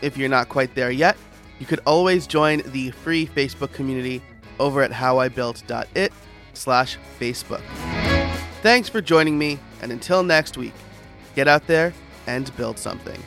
If 0.00 0.16
you're 0.16 0.30
not 0.30 0.48
quite 0.48 0.74
there 0.74 0.90
yet, 0.90 1.18
you 1.58 1.66
could 1.66 1.80
always 1.84 2.26
join 2.26 2.62
the 2.72 2.90
free 2.92 3.26
Facebook 3.26 3.72
community 3.72 4.22
over 4.58 4.82
at 4.82 4.90
howibuilt.it 4.90 6.12
slash 6.54 6.96
Facebook. 7.18 7.62
Thanks 8.62 8.88
for 8.88 9.02
joining 9.02 9.38
me, 9.38 9.58
and 9.82 9.92
until 9.92 10.22
next 10.22 10.56
week, 10.56 10.74
get 11.34 11.48
out 11.48 11.66
there 11.66 11.92
and 12.26 12.54
build 12.56 12.78
something. 12.78 13.22